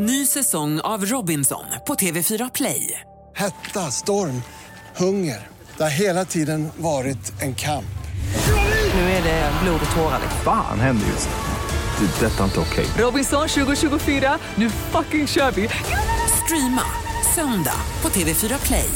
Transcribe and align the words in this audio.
Ny 0.00 0.26
säsong 0.26 0.80
av 0.80 1.04
Robinson 1.04 1.64
på 1.86 1.94
TV4 1.94 2.50
Play. 2.54 3.00
Hetta, 3.34 3.80
storm, 3.80 4.42
hunger. 4.96 5.46
Det 5.76 5.82
har 5.82 5.90
hela 6.00 6.24
tiden 6.24 6.68
varit 6.76 7.42
en 7.42 7.54
kamp. 7.54 7.98
Nu 8.94 9.00
är 9.00 9.22
det 9.22 9.52
blod 9.62 9.80
och 9.90 9.96
tårar. 9.96 10.18
liksom. 10.22 10.40
Fan 10.44 10.80
händer 10.80 11.06
just 11.06 11.28
nu. 11.28 12.06
Det. 12.06 12.26
är 12.26 12.30
Detta 12.30 12.40
är 12.40 12.44
inte 12.44 12.60
okej. 12.60 12.86
Robinson 12.98 13.48
2024, 13.48 14.38
nu 14.54 14.70
fucking 14.70 15.26
kör 15.26 15.50
vi! 15.50 15.68
Streama 16.44 16.82
söndag 17.34 17.80
på 18.02 18.08
TV4 18.08 18.66
Play. 18.66 18.90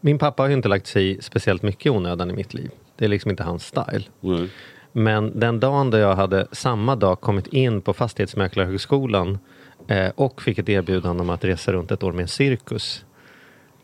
Min 0.00 0.18
pappa 0.18 0.42
har 0.42 0.48
ju 0.48 0.54
inte 0.54 0.68
lagt 0.68 0.86
sig 0.86 1.22
speciellt 1.22 1.62
mycket 1.62 1.86
i 1.86 1.90
onödan 1.90 2.30
i 2.30 2.34
mitt 2.34 2.54
liv. 2.54 2.70
Det 2.96 3.04
är 3.04 3.08
liksom 3.08 3.30
inte 3.30 3.42
hans 3.42 3.66
style. 3.66 4.04
Nej. 4.20 4.48
Men 4.92 5.40
den 5.40 5.60
dagen 5.60 5.90
då 5.90 5.98
jag 5.98 6.16
hade 6.16 6.46
samma 6.52 6.96
dag 6.96 7.20
kommit 7.20 7.46
in 7.46 7.82
på 7.82 7.94
Fastighetsmäklarhögskolan 7.94 9.38
eh, 9.88 10.10
och 10.14 10.42
fick 10.42 10.58
ett 10.58 10.68
erbjudande 10.68 11.20
om 11.22 11.30
att 11.30 11.44
resa 11.44 11.72
runt 11.72 11.90
ett 11.90 12.02
år 12.02 12.12
med 12.12 12.22
en 12.22 12.28
cirkus 12.28 13.04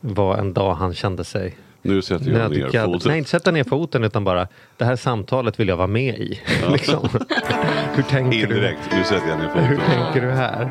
var 0.00 0.36
en 0.36 0.52
dag 0.54 0.74
han 0.74 0.94
kände 0.94 1.24
sig 1.24 1.56
Nu 1.82 2.02
sätter 2.02 2.30
jag 2.30 2.50
ner 2.52 2.58
nödgad. 2.62 2.84
foten. 2.84 3.08
Nej, 3.08 3.18
inte 3.18 3.30
sätta 3.30 3.50
ner 3.50 3.64
foten 3.64 4.04
utan 4.04 4.24
bara 4.24 4.48
det 4.77 4.84
här 4.84 4.96
samtalet 4.96 5.60
vill 5.60 5.68
jag 5.68 5.77
vara 5.77 5.86
med 5.86 6.18
i. 6.18 6.40
liksom. 6.72 7.08
Hur 7.94 8.02
tänker 8.02 8.38
du? 8.38 8.42
Indirekt, 8.54 8.78
nu 8.92 9.04
sätter 9.04 9.28
jag 9.28 9.38
ner 9.38 9.62
Hur 9.66 9.77
foten. 9.77 9.90
tänker 10.04 10.20
du 10.20 10.30
här? 10.30 10.70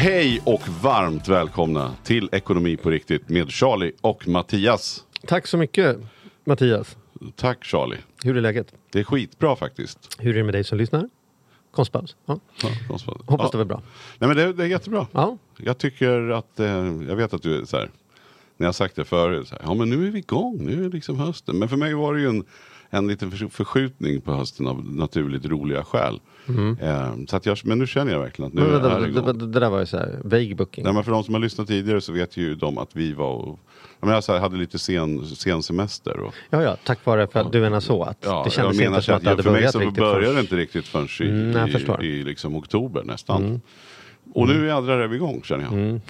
Hej 0.00 0.42
och 0.44 0.68
varmt 0.82 1.28
välkomna 1.28 1.94
till 2.04 2.28
Ekonomi 2.32 2.76
på 2.76 2.90
riktigt 2.90 3.28
med 3.28 3.50
Charlie 3.50 3.92
och 4.00 4.28
Mattias. 4.28 5.04
Tack 5.26 5.46
så 5.46 5.56
mycket 5.56 5.98
Mattias. 6.44 6.96
Tack 7.36 7.64
Charlie. 7.64 7.98
Hur 8.24 8.36
är 8.36 8.40
läget? 8.40 8.74
Det 8.92 9.00
är 9.00 9.04
skitbra 9.04 9.56
faktiskt. 9.56 10.16
Hur 10.18 10.34
är 10.34 10.38
det 10.38 10.44
med 10.44 10.54
dig 10.54 10.64
som 10.64 10.78
lyssnar? 10.78 11.08
Konstpaus? 11.70 12.16
Ja. 12.26 12.40
Ja, 12.62 12.68
konstpaus. 12.88 13.18
Hoppas 13.26 13.44
ja. 13.44 13.50
det 13.52 13.58
var 13.58 13.64
bra. 13.64 13.82
Nej 14.18 14.28
men 14.28 14.36
det, 14.36 14.52
det 14.52 14.62
är 14.62 14.68
jättebra. 14.68 15.06
Ja. 15.12 15.38
Jag 15.56 15.78
tycker 15.78 16.30
att, 16.30 16.60
eh, 16.60 16.66
jag 17.08 17.16
vet 17.16 17.34
att 17.34 17.42
du 17.42 17.60
är 17.60 17.64
så 17.64 17.76
här, 17.76 17.90
när 18.56 18.66
jag 18.66 18.74
sagt 18.74 18.96
det 18.96 19.04
förut, 19.04 19.48
så 19.48 19.54
här, 19.54 19.62
ja 19.64 19.74
men 19.74 19.90
nu 19.90 20.06
är 20.06 20.10
vi 20.10 20.18
igång, 20.18 20.66
nu 20.66 20.84
är 20.84 20.90
liksom 20.90 21.18
hösten. 21.18 21.58
Men 21.58 21.68
för 21.68 21.76
mig 21.76 21.94
var 21.94 22.14
det 22.14 22.20
ju 22.20 22.28
en, 22.28 22.44
en 22.90 23.06
liten 23.08 23.30
förs- 23.30 23.52
förskjutning 23.52 24.20
på 24.20 24.32
hösten 24.32 24.66
av 24.66 24.84
naturligt 24.92 25.46
roliga 25.46 25.84
skäl. 25.84 26.20
Eh, 26.80 27.12
så 27.28 27.36
att 27.36 27.46
jag, 27.46 27.58
men 27.64 27.78
nu 27.78 27.86
känner 27.86 28.12
jag 28.12 28.20
verkligen 28.20 28.46
att 28.48 28.54
nu 28.54 28.60
Men, 28.62 28.70
är 28.74 29.00
det 29.00 29.20
det, 29.20 29.32
det, 29.32 29.46
det 29.46 29.60
där 29.60 29.70
var 29.70 29.80
ju 29.80 29.86
så 29.86 29.96
här, 29.96 30.20
vague 30.24 30.54
booking. 30.54 30.84
Nej, 30.84 30.92
men 30.92 31.04
för 31.04 31.12
de 31.12 31.24
som 31.24 31.34
har 31.34 31.40
lyssnat 31.40 31.68
tidigare 31.68 32.00
så 32.00 32.12
vet 32.12 32.36
ju 32.36 32.54
de 32.54 32.78
att 32.78 32.96
vi 32.96 33.12
var 33.12 33.32
och, 33.34 33.58
jag 34.00 34.06
menar, 34.06 34.20
så 34.20 34.32
här, 34.32 34.40
hade 34.40 34.56
lite 34.56 34.78
sen, 34.78 35.26
sen 35.26 35.62
semester. 35.62 36.20
Och, 36.20 36.34
Ja, 36.50 36.62
ja, 36.62 36.76
tack 36.84 37.04
vare 37.04 37.26
för 37.26 37.40
att 37.40 37.52
du 37.52 37.60
menar 37.60 37.80
så 37.80 38.02
att 38.02 38.18
ja, 38.20 38.42
det 38.44 38.50
kändes 38.50 38.76
jag 38.76 38.84
menar 38.84 38.96
inte 38.96 39.02
så 39.02 39.06
som 39.06 39.16
att 39.16 39.22
det 39.22 39.30
hade 39.30 39.42
för 39.42 39.50
mig 39.50 39.58
börjat 39.60 39.72
så 39.72 39.78
riktigt 39.80 39.96
började 39.98 40.34
det 40.34 40.40
inte 40.40 40.56
riktigt 40.56 40.86
förrän 40.86 41.08
i, 41.20 41.30
Mm, 41.30 42.00
i, 42.00 42.06
i 42.06 42.24
liksom 42.24 42.56
oktober 42.56 43.02
nästan. 43.04 43.60
Och 44.34 44.48
nu 44.48 44.66
jädrar 44.66 44.98
är 44.98 45.08
vi 45.08 45.16
igång 45.16 45.42
känner 45.44 45.64
jag. 45.64 46.00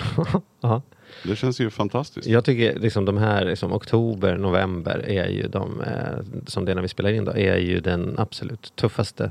Mm. 1.24 1.30
Det 1.33 1.36
känns 1.36 1.61
ju 1.61 1.70
fantastiskt. 1.70 2.27
Jag 2.28 2.44
tycker 2.44 2.78
liksom 2.78 3.05
de 3.05 3.16
här, 3.19 3.44
liksom, 3.44 3.72
oktober, 3.72 4.36
november 4.36 5.05
är 5.08 5.28
ju 5.28 5.48
de, 5.48 5.80
eh, 5.80 6.42
som 6.47 6.64
det 6.64 6.70
är 6.72 6.75
när 6.75 6.83
vi 6.83 6.88
spelar 6.88 7.10
in 7.10 7.25
då, 7.25 7.33
är 7.33 7.56
ju 7.56 7.80
den 7.80 8.14
absolut 8.19 8.72
tuffaste 8.77 9.30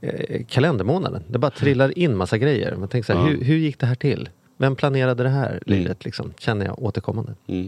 eh, 0.00 0.44
kalendermånaden. 0.48 1.22
Det 1.28 1.38
bara 1.38 1.50
trillar 1.50 1.98
in 1.98 2.16
massa 2.16 2.38
grejer. 2.38 2.76
Man 2.76 2.88
tänker 2.88 3.06
så 3.06 3.18
här, 3.18 3.20
Ja. 3.20 3.26
hur, 3.36 3.44
hur 3.44 3.56
gick 3.56 3.78
det 3.78 3.86
här 3.86 3.94
till? 3.94 4.28
Vem 4.56 4.76
planerade 4.76 5.22
det 5.22 5.28
här 5.28 5.62
livet? 5.66 6.04
Liksom, 6.04 6.32
känner 6.38 6.66
jag 6.66 6.82
återkommande. 6.82 7.34
Mm. 7.46 7.66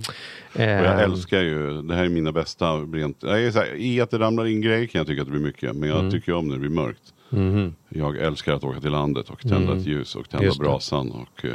Eh, 0.54 0.78
Och 0.80 0.86
jag 0.86 1.02
älskar 1.02 1.40
ju, 1.42 1.82
det 1.82 1.94
här 1.94 2.04
är 2.04 2.08
mina 2.08 2.32
bästa 2.32 2.72
rent, 2.76 3.16
jag 3.22 3.42
är 3.42 3.50
så 3.50 3.58
här, 3.58 3.74
i 3.76 4.00
att 4.00 4.10
det 4.10 4.18
ramlar 4.18 4.46
in 4.46 4.60
grejer 4.60 4.86
kan 4.86 4.98
jag 4.98 5.06
tycka 5.06 5.22
att 5.22 5.28
det 5.28 5.32
blir 5.32 5.42
mycket. 5.42 5.76
Men 5.76 5.88
jag 5.88 5.98
Mm. 5.98 6.10
tycker 6.10 6.32
om 6.32 6.46
när 6.48 6.54
det 6.54 6.60
blir 6.60 6.70
mörkt. 6.70 7.02
mhm. 7.30 7.74
Jag 7.88 8.16
älskar 8.16 8.52
att 8.52 8.64
åka 8.64 8.80
till 8.80 8.90
landet 8.90 9.30
och 9.30 9.40
tända 9.40 9.56
Mm. 9.56 9.78
ett 9.78 9.86
ljus 9.86 10.16
och 10.16 10.28
tända 10.28 10.52
brasan. 10.60 11.10
Och, 11.10 11.44
eh, 11.44 11.52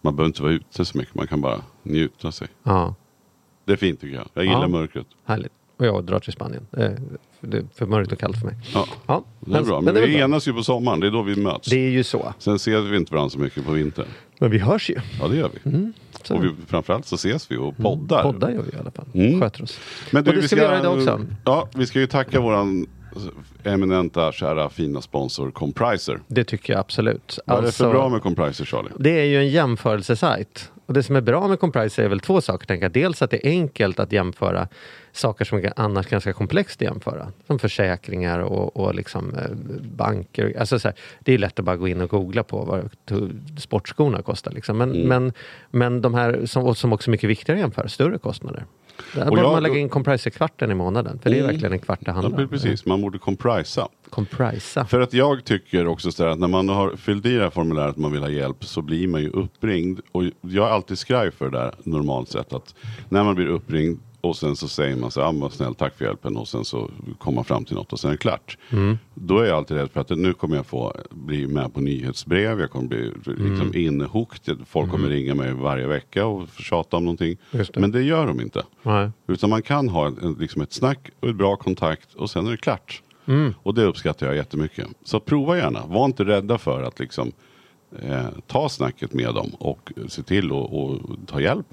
man 0.00 0.16
behöver 0.16 0.26
inte 0.28 0.42
vara 0.42 0.52
ute 0.52 0.84
så 0.84 0.98
mycket, 0.98 1.14
man 1.14 1.26
kan 1.26 1.40
bara 1.40 1.62
njuta 1.82 2.32
sig. 2.32 2.48
Ja, 2.62 2.94
Det 3.64 3.72
är 3.72 3.76
fint 3.76 4.00
tycker 4.00 4.16
jag. 4.16 4.26
Jag 4.34 4.44
gillar 4.44 4.60
Ja. 4.62 4.68
mörkret. 4.68 5.06
härligt. 5.24 5.52
Och 5.78 5.86
jag 5.86 6.04
drar 6.04 6.18
till 6.20 6.32
Spanien. 6.32 6.66
Eh, 6.76 6.90
Det 7.40 7.56
är 7.58 7.64
för 7.74 7.86
mörkt 7.86 8.12
och 8.12 8.18
kallt 8.18 8.38
för 8.38 8.46
mig. 8.46 8.56
Ja, 8.74 8.86
Ja, 9.06 9.24
det 9.40 9.58
är 9.58 9.62
bra. 9.62 9.80
Men, 9.80 9.94
det 9.94 10.00
är 10.00 10.06
vi 10.06 10.12
bra. 10.16 10.24
enas 10.24 10.48
ju 10.48 10.52
på 10.52 10.62
sommaren, 10.62 11.00
det 11.00 11.06
är 11.06 11.10
då 11.10 11.22
vi 11.22 11.36
möts. 11.36 11.68
Det 11.70 11.76
är 11.76 11.90
ju 11.90 12.04
så. 12.04 12.34
Sen 12.38 12.54
ses 12.54 12.84
vi 12.84 12.96
inte 12.96 13.12
varandra 13.14 13.30
så 13.30 13.38
mycket 13.38 13.64
på 13.66 13.72
vintern. 13.72 14.06
Men 14.40 14.50
vi 14.50 14.58
hörs 14.58 14.90
ju. 14.90 14.96
Ja 15.20 15.28
det 15.28 15.36
gör 15.36 15.50
vi. 15.62 15.92
Så. 16.22 16.36
Och 16.36 16.44
vi, 16.44 16.50
framförallt 16.66 17.06
så 17.06 17.14
ses 17.14 17.50
vi 17.50 17.56
och 17.56 17.76
poddar. 17.76 18.22
Poddar 18.22 18.50
gör 18.50 18.62
vi 18.62 18.76
i 18.76 18.80
alla 18.80 18.90
fall. 18.90 19.06
Mm. 19.14 19.40
Sköter 19.40 19.62
oss. 19.62 19.78
Men 20.12 20.28
Och 20.28 20.34
det 20.34 20.42
ska 20.42 20.56
vi 20.56 20.62
göra 20.62 20.78
idag 20.80 20.96
också. 20.98 21.26
Ja, 21.44 21.68
vi 21.74 21.86
ska 21.86 22.00
ju 22.00 22.06
tacka 22.06 22.40
våran 22.40 22.86
eminenta, 23.64 24.32
kära, 24.32 24.68
fina 24.70 25.00
sponsor 25.00 25.50
Compriser. 25.50 26.20
Det 26.26 26.44
tycker 26.44 26.72
jag 26.72 26.80
absolut. 26.80 27.38
Vad 27.46 27.56
är 27.58 27.60
det 27.62 27.66
Alltså, 27.66 27.84
för 27.84 27.90
bra 27.92 28.08
med 28.08 28.22
Compriser 28.22 28.64
Charlie? 28.64 28.88
Det 28.98 29.10
är 29.20 29.24
ju 29.24 29.36
en 29.38 29.48
jämförelsesajt. 29.48 30.72
Och 30.86 30.94
det 30.94 31.02
som 31.02 31.16
är 31.16 31.20
bra 31.20 31.48
med 31.48 31.60
Compriser 31.60 32.02
är 32.04 32.08
väl 32.08 32.20
två 32.20 32.40
saker. 32.40 32.66
Tänker 32.66 32.84
jag. 32.84 32.92
Dels 32.92 33.22
att 33.22 33.30
det 33.30 33.46
är 33.46 33.50
enkelt 33.50 33.98
att 34.00 34.12
jämföra 34.12 34.68
saker 35.12 35.44
som 35.44 35.58
är 35.58 35.72
annars 35.76 36.06
ganska 36.06 36.32
komplext 36.32 36.76
att 36.76 36.82
jämföra. 36.82 37.32
Som 37.46 37.58
försäkringar 37.58 38.38
och, 38.38 38.76
och 38.76 38.94
liksom, 38.94 39.34
eh, 39.34 39.50
banker. 39.96 40.56
Alltså 40.60 40.78
så 40.78 40.88
här, 40.88 40.96
det 41.20 41.32
är 41.34 41.38
lätt 41.38 41.58
att 41.58 41.64
bara 41.64 41.76
gå 41.76 41.88
in 41.88 42.00
och 42.00 42.10
googla 42.10 42.42
på 42.42 42.64
vad 42.64 42.90
sportskorna 43.58 44.22
kostar. 44.22 44.50
Liksom. 44.52 44.78
Men, 44.78 44.90
Mm. 44.90 45.08
men, 45.08 45.32
men 45.70 46.00
de 46.00 46.14
här 46.14 46.46
som, 46.46 46.74
som 46.74 46.92
också 46.92 47.08
är 47.08 47.12
mycket 47.12 47.30
viktigare 47.30 47.58
att 47.58 47.62
jämföra, 47.62 47.88
större 47.88 48.18
kostnader. 48.18 48.64
Där 49.14 49.26
borde 49.26 49.40
jag- 49.42 49.52
man 49.52 49.62
lägga 49.62 49.78
in 49.78 49.88
Compriser-kvarten 49.88 50.70
i 50.70 50.74
månaden. 50.74 51.18
För 51.22 51.30
det 51.30 51.36
är 51.36 51.40
Mm. 51.40 51.50
verkligen 51.52 51.72
en 51.72 51.78
kvart 51.78 51.98
det 52.00 52.06
Ja, 52.06 52.12
handlar 52.12 52.42
om. 52.42 52.48
precis, 52.48 52.86
man 52.86 53.00
borde 53.00 53.18
comprisa. 53.18 53.88
Comprisa. 54.10 54.84
För 54.84 55.00
att 55.00 55.12
jag 55.12 55.44
tycker 55.44 55.86
också 55.86 56.12
så 56.12 56.24
att 56.24 56.38
när 56.38 56.48
man 56.48 56.68
har 56.68 56.96
fyllt 56.96 57.26
i 57.26 57.34
det 57.36 57.42
här 57.42 57.50
formuläret 57.50 57.96
man 57.96 58.12
vill 58.12 58.20
ha 58.22 58.28
hjälp 58.30 58.64
så 58.64 58.82
blir 58.82 59.08
man 59.08 59.20
ju 59.22 59.30
uppringd. 59.30 60.00
Och 60.12 60.24
jag 60.40 60.68
är 60.68 60.70
alltid 60.72 60.98
skraj 60.98 61.30
för 61.30 61.50
det 61.50 61.58
där 61.58 61.74
normalt 61.84 62.28
sett 62.28 62.52
att 62.52 62.74
när 63.08 63.24
man 63.24 63.34
blir 63.34 63.46
uppringd 63.46 63.98
och 64.20 64.36
sen 64.36 64.56
så 64.56 64.68
säger 64.68 64.96
man 64.96 65.10
så 65.10 65.20
här, 65.20 65.44
ah, 65.44 65.50
snäll, 65.50 65.74
tack 65.74 65.94
för 65.96 66.04
hjälpen 66.04 66.36
och 66.36 66.48
sen 66.48 66.64
så 66.64 66.90
kommer 67.18 67.34
man 67.34 67.44
fram 67.44 67.64
till 67.64 67.74
något 67.76 67.92
och 67.92 68.00
sen 68.00 68.10
är 68.10 68.14
det 68.14 68.18
klart. 68.18 68.58
Då 69.14 69.38
är 69.38 69.44
jag 69.46 69.56
alltid 69.56 69.76
rädd 69.76 69.90
för 69.90 70.00
att 70.00 70.10
nu 70.10 70.32
kommer 70.32 70.56
jag 70.56 70.66
få 70.66 70.94
bli 71.10 71.46
med 71.46 71.74
på 71.74 71.80
nyhetsbrev, 71.80 72.60
jag 72.60 72.70
kommer 72.70 72.88
bli 72.88 73.12
liksom 73.24 73.74
inhooked, 73.74 74.58
folk 74.66 74.90
kommer 74.90 75.08
ringa 75.08 75.34
mig 75.34 75.52
varje 75.52 75.86
vecka 75.86 76.26
och 76.26 76.48
tjata 76.48 76.96
om 76.96 77.04
någonting. 77.04 77.36
Det. 77.50 77.76
Men 77.76 77.90
det 77.90 78.02
gör 78.02 78.26
de 78.26 78.40
inte. 78.40 78.62
Nej. 78.82 79.10
Utan 79.28 79.50
man 79.50 79.62
kan 79.62 79.88
ha 79.88 80.06
en, 80.06 80.36
liksom 80.40 80.62
ett 80.62 80.72
snack 80.72 81.10
och 81.20 81.28
ett 81.28 81.36
bra 81.36 81.56
kontakt 81.56 82.14
och 82.14 82.30
sen 82.30 82.46
är 82.46 82.50
det 82.50 82.56
klart. 82.56 83.02
Och 83.62 83.74
det 83.74 83.84
uppskattar 83.84 84.26
jag 84.26 84.36
jättemycket. 84.36 84.86
Så 85.04 85.20
prova 85.20 85.56
gärna, 85.56 85.86
var 85.86 86.04
inte 86.04 86.24
rädda 86.24 86.58
för 86.58 86.82
att 86.82 86.98
liksom 87.00 87.32
eh, 88.02 88.26
ta 88.46 88.68
snacket 88.68 89.14
med 89.14 89.34
dem 89.34 89.50
och 89.58 89.92
se 90.08 90.22
till 90.22 90.50
att 90.52 91.28
ta 91.28 91.40
hjälp. 91.40 91.66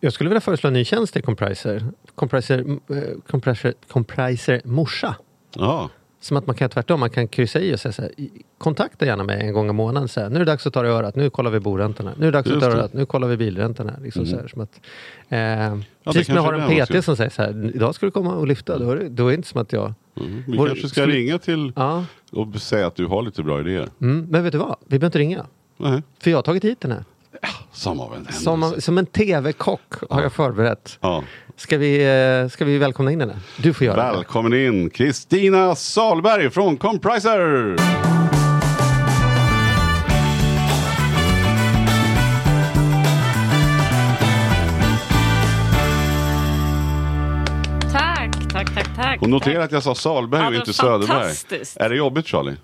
Jag 0.00 0.12
skulle 0.12 0.30
vilja 0.30 0.40
föreslå 0.40 0.66
en 0.68 0.72
ny 0.74 0.84
tjänst 0.84 1.12
till 1.12 1.22
Compriser. 1.22 1.84
Compriser, 2.14 2.58
eh, 2.68 2.96
compriser, 3.30 3.74
compriser 3.88 4.60
morsa. 4.64 5.16
Ja, 5.56 5.90
Som 6.22 6.36
att 6.36 6.46
man 6.46 6.56
kan 6.56 6.70
tvärtom, 6.70 7.00
man 7.00 7.10
kan 7.10 7.28
kryssa 7.28 7.60
i 7.60 7.74
och 7.74 7.80
säga 7.80 7.92
så 7.92 8.02
här, 8.02 8.20
"I- 8.20 8.30
kontakta 8.58 9.06
gärna 9.06 9.24
mig 9.24 9.40
en 9.40 9.52
gång 9.52 9.70
i 9.70 9.72
månaden. 9.72 10.08
Så 10.08 10.20
här, 10.20 10.28
nu 10.28 10.34
är 10.34 10.38
det 10.38 10.44
dags 10.44 10.66
att 10.66 10.72
ta 10.72 10.82
det 10.82 10.88
i 10.88 10.92
örat, 10.92 11.16
nu 11.16 11.30
kollar 11.30 11.50
vi 11.50 11.60
boräntorna. 11.60 12.12
Nu 12.18 12.26
är 12.26 12.32
det 12.32 12.38
dags 12.38 12.46
att 12.46 12.52
Just 12.54 12.60
ta 12.64 12.68
det 12.70 12.76
i 12.76 12.78
örat, 12.80 12.92
nu 12.92 13.06
kollar 13.06 13.28
vi 13.28 13.36
bilräntorna. 13.36 13.92
Liksom 14.02 14.26
så 14.26 14.36
här, 14.36 14.48
som 14.48 14.60
att, 14.60 14.80
eh, 15.28 15.38
det 15.38 15.82
precis 16.04 16.26
som 16.26 16.34
jag 16.34 16.42
har 16.42 16.52
en 16.52 16.86
PT 16.86 17.02
som 17.04 17.16
säger 17.16 17.30
så 17.30 17.42
här, 17.42 17.70
idag 17.74 17.94
ska 17.94 18.06
du 18.06 18.12
komma 18.12 18.34
och 18.34 18.46
lyfta. 18.46 18.78
Då 18.78 18.90
är 18.90 18.96
det, 18.96 19.08
då 19.08 19.26
är 19.26 19.30
det 19.30 19.34
inte 19.34 19.48
som 19.48 19.60
att 19.60 19.72
jag... 19.72 19.92
mm. 20.20 20.42
vi 20.46 20.56
Vår- 20.58 20.66
kanske 20.66 20.88
ska 20.88 21.00
skulle- 21.00 21.14
ringa 21.16 21.38
till 21.38 21.72
Ja, 21.76 22.04
och 22.32 22.56
säga 22.60 22.86
att 22.86 22.96
du 22.96 23.06
har 23.06 23.22
lite 23.22 23.42
bra 23.42 23.60
idéer. 23.60 23.88
mm, 24.00 24.26
men 24.30 24.44
vet 24.44 24.52
du 24.52 24.58
vad? 24.58 24.76
Vi 24.80 24.98
behöver 24.98 25.06
inte 25.06 25.18
ringa. 25.18 25.46
Nej, 25.76 26.02
För 26.18 26.30
jag 26.30 26.38
har 26.38 26.42
tagit 26.42 26.64
hit 26.64 26.80
den 26.80 26.92
här. 26.92 27.04
Som 27.72 28.00
av 28.00 28.06
en 28.08 28.14
händelse. 28.14 28.42
Som, 28.42 28.74
som 28.80 28.98
en 28.98 29.06
tv-kock 29.06 29.92
har 30.10 30.22
jag 30.22 30.32
förberett. 30.32 30.98
Ja. 31.00 31.24
Ska 31.56 31.78
vi, 31.78 32.02
eh, 32.42 32.48
ska 32.48 32.64
vi 32.64 32.78
välkomna 32.78 33.12
in 33.12 33.20
henne? 33.20 33.36
Du 33.56 33.74
får 33.74 33.86
göra 33.86 34.06
det. 34.06 34.16
Välkommen 34.16 34.54
in 34.54 34.90
Kristina 34.90 35.74
Salberg 35.74 36.50
från 36.50 36.76
Compriser! 36.76 37.76
Tack, 47.92 48.52
tack, 48.52 48.74
tack, 48.74 48.96
tack. 48.96 49.22
Och 49.22 49.30
notera 49.30 49.64
att 49.64 49.72
jag 49.72 49.82
sa 49.82 49.94
Salberg 49.94 50.40
Ja, 50.40 50.46
och 50.46 50.52
det 50.52 50.58
inte 50.58 50.72
Söderberg. 50.72 51.34
Är 51.76 51.88
det 51.88 51.96
jobbigt 51.96 52.26
Charlie? 52.26 52.56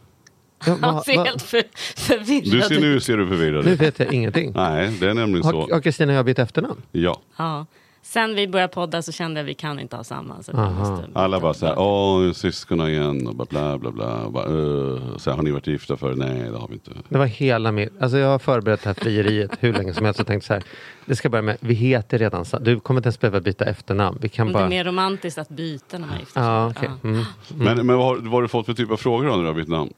Ja, 0.67 0.77
Han 0.81 0.95
va- 0.95 1.03
ser 1.03 1.17
va- 1.17 1.25
helt 1.25 1.43
för, 1.43 1.63
förvirrad 1.97 2.53
Du 2.53 2.75
ser, 2.75 2.81
nu 2.81 3.01
ser 3.01 3.17
du 3.17 3.27
förvirrad 3.29 3.65
Nu 3.65 3.71
ut. 3.71 3.81
vet 3.81 3.99
jag 3.99 4.13
ingenting. 4.15 4.53
Nej, 4.55 4.97
det 5.01 5.11
är 5.11 5.15
nämligen 5.15 5.43
så. 5.45 5.69
har 5.73 5.81
Kristina 5.81 6.13
och 6.13 6.19
jag 6.19 6.25
bytt 6.25 6.39
efternamn? 6.39 6.83
Ja. 6.93 7.21
Ja. 7.37 7.67
Sen 8.03 8.35
vi 8.35 8.49
började 8.49 8.73
podda 8.73 9.03
så 9.03 9.13
kände 9.13 9.41
jag 9.41 9.45
att 9.45 9.51
vi 9.51 9.55
kan 9.55 9.81
inte 9.81 9.97
ha 9.97 10.05
samma. 10.05 10.43
Så 10.43 10.53
byta 10.53 11.05
Alla 11.15 11.41
bara 11.41 11.55
så 11.55 11.67
här, 11.67 11.79
åh, 11.79 12.33
syskon 12.33 12.89
igen 12.89 13.27
och 13.27 13.35
bla 13.37 13.45
bla 13.51 13.79
bla. 13.79 13.91
bla. 13.91 14.15
Och 14.25 14.33
Bara, 14.33 14.47
uh. 14.49 15.17
så 15.17 15.31
här, 15.31 15.37
har 15.37 15.43
ni 15.43 15.51
varit 15.51 15.67
gifta 15.67 15.97
för? 15.97 16.15
Nej, 16.15 16.51
det 16.51 16.59
har 16.59 16.69
vi 16.69 16.75
inte. 16.75 16.91
Det 17.09 17.19
var 17.19 17.27
hela 17.27 17.73
min... 17.73 17.89
Alltså 18.01 18.19
jag 18.19 18.29
har 18.29 18.39
förberett 18.39 18.83
det 18.83 18.89
här 18.89 18.95
frieriet 18.95 19.51
hur 19.61 19.73
länge 19.73 19.95
som 19.95 20.05
helst 20.05 20.21
och 20.21 20.27
tänkt 20.27 20.45
så 20.47 20.53
här. 20.53 20.63
Det 21.05 21.17
ska 21.17 21.29
börja 21.29 21.43
med, 21.43 21.57
vi 21.61 21.75
heter 21.75 22.19
redan 22.19 22.45
så. 22.45 22.59
Du 22.59 22.81
kommer 22.81 23.01
inte 23.01 23.07
ens 23.07 23.21
behöva 23.21 23.41
byta 23.41 23.65
efternamn. 23.65 24.19
Vi 24.21 24.29
kan 24.29 24.47
Men 24.47 24.53
Det 24.53 24.59
är 24.59 24.63
bara... 24.63 24.69
mer 24.69 24.85
romantiskt 24.85 25.39
att 25.39 25.49
byta 25.49 25.99
när 25.99 26.07
man 26.07 26.19
gifter 26.19 26.33
sig. 26.41 26.43
Ja, 26.43 26.71
okej. 26.77 26.91
Ja. 27.03 27.09
Mm. 27.09 27.25
Men, 27.55 27.87
men 27.87 27.97
vad, 27.97 28.07
har, 28.07 28.17
vad 28.17 28.33
har 28.33 28.43
du 28.43 28.49
fått 28.49 28.67
för 28.67 28.75
typ 28.75 28.91
av 28.91 28.97
frågor 28.97 29.27
då 29.27 29.33
när 29.37 29.43
du 29.43 29.47
har 29.47 29.55
bytt 29.55 29.69
namn? 29.69 29.91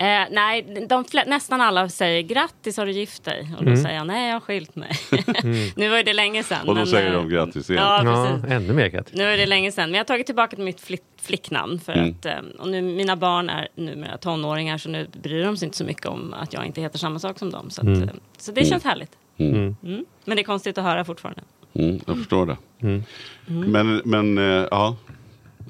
Eh, 0.00 0.06
nej, 0.30 0.86
de 0.88 1.04
nästan 1.26 1.60
alla 1.60 1.88
säger 1.88 2.22
grattis 2.22 2.76
har 2.76 2.86
du 2.86 2.92
gift 2.92 3.24
dig? 3.24 3.48
Och 3.58 3.64
då 3.64 3.76
säger 3.76 3.96
jag 3.96 4.06
nej 4.06 4.26
jag 4.28 4.34
har 4.34 4.40
skilt 4.40 4.76
mig. 4.76 4.90
nu 5.76 5.88
var 5.88 6.02
det 6.02 6.12
länge 6.12 6.42
sedan. 6.42 6.58
Och 6.60 6.66
då 6.66 6.74
men, 6.74 6.86
säger 6.86 7.06
eh, 7.12 7.12
de 7.16 7.28
grattis 7.28 7.70
igen. 7.70 7.82
Ja, 7.82 8.02
Ja, 8.04 8.26
precis. 8.38 8.50
ännu 8.52 8.72
mer 8.72 8.88
grattis. 8.88 9.14
Nu 9.14 9.24
är 9.24 9.36
det 9.36 9.46
länge 9.46 9.72
sedan, 9.72 9.90
men 9.90 9.94
jag 9.94 10.00
har 10.00 10.04
tagit 10.06 10.26
tillbaka 10.26 10.56
till 10.56 10.64
mitt 10.64 10.80
flick, 10.80 11.02
flicknamn. 11.22 11.80
För 11.80 11.92
Mm. 11.92 12.10
att, 12.10 12.26
eh, 12.26 12.32
och 12.58 12.68
nu, 12.68 12.82
mina 12.82 13.16
barn 13.16 13.50
är 13.50 13.68
numera 13.74 14.18
tonåringar 14.18 14.78
så 14.78 14.88
nu 14.88 15.08
bryr 15.22 15.44
de 15.44 15.56
sig 15.56 15.66
inte 15.66 15.78
så 15.78 15.84
mycket 15.84 16.06
om 16.06 16.34
att 16.34 16.52
jag 16.52 16.66
inte 16.66 16.80
heter 16.80 16.98
samma 16.98 17.18
sak 17.18 17.38
som 17.38 17.50
dem. 17.50 17.70
Så, 17.70 17.80
att, 17.80 17.86
Mm. 17.86 18.02
eh, 18.02 18.08
så 18.38 18.52
det 18.52 18.64
känns 18.64 18.84
härligt. 18.84 19.12
Mm. 19.38 19.76
Mm. 19.84 20.04
Men 20.24 20.36
det 20.36 20.42
är 20.42 20.44
konstigt 20.44 20.78
att 20.78 20.84
höra 20.84 21.04
fortfarande. 21.04 21.42
Mm, 21.74 22.00
jag 22.06 22.16
förstår 22.16 22.46
det. 22.46 22.56
Mm. 22.82 23.02
Men, 23.46 24.02
men 24.04 24.38
eh, 24.38 24.66
ja. 24.70 24.96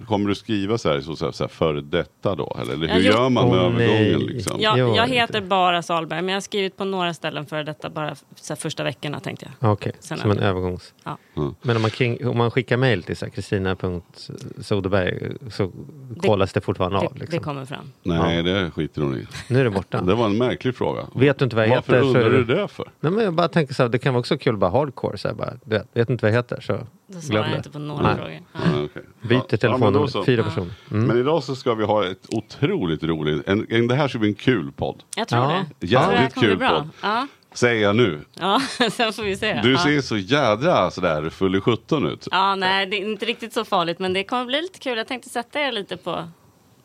Kommer 0.06 0.28
du 0.28 0.34
skriva 0.34 0.78
så 0.78 0.88
här, 0.88 1.00
så, 1.00 1.16
så 1.16 1.24
här, 1.24 1.32
så 1.32 1.44
här 1.44 1.48
före 1.48 1.80
detta 1.80 2.34
då? 2.34 2.56
Eller, 2.60 2.72
eller 2.74 2.88
Jag 2.88 2.94
hur 2.94 3.12
har 3.12 3.22
gör 3.22 3.28
man 3.30 3.48
med 3.48 3.58
Åh, 3.58 3.64
övergången? 3.64 4.20
Liksom? 4.20 4.56
Jag, 4.60 4.78
jag 4.96 5.08
heter 5.08 5.40
det. 5.40 5.46
bara 5.46 5.82
Salberg, 5.82 6.22
men 6.22 6.28
jag 6.28 6.36
har 6.36 6.40
skrivit 6.40 6.76
på 6.76 6.84
några 6.84 7.14
ställen 7.14 7.46
för 7.46 7.64
detta 7.64 7.90
bara 7.90 8.14
så 8.34 8.52
här, 8.52 8.56
första 8.56 8.84
veckorna 8.84 9.20
tänkte 9.20 9.46
jag. 9.60 9.72
Okej, 9.72 9.92
Sen 10.00 10.18
som 10.18 10.30
en 10.30 10.36
det- 10.36 10.42
övergångs... 10.44 10.94
Ja. 11.04 11.18
Mm. 11.36 11.54
Men 11.62 11.76
om 11.76 11.82
man, 11.82 11.90
kring, 11.90 12.26
om 12.28 12.38
man 12.38 12.50
skickar 12.50 12.76
mejl 12.76 13.02
till 13.02 13.16
kristina.soderberg 13.16 15.32
så 15.50 15.70
kollas 16.22 16.52
det 16.52 16.60
fortfarande 16.60 16.98
Det, 16.98 17.06
av. 17.06 17.12
det 17.14 17.20
Liksom. 17.20 17.40
kommer 17.40 17.64
fram. 17.64 17.92
Nej, 18.02 18.42
det 18.42 18.70
skiter 18.70 19.02
hon 19.02 19.16
i. 19.18 19.26
Nu 19.48 19.60
är 19.60 19.64
det 19.64 19.70
borta. 19.70 20.00
Det 20.02 20.14
var 20.14 20.26
en 20.26 20.38
märklig 20.38 20.76
fråga. 20.76 21.06
Vet 21.14 21.38
du 21.38 21.44
inte 21.44 21.56
vad 21.56 21.66
jag 21.68 21.74
Varför 21.74 21.92
heter 21.92 22.02
så 22.02 22.08
undrar 22.08 22.30
du 22.30 22.44
det- 22.44 22.54
det 22.62 22.68
för? 22.68 22.90
Nej, 23.00 23.12
men 23.12 23.24
jag 23.24 23.34
bara 23.34 23.48
tänker 23.48 23.74
så 23.74 23.82
här, 23.82 23.90
det 23.90 23.98
kan 23.98 24.14
vara 24.14 24.20
också 24.20 24.38
kul 24.38 24.56
bara 24.56 24.70
hardcore. 24.70 25.18
Så 25.18 25.28
här, 25.28 25.34
bara, 25.34 25.52
vet, 25.64 25.86
vet 25.92 26.10
inte 26.10 26.24
vad 26.24 26.30
jag 26.32 26.36
heter 26.36 26.60
så 26.60 26.78
Då 27.14 27.20
svarar 27.20 27.48
jag 27.48 27.56
inte 27.56 27.70
på 27.70 27.78
några 27.78 28.02
Nej. 28.02 28.16
frågor. 28.16 28.40
Ja. 28.52 28.60
Ja. 28.94 29.00
Byter 29.28 29.36
Ja, 29.38 29.40
ja, 29.40 29.44
men 29.50 29.58
telefonnummer, 29.58 30.06
så. 30.06 30.24
fyra 30.24 30.42
personer. 30.42 30.70
Mm. 30.90 31.06
Men 31.06 31.18
idag 31.18 31.42
så 31.44 31.56
ska 31.56 31.74
vi 31.74 31.84
ha 31.84 32.06
ett 32.06 32.26
otroligt 32.28 33.02
roligt, 33.02 33.48
en, 33.48 33.66
en, 33.70 33.88
det 33.88 33.94
här 33.94 34.08
ska 34.08 34.18
bli 34.18 34.28
en 34.28 34.34
kul 34.34 34.72
podd. 34.72 35.02
Jag 35.16 35.28
tror 35.28 35.42
Ja. 35.42 35.64
det. 35.78 35.86
Jävligt 35.86 36.34
kul 36.34 36.58
podd. 36.58 36.88
Ja. 37.02 37.26
Säger 37.52 37.82
jag 37.82 37.96
nu. 37.96 38.20
ja, 38.40 38.60
sen 38.92 39.12
får 39.12 39.22
vi 39.22 39.36
se. 39.36 39.60
Du 39.62 39.72
ja. 39.72 39.78
ser 39.78 40.00
så 40.00 40.16
jädra 40.16 40.90
sådär 40.90 41.30
full 41.30 41.56
i 41.56 41.60
17 41.60 42.06
ut. 42.06 42.28
Ja, 42.30 42.54
nej, 42.54 42.86
det 42.86 42.96
är 42.96 43.10
inte 43.10 43.26
riktigt 43.26 43.52
så 43.52 43.64
farligt, 43.64 43.98
men 43.98 44.12
det 44.12 44.24
kommer 44.24 44.44
bli 44.44 44.62
lite 44.62 44.78
kul. 44.78 44.98
Jag 44.98 45.06
tänkte 45.08 45.28
sätta 45.28 45.60
er 45.60 45.72
lite 45.72 45.96
på 45.96 46.24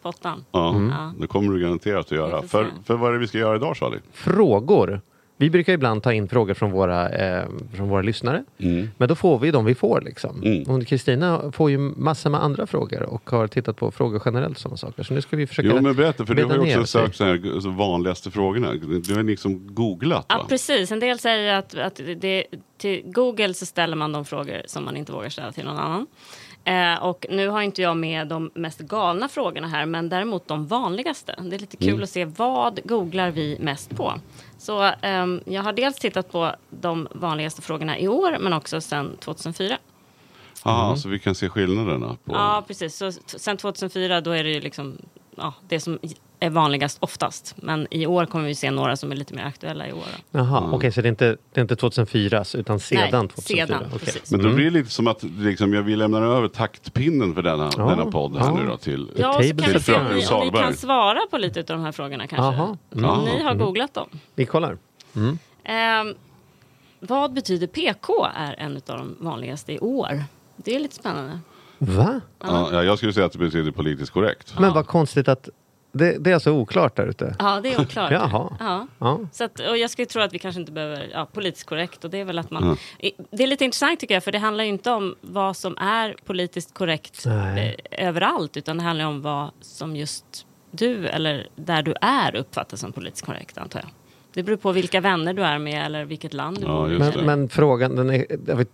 pottan. 0.01 0.45
Ja, 0.51 0.75
Ja. 0.91 1.13
det 1.19 1.27
kommer 1.27 1.53
du 1.53 1.59
garanterat 1.61 2.05
att 2.05 2.11
göra. 2.11 2.41
För, 2.41 2.67
för 2.85 2.95
vad 2.95 3.09
är 3.09 3.13
det 3.13 3.19
vi 3.19 3.27
ska 3.27 3.37
göra 3.37 3.55
idag 3.55 3.77
Charlie? 3.77 3.99
Frågor. 4.13 5.01
Vi 5.37 5.49
brukar 5.49 5.73
ibland 5.73 6.03
ta 6.03 6.13
in 6.13 6.27
frågor 6.27 6.53
från 6.53 6.71
våra, 6.71 7.09
eh, 7.09 7.45
från 7.73 7.89
våra 7.89 8.01
lyssnare. 8.01 8.43
Mm. 8.57 8.89
Men 8.97 9.07
då 9.07 9.15
får 9.15 9.39
vi 9.39 9.51
de 9.51 9.65
vi 9.65 9.75
får. 9.75 10.01
Liksom. 10.01 10.43
Mm. 10.43 10.63
Och 10.63 10.87
Kristina 10.87 11.51
får 11.51 11.71
ju 11.71 11.77
massor 11.77 12.29
med 12.29 12.43
andra 12.43 12.67
frågor 12.67 13.03
och 13.03 13.29
har 13.29 13.47
tittat 13.47 13.77
på 13.77 13.91
frågor 13.91 14.21
generellt. 14.25 14.57
Sådana 14.57 14.77
saker. 14.77 15.03
Så 15.03 15.13
nu 15.13 15.21
ska 15.21 15.37
vi 15.37 15.47
försöka 15.47 15.67
Jo 15.67 15.81
men 15.81 15.95
berätta, 15.95 16.25
för 16.25 16.33
du 16.33 16.43
har 16.45 16.65
ju 16.65 16.77
också 16.77 16.85
sökt 16.85 17.15
så 17.15 17.23
här, 17.23 17.59
så 17.59 17.69
vanligaste 17.69 18.31
frågorna. 18.31 18.73
Du 18.73 19.15
har 19.15 19.23
liksom 19.23 19.75
googlat 19.75 20.25
Ja, 20.29 20.37
va? 20.37 20.45
precis. 20.49 20.91
En 20.91 20.99
del 20.99 21.19
säger 21.19 21.53
att, 21.53 21.75
att 21.77 22.01
det, 22.17 22.43
till 22.77 23.01
Google 23.05 23.53
så 23.53 23.65
ställer 23.65 23.95
man 23.95 24.11
de 24.11 24.25
frågor 24.25 24.61
som 24.65 24.85
man 24.85 24.97
inte 24.97 25.11
vågar 25.11 25.29
ställa 25.29 25.51
till 25.51 25.65
någon 25.65 25.77
annan. 25.77 26.07
Eh, 26.67 27.03
och 27.03 27.25
nu 27.29 27.47
har 27.47 27.61
inte 27.61 27.81
jag 27.81 27.97
med 27.97 28.27
de 28.27 28.51
mest 28.53 28.79
galna 28.79 29.27
frågorna 29.29 29.67
här, 29.67 29.85
men 29.85 30.09
däremot 30.09 30.47
de 30.47 30.67
vanligaste. 30.67 31.35
Det 31.39 31.55
är 31.55 31.59
lite 31.59 31.77
kul 31.77 31.89
Mm. 31.89 32.03
att 32.03 32.09
se 32.09 32.25
vad 32.25 32.79
googlar 32.83 33.31
vi 33.31 33.57
mest 33.59 33.95
på. 33.95 34.13
Så 34.57 34.91
ehm, 35.01 35.41
jag 35.45 35.63
har 35.63 35.73
dels 35.73 35.95
tittat 35.95 36.31
på 36.31 36.55
de 36.69 37.07
vanligaste 37.11 37.61
frågorna 37.61 37.99
i 37.99 38.07
år, 38.07 38.37
men 38.39 38.53
också 38.53 38.81
sedan 38.81 39.17
2004. 39.19 39.77
Ja, 40.63 40.95
så 40.97 41.09
vi 41.09 41.19
kan 41.19 41.35
se 41.35 41.49
skillnaderna. 41.49 42.07
På... 42.07 42.33
Ja, 42.33 42.63
precis. 42.67 42.95
Så 42.97 43.11
sen 43.25 43.57
2004 43.57 44.21
då 44.21 44.31
är 44.31 44.43
det 44.43 44.49
ju 44.49 44.61
liksom 44.61 44.97
ja, 45.35 45.53
det 45.67 45.79
som 45.79 45.99
är 46.45 46.49
vanligast 46.49 46.97
oftast. 47.01 47.55
Men 47.57 47.87
i 47.91 48.05
år 48.07 48.25
kommer 48.25 48.45
vi 48.45 48.55
se 48.55 48.71
några 48.71 48.95
som 48.97 49.11
är 49.11 49.15
lite 49.15 49.33
mer 49.33 49.43
aktuella 49.43 49.87
i 49.87 49.93
år. 49.93 50.03
Då. 50.31 50.39
Jaha, 50.39 50.69
okej 50.73 50.91
så 50.91 51.01
det 51.01 51.07
är 51.07 51.09
inte, 51.09 51.37
det 51.53 51.59
är 51.59 51.61
inte 51.61 51.75
2004 51.75 52.43
utan 52.53 52.79
sedan 52.79 52.99
Nej, 53.01 53.11
2004? 53.11 53.67
sedan, 53.67 53.83
Okej. 53.87 53.99
precis. 53.99 54.31
Men 54.31 54.39
då 54.39 54.45
Mm. 54.45 54.55
blir 54.55 54.65
det 54.65 54.71
lite 54.71 54.89
som 54.89 55.07
att 55.07 55.23
liksom, 55.23 55.73
jag 55.73 55.81
vill 55.81 55.99
lämna 55.99 56.17
över 56.17 56.47
taktpinnen 56.47 57.35
för 57.35 57.41
denna, 57.41 57.69
Ja, 57.77 57.83
denna 57.85 58.05
podd 58.05 58.37
här 58.37 58.45
ja. 58.45 58.53
nu 58.53 58.67
då 58.67 58.77
till... 58.77 59.11
Ja, 59.15 59.33
så 59.33 59.41
se 59.43 59.51
om 59.51 59.57
fröken 59.59 59.83
vi, 60.05 60.09
om 60.09 60.15
vi 60.15 60.21
Salberg. 60.21 60.63
kan 60.63 60.73
svara 60.73 61.19
på 61.31 61.37
lite 61.37 61.59
av 61.59 61.65
de 61.65 61.81
här 61.83 61.91
frågorna 61.91 62.27
kanske. 62.27 62.61
Jaha. 62.61 62.77
Om 62.93 63.03
Mm. 63.03 63.25
ni 63.25 63.43
har 63.43 63.55
googlat 63.55 63.93
dem. 63.93 64.07
Vi 64.35 64.45
kollar. 64.45 64.77
Ehm, 65.63 66.13
vad 66.99 67.33
betyder 67.33 67.67
PK 67.67 68.27
är 68.35 68.55
en 68.59 68.75
av 68.75 68.81
de 68.97 69.15
vanligaste 69.19 69.73
i 69.73 69.79
år. 69.79 70.23
Det 70.55 70.75
är 70.75 70.79
lite 70.79 70.95
spännande. 70.95 71.39
Va? 71.77 72.21
Ja, 72.43 72.69
ja, 72.71 72.83
jag 72.83 72.97
skulle 72.97 73.13
säga 73.13 73.25
att 73.25 73.31
det 73.31 73.37
betyder 73.39 73.71
politiskt 73.71 74.11
korrekt. 74.11 74.53
Men 74.59 74.73
vad 74.73 74.87
konstigt 74.87 75.27
att 75.27 75.49
det, 75.97 76.17
det 76.19 76.29
är 76.29 76.33
alltså 76.33 76.51
oklart 76.51 76.95
där 76.95 77.07
ute. 77.07 77.35
Ja, 77.39 77.59
det 77.63 77.73
är 77.73 77.81
oklart. 77.81 78.11
Jaha. 78.11 78.57
Ja. 78.59 78.87
Ja. 78.99 79.19
Så 79.31 79.43
att, 79.43 79.59
och 79.59 79.77
jag 79.77 79.89
skulle 79.89 80.05
tro 80.05 80.21
att 80.21 80.33
vi 80.33 80.39
kanske 80.39 80.59
inte 80.61 80.71
behöver 80.71 81.09
ja, 81.13 81.25
politiskt 81.33 81.65
korrekt. 81.69 82.03
Och 82.03 82.09
det 82.09 82.17
är 82.19 82.25
väl 82.25 82.39
att 82.39 82.51
man... 82.51 82.63
Mm. 82.63 82.77
I- 82.99 83.11
Det 83.31 83.43
är 83.43 83.47
lite 83.47 83.65
intressant 83.65 83.99
tycker 83.99 84.13
jag, 84.13 84.23
för 84.23 84.31
det 84.31 84.37
handlar 84.39 84.63
ju 84.63 84.69
inte 84.69 84.91
om 84.91 85.15
vad 85.21 85.57
som 85.57 85.77
är 85.77 86.15
politiskt 86.25 86.73
korrekt 86.73 87.23
Nej. 87.25 87.75
eh, 87.91 88.07
överallt, 88.07 88.57
utan 88.57 88.77
det 88.77 88.83
handlar 88.83 89.05
om 89.05 89.21
vad 89.21 89.49
som 89.61 89.95
just 89.95 90.45
du 90.71 91.07
eller 91.07 91.47
där 91.55 91.81
du 91.83 91.93
är 92.01 92.35
uppfattas 92.35 92.79
som 92.79 92.91
politiskt 92.91 93.25
korrekt, 93.25 93.57
antar 93.57 93.79
jag. 93.79 93.89
Det 94.33 94.43
beror 94.43 94.57
på 94.57 94.71
vilka 94.71 95.01
vänner 95.01 95.33
du 95.33 95.43
är 95.43 95.57
med 95.59 95.85
eller 95.85 96.05
vilket 96.05 96.33
land 96.33 96.57
du 96.59 96.65
Ja, 96.67 96.67
bor 96.77 96.93
i. 96.93 96.97
Men, 96.99 97.11
men 97.25 97.49
frågan, 97.49 97.95
den 97.95 98.09
är, 98.09 98.25
jag 98.47 98.55
vet, 98.55 98.69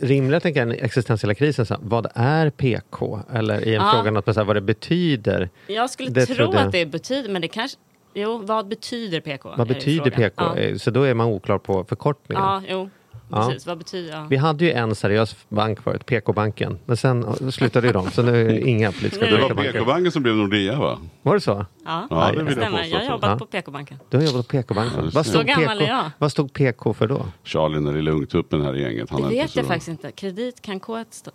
rimliga 0.00 0.40
tänker 0.40 0.60
jag, 0.60 0.68
den 0.68 0.78
existentiella 0.84 1.34
krisen, 1.34 1.66
så 1.66 1.74
här, 1.74 1.80
vad 1.84 2.06
är 2.14 2.50
PK? 2.50 3.20
Eller 3.32 3.60
i 3.68 3.74
en 3.74 3.82
Ja. 3.82 3.90
fråga 3.94 4.10
något 4.10 4.26
med 4.26 4.34
så 4.34 4.40
här, 4.40 4.46
vad 4.46 4.56
det 4.56 4.60
betyder. 4.60 5.48
Jag 5.66 5.90
skulle 5.90 6.10
Det 6.10 6.26
tro 6.26 6.52
att 6.52 6.72
det 6.72 6.86
betyder, 6.86 7.28
men 7.30 7.42
det 7.42 7.48
kanske... 7.48 7.78
Jo, 8.16 8.38
vad 8.44 8.68
betyder 8.68 9.20
PK? 9.20 9.54
Vad 9.56 9.68
betyder 9.68 10.10
frågan. 10.10 10.30
PK? 10.30 10.42
Ja, 10.44 10.56
Eh, 10.58 10.76
Så 10.76 10.90
då 10.90 11.02
är 11.02 11.14
man 11.14 11.26
oklar 11.26 11.58
på 11.58 11.84
förkortningen. 11.84 12.42
ja 12.44 12.62
jo. 12.68 12.90
Ja. 13.28 13.46
Precis, 13.48 13.66
vad 13.66 13.78
betyder... 13.78 14.12
Ja. 14.12 14.26
Vi 14.30 14.36
hade 14.36 14.64
ju 14.64 14.70
en 14.72 14.94
seriös 14.94 15.36
bank 15.48 15.80
förut, 15.80 16.06
PK-banken. 16.06 16.78
Men 16.86 16.96
sen 16.96 17.52
slutade 17.52 17.86
ju 17.86 17.92
de, 17.92 18.10
så 18.10 18.22
nu 18.22 18.40
är 18.40 18.44
det 18.48 18.60
inga 18.60 18.92
politiska 18.92 19.24
Nu- 19.24 19.30
Det 19.36 19.42
var 19.42 19.54
banker. 19.54 19.72
PK-banken 19.72 20.12
som 20.12 20.22
blev 20.22 20.36
Nordea 20.36 20.78
va? 20.78 20.98
Var 21.22 21.34
det 21.34 21.40
så? 21.40 21.66
Ja, 21.84 22.06
Ja, 22.10 22.32
det 22.32 22.52
stämmer. 22.52 22.70
påstå 22.78 22.86
Jag 22.96 22.98
har 23.00 23.06
jobbat 23.10 23.30
Ja. 23.30 23.38
på 23.38 23.46
PK-banken. 23.46 23.98
Du 24.10 24.16
har 24.16 24.24
jobbat 24.24 24.48
på 24.48 24.56
PK-banken. 24.56 25.04
Ja, 25.04 25.10
vad, 25.14 25.26
så 25.26 25.30
stod 25.32 25.46
PK, 25.46 25.60
jag. 25.84 26.10
vad 26.18 26.32
stod 26.32 26.52
PK 26.52 26.94
för 26.94 27.06
då? 27.06 27.26
Charlie 27.44 27.74
den 27.74 27.94
lilla 27.94 28.10
ungtuppen 28.10 28.62
här 28.62 28.76
i 28.76 28.82
gänget. 28.82 29.10
Han 29.10 29.22
Det 29.22 29.28
vet 29.28 29.56
jag 29.56 29.66
faktiskt 29.66 29.88
inte. 29.88 30.12
Kredit 30.12 30.62
kan 30.62 30.80
K1 30.80 31.04
stå... 31.10 31.30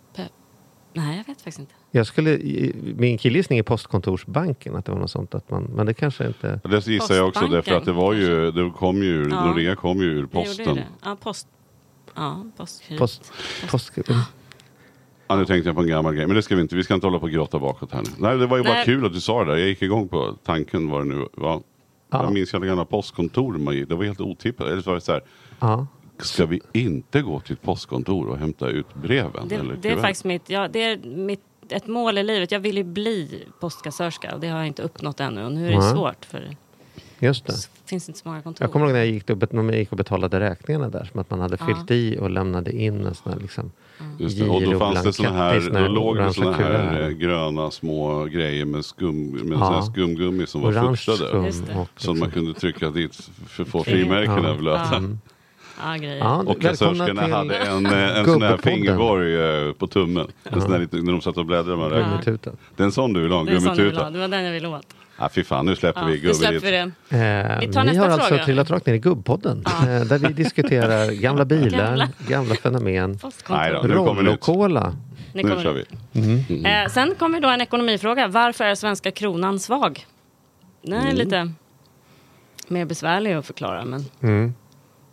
Nej, 0.92 1.16
jag 1.16 1.24
vet 1.26 1.26
faktiskt 1.42 1.58
inte. 1.58 1.72
Jag 1.90 2.06
skulle, 2.06 2.30
i- 2.30 2.74
min 2.96 3.18
killgissning 3.18 3.58
är 3.58 3.62
Postkontorsbanken, 3.62 4.76
att 4.76 4.84
det 4.84 4.92
var 4.92 4.98
något 4.98 5.10
sånt. 5.10 5.34
Att 5.34 5.50
man, 5.50 5.62
men 5.62 5.86
det 5.86 5.94
kanske 5.94 6.26
inte... 6.26 6.60
Det 6.64 6.86
gissar 6.86 7.14
jag 7.14 7.28
också 7.28 7.46
därför 7.46 7.72
att 7.74 7.84
det 7.84 7.92
var 7.92 8.12
ju, 8.14 8.50
det 8.50 8.70
kom 8.70 9.02
ju, 9.02 9.28
Ja. 9.30 9.44
Nordea 9.46 9.76
kom 9.76 9.98
ju 9.98 10.04
ur 10.06 10.14
Det 10.14 10.18
gjorde 10.20 10.40
ju 10.40 10.44
posten. 10.46 10.74
det. 10.74 10.84
Ja, 11.04 11.16
post... 11.22 11.48
Ja, 12.14 12.44
postkredit. 12.56 12.98
Post, 13.00 13.32
Ja, 15.28 15.36
nu 15.36 15.46
tänkte 15.46 15.68
jag 15.68 15.76
på 15.76 15.82
en 15.82 15.88
gammal 15.88 16.14
grej, 16.14 16.26
men 16.26 16.36
det 16.36 16.42
ska 16.42 16.56
vi 16.56 16.62
inte. 16.62 16.76
Vi 16.76 16.84
ska 16.84 16.94
inte 16.94 17.06
hålla 17.06 17.18
på 17.18 17.24
och 17.24 17.30
grotta 17.30 17.58
bakåt 17.58 17.92
här 17.92 18.02
nu. 18.02 18.08
Nej, 18.18 18.38
det 18.38 18.46
var 18.46 18.56
ju 18.56 18.62
bara 18.62 18.72
Nej. 18.72 18.84
kul 18.84 19.06
att 19.06 19.12
du 19.12 19.20
sa 19.20 19.44
det 19.44 19.50
där. 19.52 19.58
Jag 19.58 19.68
gick 19.68 19.82
igång 19.82 20.08
på 20.08 20.36
tanken 20.44 20.90
vad 20.90 21.00
det 21.00 21.04
nu 21.14 21.28
var. 21.32 21.62
Ja. 22.10 22.22
Jag 22.24 22.32
minns 22.32 22.54
alla 22.54 22.66
gamla 22.66 22.84
postkontor. 22.84 23.58
man 23.58 23.74
gick- 23.74 23.88
Det 23.88 23.94
var 23.94 24.04
helt 24.04 24.20
otippat. 24.20 24.66
Eller 24.66 24.82
så 24.82 24.90
var 24.90 24.94
det 24.94 25.00
så 25.00 25.12
här, 25.12 25.22
ja. 25.60 25.86
ska 26.18 26.46
vi 26.46 26.60
inte 26.72 27.22
gå 27.22 27.40
till 27.40 27.52
ett 27.52 27.62
postkontor 27.62 28.26
och 28.28 28.38
hämta 28.38 28.68
ut 28.68 28.94
breven? 28.94 29.48
Det, 29.48 29.54
eller 29.54 29.76
det 29.82 29.90
är 29.90 29.96
faktiskt 29.96 30.24
mitt, 30.24 30.50
ja, 30.50 30.68
det 30.68 30.82
är 30.84 30.98
mitt, 30.98 31.40
ett 31.68 31.86
mål 31.86 32.18
i 32.18 32.22
livet. 32.22 32.50
Jag 32.52 32.60
vill 32.60 32.76
ju 32.76 32.84
bli 32.84 33.44
postkassörska 33.60 34.34
och 34.34 34.40
det 34.40 34.48
har 34.48 34.58
jag 34.58 34.66
inte 34.66 34.82
uppnått 34.82 35.20
ännu. 35.20 35.44
Och 35.44 35.52
nu 35.52 35.66
är 35.66 35.70
det 35.70 35.78
Nej. 35.78 35.92
svårt 35.92 36.24
för 36.24 36.56
Just 37.22 37.46
det. 37.46 37.52
finns 37.86 38.08
inte 38.08 38.20
så 38.20 38.28
många 38.28 38.42
kontor. 38.42 38.64
Jag 38.64 38.72
kommer 38.72 38.86
ihåg 38.86 38.92
när 38.92 39.00
jag 39.00 39.08
gick, 39.08 39.30
och 39.30 39.36
bet- 39.36 39.52
när 39.52 39.62
man 39.62 39.74
gick 39.74 39.90
och 39.90 39.96
betalade 39.96 40.40
räkningarna 40.40 40.88
där. 40.88 41.08
Som 41.12 41.20
att 41.20 41.30
man 41.30 41.40
hade. 41.40 41.56
Ja. 41.60 41.66
fyllt 41.66 41.90
i 41.90 42.18
och 42.20 42.30
lämnade 42.30 42.72
in 42.72 43.06
en 43.06 43.14
sån 43.14 43.32
här 43.32 43.40
liksom... 43.40 43.70
Just 44.18 44.38
det. 44.38 44.48
Och 44.48 44.62
då 44.62 44.78
fanns 44.78 45.02
det 45.02 45.12
såna 45.12 45.30
här, 45.32 45.70
då 45.72 45.78
här 45.78 45.88
låg 45.88 46.16
det 46.16 46.32
såna 46.34 46.52
här 46.52 47.10
gröna 47.10 47.70
små 47.70 48.24
grejer 48.24 48.64
med 48.64 48.84
skum, 48.84 49.30
med 49.30 49.58
Ja. 49.58 49.70
här 49.70 49.82
skumgummi 49.82 50.46
som 50.46 50.60
var 50.62 50.70
Orange 50.72 50.96
fuktade. 50.96 51.52
Som 51.96 52.18
man 52.18 52.30
kunde 52.30 52.54
trycka 52.54 52.90
dit 52.90 53.30
för 53.48 53.62
att 53.62 53.68
få 53.68 53.84
Fri- 53.84 53.90
frimärkena 53.92 54.54
blöta. 54.54 55.02
Ja. 56.20 56.36
Och 56.46 56.60
kassörskorna 56.60 57.22
hade 57.36 57.56
en, 57.56 57.86
eh, 57.86 58.18
en 58.18 58.24
sån 58.24 58.42
här 58.42 58.56
fingerborg 58.56 59.34
eh, 59.66 59.72
på 59.72 59.86
tummen. 59.86 60.26
En 60.44 60.60
sån 60.60 60.72
här 60.72 60.78
liten, 60.78 61.04
när 61.04 61.12
de 61.12 61.20
satt 61.20 61.36
och 61.36 61.46
bläddrade 61.46 61.76
med 61.76 61.90
det. 61.90 62.04
Gummituten. 62.04 62.56
Det 62.76 62.82
är 62.82 62.84
en 62.84 62.92
sån 62.92 63.12
du 63.12 63.20
vill 63.22 63.32
ha, 63.32 63.40
en 63.40 63.46
gummituta. 63.46 64.10
Det 64.10 64.18
var 64.18 64.28
den 64.28 64.44
jag 64.44 64.52
ville 64.52 64.68
åt. 64.68 64.86
Ja, 65.20 65.28
fy 65.28 65.44
fan, 65.44 65.66
nu 65.66 65.76
släpper 65.76 66.00
Ja, 66.00 66.06
vi 66.06 66.22
nu 66.22 66.34
släpper 66.34 66.54
gubberiet. 66.54 66.92
vi 67.10 67.16
det. 67.16 67.50
Eh, 67.52 67.60
Vi 67.60 67.72
tar 67.72 67.80
ni 67.84 67.86
nästa 67.86 68.02
har 68.02 68.10
alltså 68.10 68.28
fråga. 68.28 68.44
trillat 68.44 68.70
rakt 68.70 68.86
ner 68.86 68.94
i 68.94 68.98
gubbpodden. 68.98 69.64
Eh, 69.66 70.00
där 70.00 70.18
vi 70.18 70.32
diskuterar 70.32 71.10
gamla 71.20 71.44
bilar, 71.44 71.86
Gamla. 71.88 72.08
gamla, 72.28 72.54
fenomen. 72.54 73.18
Nu. 73.48 73.88
Rollo-cola. 73.94 74.96
Nu 75.32 75.42
kommer- 75.42 75.62
kör 75.62 75.72
vi. 76.12 76.64
Eh, 76.64 76.88
sen 76.90 77.14
kommer 77.18 77.40
då 77.40 77.48
en 77.48 77.60
ekonomifråga. 77.60 78.28
Varför 78.28 78.64
är 78.64 78.74
svenska 78.74 79.10
kronan 79.10 79.58
svag? 79.58 80.06
Den 80.82 80.92
Mm. 80.92 81.06
är 81.06 81.12
lite 81.12 81.52
mer 82.68 82.84
besvärlig 82.84 83.32
att 83.32 83.46
förklara, 83.46 83.84
men 83.84 84.04
Mm. 84.22 84.54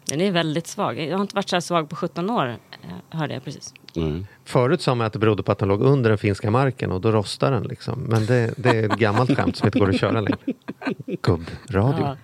den 0.06 0.22
är 0.22 0.32
väldigt 0.32 0.68
svag. 0.68 1.00
Jag 1.00 1.16
har 1.18 1.22
inte 1.22 1.36
varit 1.36 1.50
så 1.50 1.56
här 1.56 1.62
svag 1.62 1.90
på 1.90 1.96
17 1.96 2.30
år, 2.30 2.48
eh, 2.48 3.18
hörde 3.20 3.34
jag 3.34 3.44
precis. 3.44 3.74
Nej. 3.98 4.25
Förut 4.46 4.82
sa 4.82 4.96
man 4.96 5.08
att 5.08 5.13
det 5.13 5.20
berodde 5.20 5.44
på 5.44 5.51
att 5.51 5.60
den 5.60 5.68
låg 5.68 5.82
under 5.82 6.10
den 6.10 6.18
finska 6.18 6.51
marken 6.51 6.92
och 6.92 7.01
då 7.01 7.12
rostar 7.12 7.51
den. 7.51 7.63
Liksom. 7.63 8.04
Men 8.10 8.25
det, 8.25 8.54
det 8.58 8.70
är 8.70 8.84
ett 8.84 9.00
gammalt 9.00 9.38
skämt 9.38 9.58
som 9.58 9.68
inte 9.68 9.80
går 9.80 9.89
att 9.89 10.00
köra 10.00 10.22
längre. 10.22 10.38
Gubbradio. 11.22 12.01
Ja. 12.01 12.18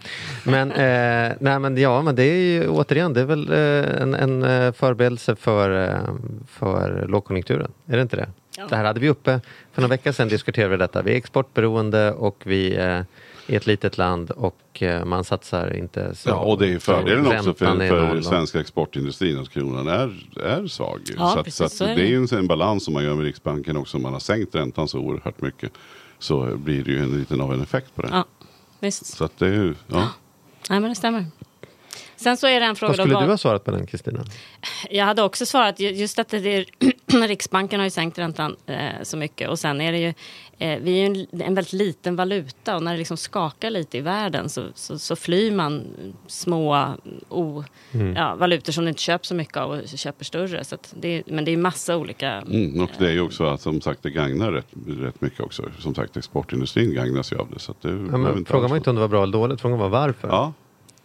Men, 0.43 0.71
eh, 0.71 1.35
nej, 1.39 1.59
men 1.59 1.77
ja, 1.77 2.01
men 2.01 2.15
det 2.15 2.23
är 2.23 2.35
ju 2.35 2.67
återigen 2.67 3.13
det 3.13 3.21
är 3.21 3.25
väl 3.25 3.51
eh, 3.51 4.01
en, 4.01 4.13
en 4.13 4.43
eh, 4.43 4.71
förberedelse 4.71 5.35
för, 5.35 5.89
eh, 5.89 6.13
för 6.47 7.05
lågkonjunkturen. 7.07 7.71
Är 7.87 7.95
det 7.95 8.01
inte 8.01 8.15
det? 8.15 8.27
Ja. 8.57 8.65
Det 8.69 8.75
här 8.75 8.83
hade 8.83 8.99
vi 8.99 9.09
uppe 9.09 9.39
för 9.73 9.81
några 9.81 9.89
veckor 9.89 10.11
sedan 10.11 10.27
diskuterade 10.27 10.71
vi 10.71 10.77
detta. 10.77 11.01
Vi 11.01 11.11
är 11.11 11.15
exportberoende 11.15 12.11
och 12.11 12.37
vi 12.43 12.75
eh, 12.75 13.01
är 13.47 13.57
ett 13.57 13.67
litet 13.67 13.97
land 13.97 14.31
och 14.31 14.83
eh, 14.83 15.05
man 15.05 15.23
satsar 15.23 15.75
inte 15.75 16.15
så. 16.15 16.29
Ja, 16.29 16.35
och 16.35 16.59
det 16.59 16.73
är 16.73 16.79
fördelen 16.79 17.25
så 17.25 17.33
också 17.33 17.53
för, 17.53 17.87
för 17.89 18.21
svenska 18.21 18.59
exportindustrin 18.59 19.39
att 19.39 19.49
kronan 19.49 19.87
är, 19.87 20.27
är 20.43 20.67
svag. 20.67 21.01
Ja, 21.17 21.31
så 21.33 21.39
att, 21.39 21.45
precis, 21.45 21.57
så 21.57 21.63
att 21.63 21.71
så 21.71 21.83
är 21.83 21.87
det 21.87 21.95
det. 21.95 22.01
är 22.01 22.07
ju 22.07 22.17
en, 22.17 22.37
en 22.37 22.47
balans 22.47 22.85
som 22.85 22.93
man 22.93 23.03
gör 23.03 23.15
med 23.15 23.25
Riksbanken 23.25 23.77
också. 23.77 23.97
Om 23.97 24.03
man 24.03 24.13
har 24.13 24.19
sänkt 24.19 24.55
räntan 24.55 24.87
så 24.87 24.99
oerhört 24.99 25.41
mycket 25.41 25.71
så 26.19 26.57
blir 26.57 26.83
det 26.83 26.91
ju 26.91 26.99
en 26.99 27.19
liten 27.19 27.41
av 27.41 27.53
en 27.53 27.61
effekt 27.61 27.95
på 27.95 28.01
det. 28.01 28.09
Ja, 28.11 28.25
visst. 28.79 29.05
Så 29.05 29.25
att 29.25 29.37
det 29.37 29.47
är 29.47 29.53
ju, 29.53 29.75
ja. 29.87 30.09
Nej, 30.69 30.79
men 30.79 30.89
det 30.89 30.95
stämmer. 30.95 31.25
Sen 32.23 32.37
så 32.37 32.47
är 32.47 32.59
det 32.59 32.65
en 32.65 32.75
fråga 32.75 32.89
Vad 32.89 32.97
skulle 32.97 33.13
då, 33.13 33.19
du 33.21 33.27
ha 33.27 33.37
svarat 33.37 33.63
på 33.63 33.71
den 33.71 33.85
Kristina? 33.87 34.23
Jag 34.89 35.05
hade 35.05 35.21
också 35.23 35.45
svarat 35.45 35.79
ju- 35.79 35.89
just 35.91 36.19
att 36.19 36.29
det 36.29 36.37
är, 36.55 36.65
Riksbanken 37.27 37.79
har 37.79 37.85
ju 37.85 37.89
sänkt 37.91 38.17
räntan 38.19 38.55
eh, 38.65 38.77
så 39.03 39.17
mycket 39.17 39.49
och 39.49 39.59
sen 39.59 39.81
är 39.81 39.91
det 39.91 39.97
ju 39.97 40.07
eh, 40.57 40.79
vi 40.81 40.91
är 41.01 41.09
ju 41.09 41.25
en, 41.31 41.41
en 41.41 41.55
väldigt 41.55 41.73
liten 41.73 42.15
valuta 42.15 42.75
och 42.75 42.83
när 42.83 42.91
det 42.91 42.97
liksom 42.97 43.17
skakar 43.17 43.69
lite 43.69 43.97
i 43.97 44.01
världen 44.01 44.49
så, 44.49 44.63
så, 44.75 44.99
så 44.99 45.15
flyr 45.15 45.51
man 45.51 45.83
små 46.27 46.93
o, 47.29 47.63
Mm. 47.93 48.13
ja, 48.15 48.35
valutor 48.35 48.73
som 48.73 48.83
du 48.85 48.89
inte 48.89 49.01
köper 49.01 49.25
så 49.25 49.35
mycket 49.35 49.57
av 49.57 49.71
och 49.71 49.87
köper 49.87 50.25
större. 50.25 50.63
Så 50.63 50.75
att 50.75 50.93
det, 50.99 51.07
är- 51.17 51.23
men 51.27 51.45
det 51.45 51.51
är 51.51 51.57
massa 51.57 51.97
olika. 51.97 52.31
Mm, 52.31 52.81
och 52.83 52.89
det 52.97 53.05
är 53.07 53.11
ju 53.11 53.21
också 53.21 53.43
att 53.45 53.61
som 53.61 53.81
sagt 53.81 54.03
det 54.03 54.09
gagnar 54.09 54.51
rätt, 54.51 54.67
rätt 54.87 55.21
mycket 55.21 55.39
också. 55.39 55.63
Som 55.79 55.95
sagt 55.95 56.17
exportindustrin 56.17 56.93
gagnas 56.93 57.31
ju 57.31 57.37
av 57.37 57.47
det. 57.53 57.59
Så 57.59 57.71
att 57.71 57.81
det 57.81 57.89
Ja, 57.89 57.95
men, 57.95 58.25
alls 58.27 58.49
var 58.49 58.75
inte 58.77 58.89
om 58.89 58.95
det 58.95 59.01
var 59.01 59.07
bra 59.07 59.23
eller 59.23 59.33
dåligt, 59.33 59.61
frågan 59.61 59.79
var 59.79 59.89
varför. 59.89 60.27
Ja. 60.27 60.53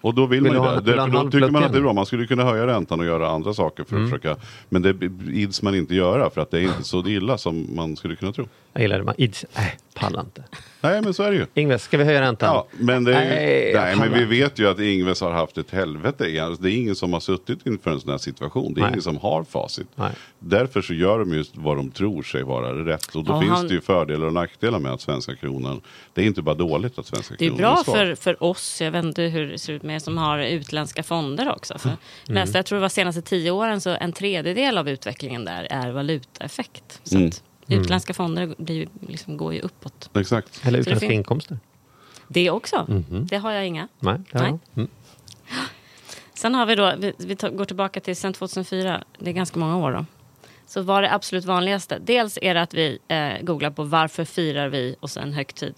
Och 0.01 0.15
då 0.15 0.27
vill, 0.27 0.43
Vill 0.43 0.53
man 0.53 0.75
ju 0.75 0.81
det. 0.81 0.93
Därför 0.93 1.05
en 1.05 1.11
då 1.25 1.31
tycker 1.31 1.51
man 1.51 1.65
att 1.65 1.73
det 1.73 1.79
är 1.79 1.83
bra. 1.83 1.93
Man 1.93 2.07
skulle 2.07 2.27
kunna 2.27 2.45
höja 2.45 2.67
räntan 2.67 3.01
och 3.01 3.07
göra 3.07 3.29
andra 3.31 3.55
saker 3.55 3.85
för 3.85 3.97
att 3.97 3.99
Mm. 3.99 4.11
försöka. 4.11 4.37
Men 4.69 4.83
det 4.83 4.97
ids 5.33 5.63
man 5.63 5.75
inte 5.75 5.95
göra 5.95 6.31
för 6.31 6.41
att 6.41 6.51
det 6.51 6.59
är 6.59 6.63
inte 6.63 6.85
så 6.85 7.07
illa 7.07 7.39
som 7.39 7.67
man 7.77 7.97
skulle 7.97 8.17
kunna 8.17 8.33
tro. 8.33 8.47
Jag 8.83 8.91
det. 9.01 9.05
Man 9.05 9.15
ids, 9.19 9.45
äh, 9.55 9.63
pallar 9.95 10.21
inte. 10.21 10.45
Nej 10.81 11.03
men 11.03 11.15
så 11.15 11.23
är 11.23 11.31
det 11.31 11.37
ju. 11.37 11.47
Ingves, 11.55 11.83
ska 11.83 11.99
vi 11.99 12.05
höja 12.05 12.21
räntan? 12.21 12.55
Ja, 12.55 12.67
men, 12.79 13.05
det 13.05 13.15
är, 13.15 13.19
Nej, 13.29 13.73
nej, 13.75 13.97
nej, 13.97 14.09
men 14.11 14.13
vi 14.29 14.41
vet 14.41 14.59
ju 14.59 14.69
att 14.69 14.81
Ingves 14.81 15.21
har 15.21 15.31
haft 15.31 15.59
ett 15.59 15.71
helvete. 15.71 16.43
Alltså, 16.45 16.63
Det 16.63 16.71
är 16.71 16.77
ingen 16.77 16.97
som 16.97 17.13
har 17.13 17.21
suttit 17.21 17.67
inför 17.67 17.91
en 17.91 18.01
sån 18.01 18.11
här 18.11 18.19
situation. 18.19 18.75
Det 18.75 18.81
är 18.81 18.83
Nej. 18.83 18.91
ingen 18.91 19.03
som 19.03 19.17
har 19.17 19.45
facit. 19.45 19.87
Nej. 19.95 20.11
Därför 20.39 20.83
så 20.83 20.95
gör 20.95 21.19
de 21.19 21.33
just 21.35 21.57
vad 21.57 21.77
de 21.77 21.91
tror 21.91 22.23
sig 22.23 22.43
vara 22.43 22.73
rätt. 22.85 23.15
Och 23.15 23.25
då 23.25 23.33
Ja, 23.33 23.41
finns 23.41 23.53
han- 23.53 23.69
det 23.69 23.75
ju 23.75 23.81
fördelar 23.81 24.27
och 24.27 24.33
nackdelar 24.33 24.79
med 24.79 24.93
att 24.93 25.01
svenska 25.01 25.37
kronan. 25.37 25.81
Det 26.15 26.23
är 26.23 26.27
inte 26.27 26.43
bara 26.43 26.55
dåligt 26.55 26.99
att 26.99 27.07
svenska 27.07 27.35
Det 27.39 27.45
är 27.45 27.49
kronan 27.49 27.75
bra 27.75 27.85
svag. 27.85 27.97
för, 27.97 28.15
för 28.15 28.43
oss, 28.43 28.81
jag 28.81 28.91
vet 28.91 29.05
inte 29.05 29.23
hur 29.23 29.47
det 29.51 29.59
ser 29.59 29.73
ut 29.73 29.83
med 29.83 30.03
som 30.03 30.19
har 30.19 30.39
utländska 30.39 31.03
fonder 31.03 31.51
också. 31.53 31.79
För 31.79 31.89
Mm. 31.89 31.99
läste, 32.27 32.59
jag 32.59 32.67
tror 32.67 32.77
det 32.77 32.81
var 32.83 32.89
senaste 32.89 33.23
tio 33.23 33.51
åren, 33.51 33.81
så 33.81 33.91
en 34.01 34.13
tredjedel 34.13 34.79
av 34.79 34.89
utvecklingen 34.89 35.45
där 35.45 35.67
är 35.71 35.91
valutaeffekt. 35.91 37.01
Så 37.05 37.17
Mm. 37.17 37.29
att 37.29 37.43
utländska 37.69 38.15
fonder 38.15 38.55
blir, 38.59 38.89
liksom, 39.09 39.37
går 39.37 39.55
ju 39.55 39.61
uppåt. 39.61 40.11
Exakt. 40.15 40.61
Eller 40.63 40.73
det 40.79 40.81
utländska 40.81 41.09
fin- 41.09 41.17
inkomster? 41.17 41.59
Det 42.29 42.51
också. 42.51 42.85
Mhm. 42.89 43.27
Det 43.27 43.37
har 43.37 43.53
jag 43.53 43.67
inga. 43.67 43.89
Nej. 44.01 44.19
det 44.33 44.39
har 44.39 44.51
Nej. 44.51 44.59
Mm. 44.77 44.89
Sen 46.35 46.55
har 46.55 46.67
vi 46.67 46.75
då, 46.75 46.95
vi, 46.99 47.13
vi 47.19 47.37
tar, 47.37 47.51
går 47.51 47.65
tillbaka 47.65 48.01
till 48.01 48.17
sen 48.17 48.33
2004, 48.33 49.05
det 49.19 49.31
är 49.31 49.35
ganska 49.35 49.59
många 49.59 49.77
år 49.77 49.93
då. 49.93 50.05
Så 50.67 50.83
var 50.83 51.03
det 51.03 51.15
absolut 51.15 51.45
vanligaste, 51.45 51.99
dels 51.99 52.39
är 52.43 52.55
det 52.55 52.63
att 52.63 52.75
vi 52.75 52.99
eh, 53.09 53.33
googlar 53.43 53.71
på 53.71 53.85
varför 53.85 54.25
firar 54.25 54.69
vi 54.69 54.97
och 55.01 55.11
sen 55.11 55.33
högtid. 55.33 55.75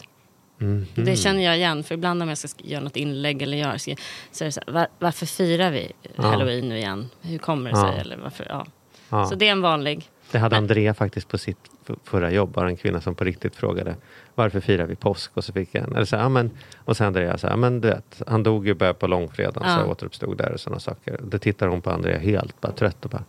Mhm. 0.59 0.87
Det 0.94 1.16
känner 1.16 1.42
jag 1.44 1.56
igen, 1.56 1.85
för 1.85 1.94
ibland 1.94 2.23
om 2.23 2.28
jag 2.28 2.38
ska 2.38 2.49
sk- 2.49 2.66
göra 2.68 2.82
något 2.85 2.97
inlägg 2.97 3.42
eller 3.42 3.56
göra, 3.56 3.78
så 3.78 3.90
är 3.90 3.97
det 4.44 4.52
så 4.52 4.61
här, 4.66 4.73
var, 4.73 4.87
varför 4.99 5.26
firar 5.26 5.70
vi 5.70 5.92
Ja. 6.16 6.23
halloween 6.23 6.68
nu 6.68 6.76
igen? 6.78 7.11
Hur 7.20 7.38
kommer 7.38 7.70
det 7.70 7.76
sig? 7.76 7.85
Ja. 7.87 7.92
Eller 8.00 8.16
varför, 8.16 8.47
ja. 8.49 8.66
Ja. 9.09 9.26
Så 9.26 9.35
det 9.35 9.47
är 9.49 9.52
en 9.52 9.62
vanlig. 9.62 10.09
Det 10.30 10.38
hade 10.38 10.56
Men- 10.56 10.64
Andrea 10.64 10.94
faktiskt 10.94 11.28
på 11.28 11.38
sitt 11.38 11.70
förra 12.04 12.30
jobb. 12.30 12.56
Var 12.56 12.66
en 12.66 12.76
kvinna 12.76 13.00
som 13.00 13.14
på 13.14 13.25
riktigt 13.25 13.56
frågade 13.56 13.97
varför 14.35 14.61
firar 14.61 14.87
vi 14.87 14.97
påsk? 14.97 15.30
Och 15.37 15.44
så 15.44 15.52
fick 15.52 15.75
jag 15.75 15.85
en, 15.85 15.94
eller 15.94 16.04
så, 16.04 16.16
ja, 16.16 16.28
men, 16.28 16.50
och 16.85 16.97
sen 16.97 17.06
Andrea 17.06 17.38
så 17.38 17.47
här, 17.49 17.56
men 17.56 17.80
du 17.80 17.88
vet, 17.88 18.23
han 18.26 18.42
dog 18.42 18.66
ju 18.66 18.75
bara 18.75 18.94
på 18.94 19.06
långfredagen 19.06 19.62
Ja. 19.68 19.75
så 19.76 19.80
jag 19.80 19.90
återuppstod 19.90 20.38
där 20.38 20.52
och 20.52 20.61
sådana 20.61 20.80
saker. 20.80 21.20
Då 21.25 21.38
tittar 21.38 21.66
hon 21.66 21.82
på 21.82 21.90
Andrea 21.90 22.18
helt 22.18 22.61
bara 22.61 22.73
trött 22.73 23.04
och 23.04 23.11
bara 23.11 23.25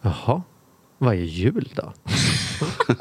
Jaha, 0.00 0.42
vad 0.98 1.14
är 1.14 1.18
jul 1.18 1.72
då? 1.76 1.92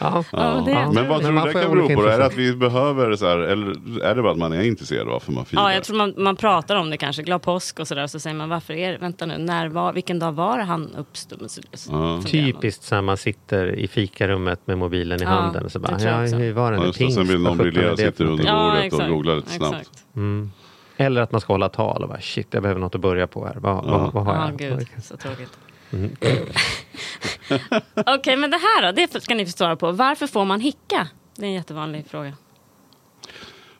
ja, 0.00 0.24
Ja, 0.32 0.62
det- 0.66 0.90
Men 0.94 1.08
vad 1.08 1.20
tror 1.22 1.32
du 1.32 1.52
det 1.52 1.52
kan 1.52 1.70
bero 1.70 1.88
på? 1.96 2.02
Är 2.08 2.18
det 2.18 2.24
att 2.26 2.36
vi 2.36 2.56
behöver 2.56 3.16
så 3.16 3.26
här, 3.26 3.38
eller 3.38 4.00
är 4.04 4.14
det 4.14 4.22
bara 4.22 4.32
att 4.32 4.38
man 4.38 4.52
är 4.52 4.62
intresserad 4.62 5.06
av 5.06 5.12
varför 5.12 5.32
man 5.32 5.44
firar? 5.44 5.62
Ja, 5.62 5.74
jag 5.74 5.84
tror 5.84 5.96
man, 5.96 6.14
man 6.16 6.36
pratar 6.36 6.76
om 6.76 6.90
det 6.90 6.96
kanske, 6.96 7.22
glad 7.22 7.42
påsk 7.42 7.78
och 7.80 7.88
sådär. 7.88 8.06
Så 8.06 8.20
säger 8.20 8.36
man 8.36 8.48
varför 8.48 8.74
är 8.74 8.92
det, 8.92 8.98
vänta 8.98 9.26
nu, 9.26 9.38
när 9.38 9.68
var, 9.68 9.92
vilken 9.92 10.18
dag 10.18 10.32
var 10.32 10.58
han 10.58 10.94
uppstod? 10.96 11.50
Så- 11.50 11.62
så 11.72 11.92
Ja. 11.92 12.22
Typiskt 12.26 12.82
så 12.82 12.94
här, 12.94 13.02
man 13.02 13.16
sitter 13.16 13.66
i 13.74 13.88
fikarummet 13.88 14.60
med 14.66 14.78
mobilen 14.78 15.20
i 15.20 15.24
Ja, 15.24 15.30
handen 15.30 15.64
och 15.64 15.72
så 15.72 15.78
bara, 15.78 16.00
ja, 16.00 16.16
hur 16.18 16.52
var 16.52 16.72
det 16.72 16.78
Ja, 16.78 16.84
just. 17.00 17.14
Sen 17.14 17.26
vill 17.26 17.40
någon 17.40 17.56
briljera, 17.58 17.96
sitter 17.96 18.24
under 18.24 18.44
bordet 18.52 18.84
exakt, 18.84 19.02
och 19.02 19.08
googlar 19.08 19.36
lite 19.36 19.50
snabbt. 19.50 19.90
Mm. 20.16 20.50
Eller 20.96 21.20
att 21.20 21.32
man 21.32 21.40
ska 21.40 21.52
hålla 21.52 21.68
tal 21.68 22.02
och 22.02 22.08
bara 22.08 22.20
shit, 22.20 22.46
jag 22.50 22.62
behöver 22.62 22.80
något 22.80 22.94
att 22.94 23.00
börja 23.00 23.26
på 23.26 23.46
här. 23.46 23.54
Vad, 23.60 23.84
vad, 23.84 24.12
vad 24.12 24.24
har 24.26 24.34
Ja, 24.34 24.48
jag? 24.50 24.58
gud, 24.58 24.86
så 25.02 25.16
tråkigt. 25.16 25.58
Mm. 25.92 26.16
Okej, 28.06 28.36
men 28.36 28.50
det 28.50 28.56
här 28.56 28.82
då, 28.82 28.92
det 28.92 29.22
ska 29.22 29.34
ni 29.34 29.46
få 29.46 29.52
svara 29.52 29.76
på. 29.76 29.92
Varför 29.92 30.26
får 30.26 30.44
man 30.44 30.60
hicka? 30.60 31.08
Det 31.36 31.42
är 31.42 31.46
en 31.46 31.52
jättevanlig 31.54 32.04
fråga. 32.10 32.32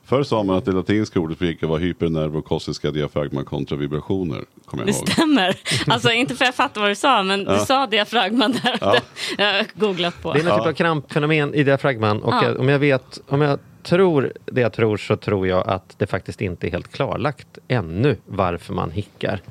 Förr 0.05 0.23
sa 0.23 0.43
man 0.43 0.55
att 0.57 0.65
det 0.65 0.71
latinska 0.71 1.19
ordet 1.19 1.37
för 1.37 1.45
hicka 1.45 1.67
var 1.67 1.79
hypernervokossiska 1.79 2.91
diafragma 2.91 3.43
kontra 3.43 3.77
vibrationer. 3.77 4.45
Kommer 4.65 4.85
Det 4.85 4.91
jag 4.91 4.97
ihåg. 4.99 5.09
stämmer. 5.09 5.55
Alltså 5.87 6.11
inte 6.11 6.35
för 6.35 6.45
att 6.45 6.47
jag 6.47 6.55
fattar 6.55 6.81
vad 6.81 6.89
du 6.91 6.95
sa, 6.95 7.23
men 7.23 7.43
du 7.43 7.57
sa 7.57 7.87
diafragman 7.87 8.51
där. 8.51 8.77
Ja. 8.81 8.95
Jag 9.37 9.53
har 9.53 9.65
googlat 9.73 10.21
på. 10.21 10.33
Det 10.33 10.39
är 10.39 10.43
någon 10.43 10.59
typ 10.59 10.67
av 10.67 10.73
krampfenomen 10.73 11.53
i 11.53 11.63
diafragman 11.63 12.21
och 12.23 12.33
Ja. 12.33 12.43
jag, 12.45 12.59
om 12.59 12.69
jag 12.69 12.79
vet, 12.79 13.19
om 13.27 13.41
jag 13.41 13.59
tror 13.83 14.33
det 14.45 14.61
jag 14.61 14.73
tror 14.73 14.97
så 14.97 15.15
tror 15.17 15.47
jag 15.47 15.67
att 15.67 15.95
det 15.99 16.07
faktiskt 16.07 16.41
inte 16.41 16.67
är 16.67 16.71
helt 16.71 16.91
klarlagt 16.91 17.57
ännu 17.67 18.17
varför 18.25 18.73
man 18.73 18.91
hickar. 18.91 19.41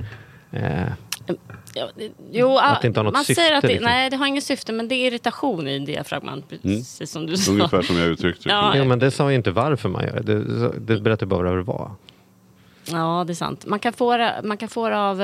Eh, 0.50 0.62
Ja, 1.26 1.34
det- 1.34 1.36
jo, 2.30 2.58
Att 2.58 2.82
det 2.82 2.88
inte 2.88 3.00
har 3.00 3.04
något 3.04 3.12
man 3.12 3.24
syfte, 3.24 3.42
säger 3.42 3.56
att 3.56 3.62
det, 3.62 3.68
liksom. 3.68 3.84
nej, 3.84 4.10
det 4.10 4.16
har 4.16 4.26
inget 4.26 4.44
syfte, 4.44 4.72
men 4.72 4.88
det 4.88 4.94
är 4.94 5.06
irritation 5.06 5.68
i 5.68 5.78
diafragman, 5.78 6.42
precis 6.48 7.10
som 7.10 7.26
du 7.26 7.36
sa. 7.36 7.52
Ungefär 7.52 7.82
som 7.82 7.96
jag 7.96 8.06
uttryckte. 8.08 8.48
Ja. 8.48 8.72
jo, 8.76 8.84
men 8.84 8.98
det 8.98 9.10
sa 9.10 9.30
ju 9.30 9.36
inte 9.36 9.50
varför 9.50 9.88
man 9.88 10.04
gör 10.04 10.20
det. 10.20 10.44
Det, 10.44 10.94
det 10.94 11.00
berättar 11.00 11.26
bara 11.26 11.48
hur 11.50 11.56
det 11.56 11.62
var. 11.62 11.90
Ja, 12.90 13.24
det 13.26 13.32
är 13.32 13.34
sant. 13.34 13.66
Man 13.66 13.78
kan 13.78 13.92
få 13.92 14.16
det, 14.16 14.40
man 14.44 14.56
kan 14.56 14.68
få 14.68 14.88
det 14.88 14.98
av, 14.98 15.22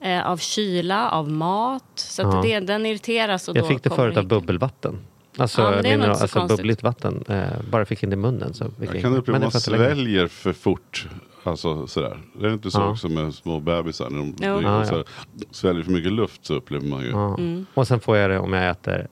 eh, 0.00 0.26
av 0.26 0.36
kyla, 0.36 1.10
av 1.10 1.30
mat. 1.30 1.84
Så 1.94 2.28
att 2.28 2.34
Ja. 2.34 2.42
det, 2.42 2.60
den 2.60 2.86
irriteras. 2.86 3.48
Och 3.48 3.56
Jag 3.56 3.64
då 3.64 3.68
fick 3.68 3.82
det 3.82 3.90
förut 3.90 4.16
av 4.16 4.26
bubbelvatten. 4.26 4.98
Alltså, 5.36 5.62
Ja, 5.62 5.82
mineral, 5.82 6.10
alltså 6.10 6.46
bubbligt 6.46 6.82
vatten. 6.82 7.24
Eh, 7.28 7.42
bara 7.70 7.84
fick 7.84 8.02
in 8.02 8.10
det 8.10 8.14
i 8.14 8.16
munnen. 8.16 8.54
Så 8.54 8.64
fick 8.80 8.94
Jag 8.94 9.02
kan 9.02 9.16
uppleva 9.16 9.38
Men 9.38 9.48
att 9.48 9.64
det 9.64 9.70
man 9.70 9.78
sväljer 9.78 10.26
för 10.26 10.52
fort. 10.52 11.06
Alltså 11.44 11.86
sådär. 11.86 12.18
Det 12.40 12.46
är 12.46 12.52
inte 12.52 12.70
så 12.70 12.80
Ja. 12.80 12.90
också 12.90 13.08
med 13.08 13.34
små 13.34 13.60
bebisar. 13.60 14.10
När 14.10 14.18
de 14.18 14.30
dricker 14.32 14.62
Ja, 14.62 14.80
och 14.80 14.86
så 14.86 14.94
här, 14.96 15.04
sväljer 15.50 15.82
för 15.84 15.92
mycket 15.92 16.12
luft 16.12 16.46
så 16.46 16.54
upplever 16.54 16.86
man 16.86 17.02
ju. 17.02 17.08
Ja. 17.10 17.34
Mm. 17.38 17.66
Och 17.74 17.88
sen 17.88 18.00
får 18.00 18.16
jag 18.16 18.30
det 18.30 18.38
om 18.38 18.52
jag 18.52 18.70
äter, 18.70 19.08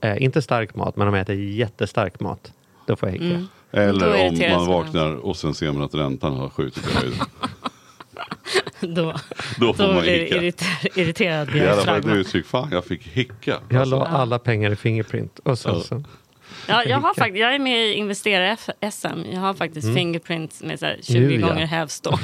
eh, 0.00 0.22
inte 0.22 0.42
stark 0.42 0.74
mat, 0.74 0.96
men 0.96 1.08
om 1.08 1.14
jag 1.14 1.22
äter 1.22 1.34
jättestark 1.36 2.20
mat. 2.20 2.52
Då 2.86 2.96
får 2.96 3.08
jag 3.08 3.12
hicka. 3.12 3.24
Mm. 3.24 3.46
Eller 3.70 4.28
om 4.28 4.58
man 4.58 4.66
vaknar 4.66 5.14
och 5.14 5.36
sen 5.36 5.54
ser 5.54 5.72
man 5.72 5.82
att 5.82 5.94
räntan 5.94 6.34
har 6.36 6.48
skjutit 6.48 6.88
i 6.90 6.94
höjden. 6.94 7.18
Då, 8.80 9.14
Då 9.58 9.74
får 9.74 9.84
då 9.86 9.92
man 9.92 10.02
blir 10.02 10.12
irriter, 10.36 10.98
irriterad 10.98 11.48
Det 11.52 11.58
är 11.60 11.64
i 11.64 11.68
alla 11.68 11.82
fall 11.82 11.98
ett 11.98 12.06
uttryck. 12.06 12.46
Fan, 12.46 12.68
jag 12.72 12.84
fick 12.84 13.02
hicka. 13.08 13.60
Jag 13.68 13.80
Alltså, 13.80 13.96
la 13.96 14.06
alla 14.06 14.38
pengar 14.38 14.70
i 14.70 14.76
Fingerprint. 14.76 15.38
Och 15.38 15.58
sen 15.58 15.74
Ja. 15.74 15.80
så. 15.80 16.02
Ja, 16.68 16.84
jag, 16.84 16.98
har 16.98 17.14
fakt- 17.14 17.36
jag 17.38 17.54
är 17.54 17.58
med 17.58 17.86
i 17.86 17.94
Investerare-SM. 17.94 19.24
Jag 19.32 19.40
har 19.40 19.54
faktiskt 19.54 19.94
fingerprints 19.94 20.62
med 20.62 20.78
så 20.78 20.86
här 20.86 20.98
20 21.02 21.18
Mm. 21.18 21.28
Nu, 21.30 21.40
ja. 21.40 21.46
gånger 21.48 21.66
hävstång. 21.66 22.18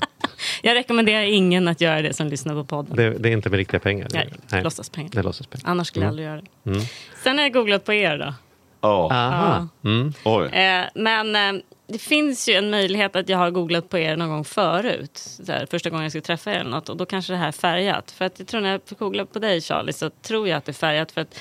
jag 0.62 0.74
rekommenderar 0.74 1.22
ingen 1.22 1.68
att 1.68 1.80
göra 1.80 2.02
det 2.02 2.12
som 2.14 2.26
lyssnar 2.28 2.54
på 2.54 2.64
podden. 2.64 2.96
Det, 2.96 3.10
det 3.18 3.28
är 3.28 3.32
inte 3.32 3.50
med 3.50 3.56
riktiga 3.56 3.80
pengar. 3.80 4.08
Nej, 4.12 4.32
Nej. 4.52 4.62
låtsaspengar. 4.62 5.10
Det 5.12 5.18
är 5.18 5.22
låtsaspengar. 5.22 5.70
Annars 5.70 5.86
skulle 5.88 6.06
jag 6.06 6.12
Mm. 6.12 6.12
aldrig 6.12 6.26
göra 6.28 6.42
det. 6.64 6.70
Mm. 6.70 6.82
Sen 7.22 7.36
har 7.38 7.44
jag 7.44 7.52
googlat 7.52 7.84
på 7.84 7.92
er 7.92 8.18
då. 8.18 8.34
Ja, 8.80 9.08
Aha. 9.12 9.68
Mm. 9.84 10.12
oj. 10.24 10.46
Eh, 10.48 10.84
men 10.94 11.36
eh, 11.56 11.62
det 11.88 11.98
finns 11.98 12.48
ju 12.48 12.54
en 12.54 12.70
möjlighet 12.70 13.16
att 13.16 13.28
jag 13.28 13.38
har 13.38 13.50
googlat 13.50 13.88
på 13.88 13.98
er 13.98 14.16
någon 14.16 14.28
gång 14.28 14.44
förut. 14.44 15.18
Så 15.18 15.52
här, 15.52 15.66
första 15.70 15.90
gången 15.90 16.02
jag 16.02 16.12
skulle 16.12 16.22
träffa 16.22 16.52
er 16.52 16.58
eller 16.58 16.70
något. 16.70 16.88
Och 16.88 16.96
då 16.96 17.06
kanske 17.06 17.32
det 17.32 17.36
här 17.36 17.48
är 17.48 17.52
färgat. 17.52 18.10
För 18.10 18.24
att 18.24 18.38
jag 18.38 18.48
tror 18.48 18.60
när 18.60 18.70
jag 18.70 18.80
googlade 18.98 19.26
på 19.32 19.38
dig 19.38 19.60
Charlie 19.60 19.92
så 19.92 20.10
tror 20.10 20.48
jag 20.48 20.56
att 20.56 20.64
det 20.64 20.70
är 20.70 20.74
färgat. 20.74 21.12
För 21.12 21.20
att 21.20 21.40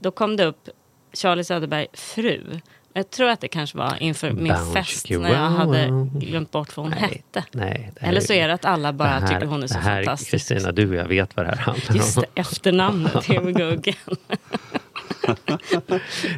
då 0.00 0.10
kom 0.10 0.36
det 0.36 0.44
upp 0.44 0.68
Charlie 1.12 1.44
Söderberg 1.44 1.86
fru. 1.92 2.60
Jag 2.92 3.10
tror 3.10 3.28
att 3.28 3.40
det 3.40 3.48
kanske 3.48 3.78
var 3.78 4.02
inför 4.02 4.30
min 4.30 4.52
Bounce 4.54 4.72
fest 4.72 5.10
när 5.10 5.30
jag 5.30 5.36
hade 5.50 5.88
glömt 6.14 6.50
bort 6.50 6.76
vad 6.76 6.86
hon 6.86 6.94
Nej, 7.00 7.22
hette. 7.32 7.44
nej, 7.52 7.92
Eller 8.00 8.20
så 8.20 8.32
är 8.32 8.48
det 8.48 8.54
att 8.54 8.64
alla 8.64 8.92
bara 8.92 9.08
här- 9.08 9.28
tycker 9.28 9.46
hon 9.46 9.62
är 9.62 9.66
så 9.66 9.78
här, 9.78 10.04
fantastisk. 10.04 10.30
Kristina, 10.30 10.72
du 10.72 10.88
och 10.88 10.94
jag 10.94 11.04
vet 11.08 11.36
vad 11.36 11.46
det 11.46 11.50
här 11.50 11.56
handlar 11.56 11.94
Just 11.96 12.18
om. 12.18 12.24
det, 12.34 12.40
efternamnet 12.40 13.22
Theo 13.22 13.42
Guggen. 13.52 13.94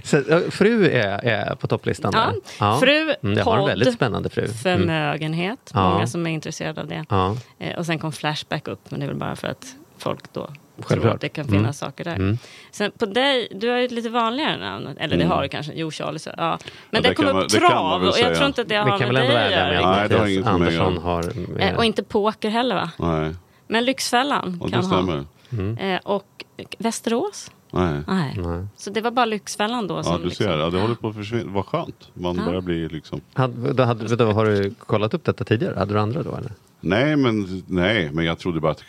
Så, 0.05 0.17
äh, 0.17 0.51
fru 0.51 0.87
är, 0.91 1.25
är 1.25 1.55
på 1.55 1.67
topplistan 1.67 2.13
Ja, 2.15 2.33
där. 2.59 2.79
fru, 2.79 3.15
mm, 3.23 3.39
Jag 3.39 3.45
har 3.45 3.53
en 3.55 3.59
podd, 3.61 3.69
väldigt 3.69 3.95
spännande 3.95 4.29
fru. 4.31 4.43
Mm. 4.45 4.55
Förmögenhet, 4.55 5.71
Ja. 5.75 5.91
många 5.91 6.07
som 6.07 6.27
är 6.27 6.31
intresserade 6.31 6.81
av 6.81 6.87
det. 6.87 7.05
Ja. 7.09 7.37
Eh, 7.59 7.79
och 7.79 7.87
sen 7.87 7.99
kom 7.99 8.13
Flashback 8.13 8.69
upp, 8.69 8.91
men 8.91 9.01
det 9.01 9.07
är 9.07 9.09
väl 9.09 9.17
bara 9.17 9.37
för 9.37 9.49
att 9.49 9.67
folk 9.99 10.33
då 10.33 10.51
tror 10.81 10.89
Självklart. 10.89 11.15
att 11.15 11.21
det 11.21 11.29
kan 11.29 11.45
finnas 11.45 11.61
Mm. 11.63 11.73
saker 11.73 12.05
där. 12.05 12.15
Mm. 12.17 12.39
Sen 12.71 12.91
på 12.99 13.07
dig, 13.07 13.49
du 13.51 13.69
har 13.69 13.77
ju 13.79 13.85
ett 13.85 13.91
lite 13.93 14.09
vanligare 14.11 14.57
namn. 14.59 14.87
Eller 14.99 15.17
det 15.17 15.23
Mm. 15.25 15.37
har 15.37 15.43
du 15.43 15.49
kanske, 15.49 15.73
jo 15.75 15.91
Charlie. 15.91 16.19
Ja. 16.37 16.59
Men 16.91 17.03
det 17.03 17.09
det 17.09 17.15
kom 17.15 17.25
man- 17.25 17.43
upp 17.43 17.49
trav 17.49 18.03
och 18.03 18.19
jag 18.19 18.35
tror 18.35 18.47
inte 18.47 18.63
att 18.63 18.69
det 18.69 18.77
har 18.77 18.99
med 18.99 19.15
dig 19.15 19.45
att 19.45 19.51
göra. 19.51 19.67
med 19.73 19.83
Nej, 19.83 20.09
det 20.09 20.19
har 20.19 20.27
inget 20.27 20.45
med 20.45 20.55
Andersson 20.55 20.99
har... 20.99 21.25
Eh, 21.59 21.77
Och 21.77 21.85
inte 21.85 22.03
poker 22.03 22.51
heller 22.51 22.75
va? 22.75 22.91
Nej, 22.99 23.35
Men 23.67 23.85
Lyxfällan 23.85 24.59
och 24.61 24.71
det 24.71 24.77
kan 24.77 24.85
ha. 24.85 25.25
Mm. 25.53 25.79
Eh, 25.79 26.01
och 26.05 26.45
Västerås? 26.79 27.51
Nej. 27.71 28.01
Nej. 28.07 28.35
Nej. 28.39 28.67
Så 28.77 28.91
det 28.91 29.01
var 29.01 29.11
bara 29.11 29.27
Lyxfällan 29.27 29.87
då 29.87 29.95
Ja, 29.97 30.03
som 30.03 30.21
du 30.21 30.27
liksom- 30.29 30.47
ser. 30.47 30.59
Ja, 30.59 30.71
det 30.71 30.81
håller 30.81 30.95
på 30.95 31.09
att 31.09 31.15
försvinna. 31.15 31.53
Vad 31.53 31.67
skönt. 31.67 32.09
Man 32.15 32.37
Ja. 32.37 32.45
börjar 32.45 32.61
bli 32.61 32.89
liksom... 32.89 33.21
Hade, 33.35 33.73
då 33.73 33.83
hade, 33.83 34.17
då, 34.17 34.33
har 34.33 34.47
du 34.47 34.75
kollat 34.79 35.15
upp 35.15 35.25
detta 35.25 35.45
tidigare? 35.45 35.79
Hade 35.79 35.95
du 35.95 36.01
andra 36.01 36.23
då? 36.23 36.37
Eller? 36.37 36.53
Nej 36.81 37.17
men, 37.17 37.63
nej, 37.67 38.11
men 38.13 38.25
jag 38.25 38.39
trodde 38.39 38.61
bara 38.61 38.73
att 38.73 38.85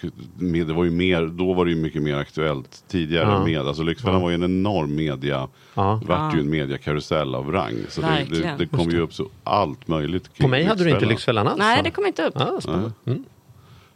det 0.65 0.73
var 0.73 0.83
ju 0.83 0.91
mer, 0.91 1.25
då 1.25 1.53
var 1.53 1.65
det 1.65 1.71
ju 1.71 1.77
mycket 1.77 2.01
mer 2.01 2.15
aktuellt 2.15 2.83
tidigare 2.87 3.29
Ja. 3.31 3.45
med. 3.45 3.59
Alltså 3.67 3.83
Lyxfällan 3.83 4.15
Ja. 4.15 4.21
var 4.21 4.29
ju 4.29 4.35
en 4.35 4.43
enorm 4.43 4.95
media, 4.95 5.47
Ja. 5.73 6.01
vart 6.05 6.35
ju 6.35 6.39
en 6.39 6.49
mediakarusell 6.49 7.35
av 7.35 7.51
rang. 7.51 7.75
Så 7.89 8.01
det, 8.01 8.25
det, 8.29 8.55
det 8.57 8.65
kom 8.67 8.89
ju 8.89 8.99
upp 8.99 9.13
så 9.13 9.27
allt 9.43 9.87
möjligt 9.87 10.37
På 10.39 10.47
mig 10.47 10.63
hade 10.63 10.83
du 10.83 10.89
inte 10.89 11.05
Lyxfällan. 11.05 11.47
Alls? 11.47 11.59
Nej, 11.59 11.83
det 11.83 11.91
kom 11.91 12.05
inte 12.05 12.23
upp. 12.25 12.37
Ah. 12.37 12.59
Mm. 13.07 13.23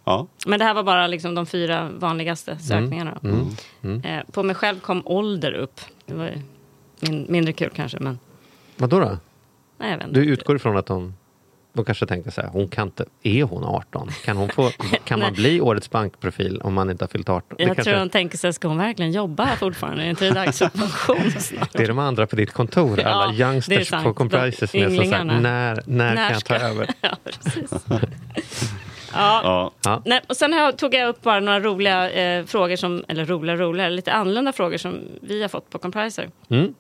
Ja, 0.04 0.28
Men 0.48 0.60
det 0.60 0.66
här 0.66 0.74
var 0.74 0.84
bara 0.84 1.08
liksom 1.08 1.36
de 1.36 1.46
fyra 1.46 1.90
vanligaste 2.00 2.58
sökningarna. 2.60 3.18
då. 3.22 3.30
Mm. 3.30 3.46
Mm. 3.84 4.02
Eh, 4.02 4.24
på 4.32 4.44
mig 4.44 4.56
själv 4.56 4.80
kom 4.80 5.02
ålder 5.06 5.52
upp. 5.54 5.82
Det 6.06 6.14
var 6.14 6.26
ju 6.26 6.42
min, 7.00 7.26
mindre 7.30 7.54
kul 7.54 7.70
kanske, 7.76 7.98
men 8.00 8.20
Vadå 8.78 9.00
då? 9.00 9.18
nej, 9.78 9.92
jag 9.92 9.98
vet 9.98 10.08
inte. 10.08 10.20
Du 10.20 10.26
utgår 10.26 10.56
ifrån 10.56 10.78
att 10.78 10.86
de, 10.86 11.14
de 11.76 11.86
kanske 11.86 12.06
tänker 12.06 12.32
så 12.32 12.42
här, 12.42 12.50
hon 12.50 12.68
kan 12.68 12.88
inte, 12.88 13.06
är 13.24 13.44
hon 13.44 13.64
18? 13.64 14.10
Kan, 14.26 14.38
hon 14.38 14.50
få, 14.50 14.70
kan 15.06 15.20
man 15.20 15.34
bli 15.34 15.62
årets 15.62 15.90
bankprofil 15.90 16.62
om 16.62 16.74
man 16.74 16.90
inte 16.90 17.04
har 17.04 17.10
fyllt 17.10 17.30
18? 17.30 17.56
Det, 17.58 17.64
Jag 17.64 17.76
kanske, 17.76 17.84
tror 17.92 18.00
de 18.00 18.10
tänker 18.10 18.38
sig, 18.38 18.54
ska 18.54 18.68
hon 18.68 18.78
verkligen 18.78 19.12
jobba 19.12 19.44
här 19.44 19.56
fortfarande? 19.56 20.04
Är 20.04 20.10
inte 20.10 20.26
det 20.26 20.32
dags 20.32 20.60
för 20.60 20.70
pension 20.70 21.32
snart? 21.42 21.70
det 21.74 21.84
är 21.84 21.88
de 21.88 22.00
andra 22.00 22.28
på 22.28 22.36
ditt 22.36 22.52
kontor, 22.54 23.00
Ja, 23.00 23.08
alla 23.10 23.34
är 23.34 23.40
youngsters 23.40 23.90
på 23.90 24.14
Comprises 24.14 24.72
som 24.72 24.80
är 24.80 24.84
så 24.84 24.90
här, 24.90 25.02
Ynglingarna. 25.04 25.40
när, 25.40 25.84
när, 25.86 26.16
kan 26.16 26.24
jag 26.24 26.34
ta 26.34 26.40
ska- 26.40 26.56
över? 26.56 26.88
ja, 27.02 27.10
precis. 27.24 27.72
ja. 27.90 29.42
ja. 29.44 29.72
Ja. 29.86 30.02
Nej, 30.06 30.22
och 30.30 30.38
sen 30.38 30.74
tog 30.78 30.94
jag 30.94 31.10
upp 31.10 31.22
bara 31.22 31.40
några 31.40 31.60
roliga 31.60 32.12
eh, 32.12 32.46
frågor, 32.46 32.76
som, 32.76 33.04
eller 33.08 33.26
roliga, 33.26 33.56
roliga, 33.56 33.90
lite 33.90 34.14
annorlunda 34.14 34.54
frågor 34.54 34.78
som 34.78 35.00
vi 35.22 35.42
har 35.42 35.50
fått 35.50 35.70
på 35.70 35.78
Compriser. 35.78 36.30
Mm. 36.50 36.74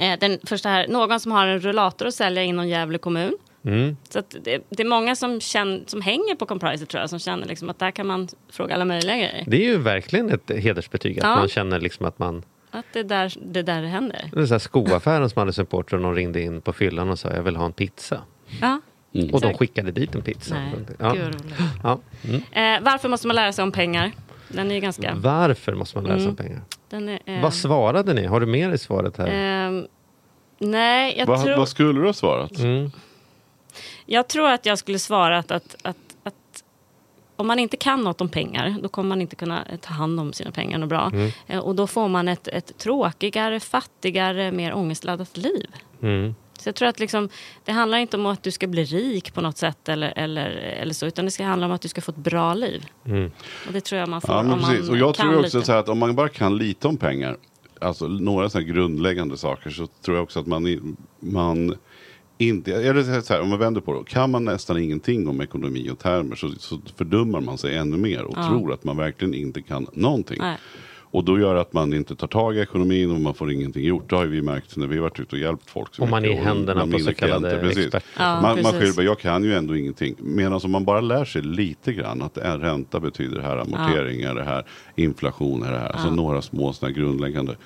Eh, 0.00 0.18
den 0.20 0.38
första 0.44 0.68
här, 0.68 0.88
någon 0.88 1.20
som 1.20 1.32
har 1.32 1.46
en 1.46 1.60
rullator 1.60 2.06
att 2.08 2.14
sälja 2.14 2.42
inom 2.42 2.68
Gävle 2.68 2.98
kommun. 2.98 3.32
Mm. 3.68 3.96
Så 4.08 4.18
att 4.18 4.34
det, 4.44 4.62
det 4.70 4.82
är 4.82 4.86
många 4.88 5.16
som, 5.16 5.40
känner, 5.40 5.80
som 5.86 6.00
hänger 6.02 6.34
på 6.34 6.46
Compriser 6.46 6.86
tror 6.86 7.00
jag, 7.00 7.10
som 7.10 7.18
känner 7.18 7.46
liksom 7.46 7.70
att 7.70 7.78
där 7.78 7.90
kan 7.90 8.06
man 8.06 8.28
fråga 8.50 8.74
alla 8.74 8.84
möjliga 8.84 9.16
grejer. 9.16 9.44
Det 9.46 9.56
är 9.56 9.66
ju 9.66 9.78
verkligen 9.78 10.30
ett 10.30 10.50
hedersbetyg, 10.56 11.18
att 11.18 11.24
Ja. 11.24 11.36
man 11.36 11.48
känner 11.48 11.80
liksom 11.80 12.06
att 12.06 12.18
man 12.18 12.42
Att 12.70 12.84
det 12.92 12.98
är 13.00 13.04
där 13.04 13.34
det, 13.42 13.62
där 13.62 13.82
det 13.82 13.88
händer. 13.88 14.30
Det 14.32 14.40
är 14.40 14.46
så 14.46 14.54
här 14.54 14.58
skoaffären 14.58 15.30
som 15.30 15.40
hade 15.40 15.52
supporter 15.52 15.96
och 15.96 16.02
någon 16.02 16.14
ringde 16.14 16.40
in 16.42 16.60
på 16.60 16.72
fyllan 16.72 17.10
och 17.10 17.18
sa 17.18 17.30
jag 17.30 17.42
vill 17.42 17.56
ha 17.56 17.66
en 17.66 17.72
pizza. 17.72 18.20
Ja, 18.60 18.80
Och 19.32 19.40
de 19.40 19.54
skickade 19.54 19.90
dit 19.92 20.14
en 20.14 20.22
pizza. 20.22 20.54
nej, 20.54 20.72
Ja. 20.98 21.16
Ja. 21.82 21.98
Mm. 22.24 22.78
Eh, 22.80 22.84
varför 22.84 23.08
måste 23.08 23.26
man 23.26 23.36
lära 23.36 23.52
sig 23.52 23.62
om 23.62 23.72
pengar? 23.72 24.12
Den 24.48 24.70
är 24.70 24.74
ju 24.74 24.80
ganska... 24.80 25.14
Varför 25.14 25.74
måste 25.74 25.96
man 25.98 26.04
läsa 26.04 26.14
Mm. 26.16 26.28
om 26.30 26.36
pengar? 26.36 26.60
Den 26.90 27.08
är, 27.08 27.20
eh, 27.24 27.42
Vad 27.42 27.54
svarade 27.54 28.14
ni? 28.14 28.24
Har 28.26 28.40
du 28.40 28.46
med 28.46 28.70
dig 28.70 28.78
svaret 28.78 29.16
här? 29.16 29.28
ehm, 29.32 29.86
nej, 30.58 31.14
jag 31.18 31.26
Vad, 31.26 31.44
tror... 31.44 31.56
vad 31.56 31.68
skulle 31.68 32.00
du 32.00 32.06
ha 32.06 32.12
svarat? 32.12 32.52
Jag 34.06 34.28
tror 34.28 34.48
att 34.50 34.66
jag 34.66 34.78
skulle 34.78 34.98
svara 34.98 35.38
att, 35.38 35.50
att, 35.50 35.76
att, 35.82 35.96
att 36.22 36.64
om 37.36 37.46
man 37.46 37.58
inte 37.58 37.76
kan 37.76 38.00
något 38.04 38.20
om 38.20 38.28
pengar, 38.28 38.76
då 38.82 38.88
kommer 38.88 39.08
man 39.08 39.20
inte 39.20 39.36
kunna 39.36 39.64
ta 39.80 39.94
hand 39.94 40.20
om 40.20 40.32
sina 40.32 40.50
pengar 40.50 40.86
bra. 40.86 41.10
Mm. 41.12 41.30
Eh, 41.46 41.58
Och 41.58 41.74
då 41.74 41.86
får 41.86 42.08
man 42.08 42.28
ett, 42.28 42.48
ett 42.48 42.78
tråkigare, 42.78 43.60
fattigare, 43.60 44.52
mer 44.52 44.74
ångestladdat 44.74 45.36
liv. 45.36 45.66
Mm. 46.02 46.34
Så 46.58 46.68
jag 46.68 46.74
tror 46.74 46.88
att 46.88 47.00
liksom, 47.00 47.28
det 47.64 47.72
handlar 47.72 47.98
inte 47.98 48.16
om 48.16 48.26
att 48.26 48.42
du 48.42 48.50
ska 48.50 48.66
bli 48.66 48.84
rik 48.84 49.34
på 49.34 49.40
något 49.40 49.56
sätt 49.56 49.88
eller, 49.88 50.12
eller, 50.16 50.46
eller 50.50 50.94
så, 50.94 51.06
utan 51.06 51.24
det 51.24 51.30
ska 51.30 51.44
handla 51.44 51.66
om 51.66 51.72
att 51.72 51.80
du 51.82 51.88
ska 51.88 52.00
få 52.00 52.10
ett 52.10 52.16
bra 52.16 52.54
liv. 52.54 52.86
Mm. 53.04 53.30
Och 53.66 53.72
det 53.72 53.80
tror 53.80 53.98
jag 54.00 54.08
man 54.08 54.20
får 54.20 54.34
Ja, 54.34 54.40
om 54.40 54.58
precis. 54.60 54.80
man 54.80 54.90
Och 54.90 54.96
jag 54.96 55.14
kan 55.14 55.28
tror 55.30 55.40
också 55.44 55.58
lite. 55.58 55.78
att 55.78 55.88
om 55.88 55.98
man 55.98 56.14
bara 56.14 56.28
kan 56.28 56.56
lite 56.56 56.88
om 56.88 56.96
pengar, 56.96 57.36
alltså 57.80 58.06
några 58.08 58.50
sådana 58.50 58.68
grundläggande 58.68 59.36
saker, 59.36 59.70
så 59.70 59.86
tror 59.86 60.16
jag 60.16 60.22
också 60.24 60.40
att 60.40 60.46
man, 60.46 60.96
man 61.20 61.76
inte, 62.38 62.74
eller 62.74 63.20
så 63.22 63.32
här, 63.34 63.40
om 63.40 63.48
man 63.48 63.58
vänder 63.58 63.80
på 63.80 63.98
det, 63.98 64.10
kan 64.10 64.30
man 64.30 64.44
nästan 64.44 64.78
ingenting 64.78 65.28
om 65.28 65.40
ekonomi 65.40 65.90
och 65.90 65.98
termer 65.98 66.36
så, 66.36 66.50
så 66.58 66.80
fördummar 66.96 67.40
man 67.40 67.58
sig 67.58 67.76
ännu 67.76 67.96
mer 67.96 68.24
och 68.24 68.34
Ja. 68.36 68.48
tror 68.48 68.72
att 68.72 68.84
man 68.84 68.96
verkligen 68.96 69.34
inte 69.34 69.62
kan 69.62 69.86
någonting. 69.92 70.38
Nej. 70.40 70.56
Och 71.10 71.24
då 71.24 71.38
gör 71.40 71.54
att 71.56 71.72
man 71.72 71.94
inte 71.94 72.16
tar 72.16 72.26
tag 72.26 72.56
i 72.56 72.60
ekonomin 72.60 73.10
och 73.10 73.20
man 73.20 73.34
får 73.34 73.52
ingenting 73.52 73.84
gjort. 73.84 74.10
Det 74.10 74.16
har 74.16 74.24
ju 74.24 74.30
vi 74.30 74.42
märkt 74.42 74.76
när 74.76 74.86
vi 74.86 74.96
har 74.96 75.02
varit 75.02 75.20
ute 75.20 75.36
och 75.36 75.42
hjälpt 75.42 75.70
folk. 75.70 75.94
så 75.94 76.02
Och 76.02 76.08
man 76.08 76.24
är 76.24 76.28
i 76.28 76.34
händerna 76.34 76.86
på 76.86 76.98
så 76.98 77.14
kallade 77.14 77.48
klienter, 77.48 77.60
precis. 77.68 77.84
experter. 77.84 78.08
Ja, 78.18 78.34
man, 78.34 78.42
man 78.42 78.54
precis. 78.56 78.80
skyller 78.80 78.92
bara, 78.94 79.02
jag 79.02 79.18
kan 79.18 79.44
ju 79.44 79.54
ändå 79.54 79.76
ingenting. 79.76 80.14
Medan 80.18 80.60
om 80.64 80.70
man 80.70 80.84
bara 80.84 81.00
lär 81.00 81.24
sig 81.24 81.42
lite 81.42 81.92
grann 81.92 82.22
att 82.22 82.38
en 82.38 82.60
ränta 82.60 83.00
betyder 83.00 83.36
det 83.36 83.42
här, 83.42 83.56
amortering 83.56 84.20
är 84.22 84.34
det 84.34 84.44
här, 84.44 84.64
inflation 84.96 85.62
är 85.62 85.72
det 85.72 85.78
här. 85.78 85.88
Alltså 85.88 86.10
några 86.10 86.42
små 86.42 86.72
sådana 86.72 86.92
grundläggande. 86.94 87.56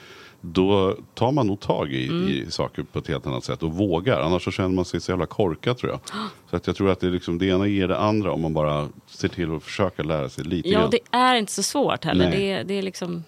Då 0.44 0.96
tar 1.14 1.32
man 1.32 1.46
nog 1.46 1.60
tag 1.60 1.92
i, 1.92 2.08
Mm. 2.08 2.28
i 2.28 2.46
saker 2.50 2.82
på 2.82 2.98
ett 2.98 3.08
helt 3.08 3.26
annat 3.26 3.44
sätt 3.44 3.62
och 3.62 3.72
vågar. 3.72 4.20
Annars 4.20 4.44
så 4.44 4.50
känner 4.50 4.68
man 4.68 4.84
sig 4.84 5.00
så 5.00 5.12
jävla 5.12 5.26
korkad 5.26 5.78
tror 5.78 5.92
jag. 5.92 6.00
Så 6.50 6.56
att 6.56 6.66
jag 6.66 6.76
tror 6.76 6.90
att 6.90 7.00
det, 7.00 7.06
är 7.06 7.10
liksom, 7.10 7.38
det 7.38 7.46
ena 7.46 7.66
ger 7.66 7.88
det 7.88 7.98
andra 7.98 8.32
om 8.32 8.40
man 8.40 8.54
bara 8.54 8.88
ser 9.06 9.28
till 9.28 9.54
att 9.56 9.62
försöka 9.62 10.02
lära 10.02 10.28
sig 10.28 10.44
lite 10.44 10.68
Ja, 10.68 10.78
grann. 10.80 10.90
det 10.90 10.98
är 11.10 11.34
inte 11.34 11.52
så 11.52 11.62
svårt 11.62 12.04
heller. 12.04 12.28
Nej. 12.30 12.38
Det 12.38 12.50
är, 12.52 12.64
det 12.64 12.74
är 12.78 12.82
liksom... 12.82 13.24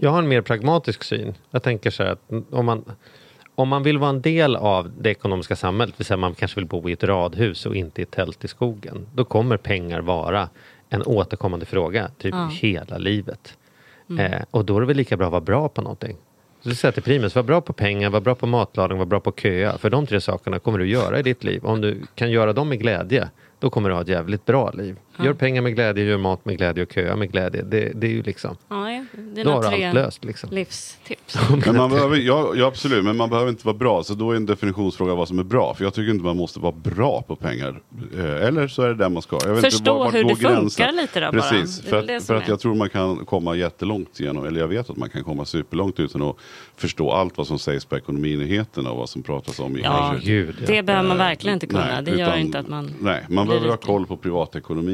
Jag 0.00 0.10
har 0.10 0.18
en 0.18 0.28
mer 0.28 0.40
pragmatisk 0.40 1.04
syn. 1.04 1.34
Jag 1.50 1.62
tänker 1.62 1.90
så 1.90 2.02
här 2.02 2.10
att 2.12 2.20
om 2.50 2.66
man, 2.66 2.84
om 3.54 3.68
man 3.68 3.82
vill 3.82 3.98
vara 3.98 4.10
en 4.10 4.22
del 4.22 4.56
av 4.56 4.90
det 5.00 5.10
ekonomiska 5.10 5.56
samhället, 5.56 5.94
vill 6.00 6.06
säga 6.06 6.16
man 6.16 6.34
kanske 6.34 6.60
vill 6.60 6.68
bo 6.68 6.88
i 6.88 6.92
ett 6.92 7.04
radhus 7.04 7.66
och 7.66 7.76
inte 7.76 8.00
i 8.00 8.02
ett 8.02 8.10
tält 8.10 8.44
i 8.44 8.48
skogen, 8.48 9.06
då 9.14 9.24
kommer 9.24 9.56
pengar 9.56 10.00
vara 10.00 10.48
en 10.88 11.02
återkommande 11.02 11.66
fråga, 11.66 12.08
typ 12.18 12.34
Ja. 12.34 12.48
hela 12.52 12.98
livet. 12.98 13.56
Eh, 14.18 14.42
och 14.50 14.64
då 14.64 14.76
är 14.76 14.80
det 14.80 14.86
väl 14.86 14.96
lika 14.96 15.16
bra 15.16 15.26
att 15.26 15.32
vara 15.32 15.40
bra 15.40 15.68
på 15.68 15.82
någonting. 15.82 16.16
Så 16.62 16.68
du 16.68 16.74
säger 16.74 16.92
till 16.92 17.02
Primus, 17.02 17.34
var 17.34 17.42
bra 17.42 17.60
på 17.60 17.72
pengar, 17.72 18.10
var 18.10 18.20
bra 18.20 18.34
på 18.34 18.46
matlagning, 18.46 18.98
var 18.98 19.06
bra 19.06 19.20
på 19.20 19.32
köa. 19.32 19.78
För 19.78 19.90
de 19.90 20.06
tre 20.06 20.20
sakerna 20.20 20.58
kommer 20.58 20.78
du 20.78 20.88
göra 20.88 21.18
i 21.18 21.22
ditt 21.22 21.44
liv. 21.44 21.64
Om 21.64 21.80
du 21.80 22.02
kan 22.14 22.30
göra 22.30 22.52
dem 22.52 22.68
med 22.68 22.78
glädje, 22.80 23.28
då 23.58 23.70
kommer 23.70 23.88
du 23.88 23.94
ha 23.94 24.02
ett 24.02 24.08
jävligt 24.08 24.44
bra 24.44 24.70
liv. 24.70 24.96
Gör 25.18 25.32
pengar 25.32 25.62
med 25.62 25.74
glädje, 25.74 26.04
gör 26.04 26.18
mat 26.18 26.44
med 26.44 26.56
glädje 26.56 26.82
och 26.84 26.92
köa 26.92 27.16
med 27.16 27.32
glädje. 27.32 27.62
Det, 27.62 27.92
det 27.94 28.06
är 28.06 28.10
ju 28.10 28.22
liksom, 28.22 28.56
Ja, 28.68 28.92
ja, 28.92 29.04
det 29.34 29.40
är 29.40 29.44
då 29.44 29.50
har 29.50 29.62
tre 29.62 29.84
allt 29.84 29.94
löst. 29.94 30.24
Liksom. 30.24 30.50
livstips. 30.50 31.36
Men 31.66 31.76
man 31.76 31.90
behöver, 31.90 32.16
ja, 32.16 32.52
ja 32.56 32.66
absolut, 32.66 33.04
men 33.04 33.16
man 33.16 33.30
behöver 33.30 33.50
inte 33.50 33.66
vara 33.66 33.76
bra. 33.76 34.02
Så 34.02 34.14
då 34.14 34.30
är 34.32 34.36
en 34.36 34.46
definitionsfråga 34.46 35.14
vad 35.14 35.28
som 35.28 35.38
är 35.38 35.42
bra. 35.44 35.74
För 35.74 35.84
jag 35.84 35.94
tycker 35.94 36.10
inte 36.12 36.24
man 36.24 36.36
måste 36.36 36.60
vara 36.60 36.72
bra 36.72 37.22
på 37.22 37.36
pengar. 37.36 37.80
Eh, 38.18 38.46
Eller 38.46 38.68
så 38.68 38.82
är 38.82 38.88
det 38.88 38.94
där 38.94 39.08
man 39.08 39.22
ska. 39.22 39.38
Jag 39.44 39.54
vet 39.54 39.60
Förstå 39.64 39.78
inte, 39.78 39.90
var- 39.90 39.98
vart 39.98 40.14
hur 40.14 40.24
det 40.24 40.28
funkar 40.34 40.54
gränsen? 40.54 40.96
lite 40.96 41.20
då 41.20 41.32
bara. 41.32 41.42
Precis, 41.42 41.78
är 41.86 41.90
för, 41.90 42.02
det 42.02 42.16
att, 42.16 42.24
för 42.24 42.34
att 42.34 42.48
jag 42.48 42.60
tror 42.60 42.74
man 42.74 42.88
kan 42.88 43.16
komma 43.26 43.54
jättelångt 43.56 44.20
genom, 44.20 44.46
eller 44.46 44.60
jag 44.60 44.68
vet 44.68 44.90
att 44.90 44.96
man 44.96 45.08
kan 45.10 45.24
komma 45.24 45.44
superlångt 45.44 46.00
utan 46.00 46.22
att 46.22 46.36
förstå 46.76 47.10
allt 47.12 47.36
vad 47.38 47.46
som 47.46 47.58
sägs 47.58 47.84
på 47.84 47.96
ekonominyheterna 47.96 48.90
och 48.90 48.98
vad 48.98 49.08
som 49.08 49.22
pratas 49.22 49.60
om 49.60 49.76
i 49.76 49.80
Ja, 49.82 50.14
Gud, 50.22 50.56
ja. 50.60 50.66
Det 50.66 50.82
behöver 50.82 51.08
man 51.08 51.18
verkligen 51.18 51.54
inte 51.54 51.66
kunna. 51.66 51.86
Nej, 51.86 52.02
det 52.02 52.10
gör 52.10 52.26
utan- 52.28 52.38
inte 52.38 52.58
att 52.58 52.68
man... 52.68 52.90
Nej, 53.00 53.24
man 53.28 53.46
behöver 53.46 53.66
ha 53.68 53.74
rik. 53.76 53.82
koll 53.84 54.06
på 54.06 54.16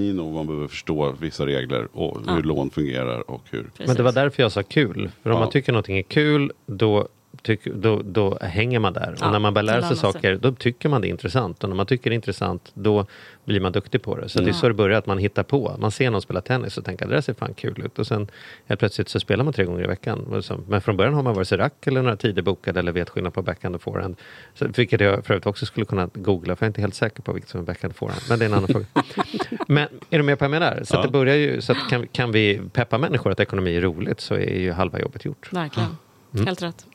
privatekonomin 0.09 0.21
och 0.21 0.33
man 0.33 0.47
behöver 0.47 0.68
förstå 0.68 1.14
vissa 1.21 1.47
regler 1.47 1.88
och 1.92 2.21
hur 2.27 2.37
Ja. 2.37 2.40
lån 2.42 2.71
fungerar 2.71 3.31
och 3.31 3.42
hur... 3.51 3.62
Precis. 3.62 3.87
Men 3.87 3.97
det 3.97 4.03
var 4.03 4.12
därför 4.12 4.42
jag 4.42 4.53
sa 4.53 4.62
kul. 4.62 5.11
För 5.23 5.31
om 5.31 5.37
Ja. 5.37 5.40
man 5.40 5.51
tycker 5.51 5.73
någonting 5.73 5.99
är 5.99 6.03
kul, 6.03 6.53
då, 6.66 7.09
tyck, 7.42 7.64
då, 7.64 8.03
då 8.05 8.38
hänger 8.40 8.79
man 8.79 8.92
där. 8.92 9.14
Ja, 9.20 9.27
och 9.27 9.33
när 9.33 9.38
man 9.38 9.55
börjar 9.55 9.64
lära 9.64 9.83
sig 9.83 9.96
saker, 9.96 10.37
då 10.37 10.53
tycker 10.53 10.88
man 10.88 11.01
det 11.01 11.09
är 11.09 11.11
intressant. 11.11 11.62
Och 11.64 11.68
när 11.68 11.77
man 11.77 11.87
tycker 11.87 12.11
det 12.11 12.14
är 12.14 12.16
intressant, 12.16 12.70
då 12.74 13.07
blir 13.44 13.61
man 13.61 13.72
duktig 13.72 14.03
på 14.03 14.16
det. 14.16 14.29
Så 14.29 14.42
det 14.42 14.51
är 14.51 14.53
så 14.53 14.68
det 14.68 14.74
börjar, 14.74 14.98
att 14.98 15.07
man 15.07 15.18
hittar 15.18 15.42
på. 15.42 15.77
Man 15.79 15.90
ser 15.90 16.11
någon 16.11 16.22
spela 16.22 16.40
tennis 16.40 16.79
och 16.79 16.85
tänker 16.85 17.07
det 17.07 17.14
där 17.14 17.20
ser 17.20 17.35
fan 17.35 17.55
kul 17.55 17.83
ut. 17.85 17.98
Och 17.98 18.07
sen 18.07 18.29
helt 18.66 18.81
plötsligt 18.81 19.09
så 19.09 19.20
spelar 19.20 19.44
man 19.44 19.53
tre 19.53 19.64
gånger 19.64 19.85
i 19.85 19.87
veckan. 19.87 20.42
Men 20.68 20.81
från 20.81 20.96
början 20.96 21.14
har 21.14 21.22
man 21.22 21.35
vare 21.35 21.44
sig 21.44 21.59
rack 21.59 21.87
eller 21.87 22.03
några 22.03 22.16
tider 22.16 22.42
bokade 22.42 22.81
eller 22.81 22.92
vet 22.92 23.11
skillnad 23.11 23.35
på 23.35 23.42
backhand 23.42 23.74
och 23.74 23.83
forehand. 23.83 24.16
Så, 24.55 24.66
vilket 24.77 25.01
jag 25.01 25.27
för 25.27 25.35
övrigt 25.35 25.46
också 25.46 25.66
skulle 25.66 25.87
kunna 25.87 26.11
googla, 26.14 26.57
för 26.57 26.64
jag 26.64 26.66
är 26.66 26.70
inte 26.70 26.81
helt 26.81 26.94
säker 26.94 27.22
på 27.22 27.33
vilket 27.33 27.51
som 27.51 27.61
är 27.61 27.64
backhand 27.64 27.90
och 27.90 27.96
forehand. 27.96 28.22
Men 28.29 28.38
det 28.38 28.44
är 28.44 28.48
en 28.48 28.55
annan 28.55 28.68
fråga. 28.68 28.87
Men 29.66 29.88
är 30.11 30.18
du 30.18 30.22
med 30.22 30.38
på 30.38 30.48
vad 30.48 30.55
jag 30.55 30.61
menar? 30.61 30.81
Så, 30.85 30.96
att 30.96 31.03
det 31.03 31.09
börjar 31.09 31.37
ju, 31.37 31.61
så 31.61 31.72
att 31.72 31.79
kan, 31.90 32.07
kan 32.07 32.33
vi 32.33 32.61
peppa 32.72 32.98
människor 32.98 33.31
att 33.33 33.40
ekonomi 33.40 33.77
är 33.77 33.81
roligt 33.81 34.20
så 34.20 34.35
är 34.35 34.59
ju 34.59 34.72
halva 34.72 35.01
jobbet 35.01 35.24
gjort. 35.24 35.53
Verkligen. 35.53 35.96
Mm. 36.35 36.47
Helt 36.47 36.62
rätt. 36.62 36.87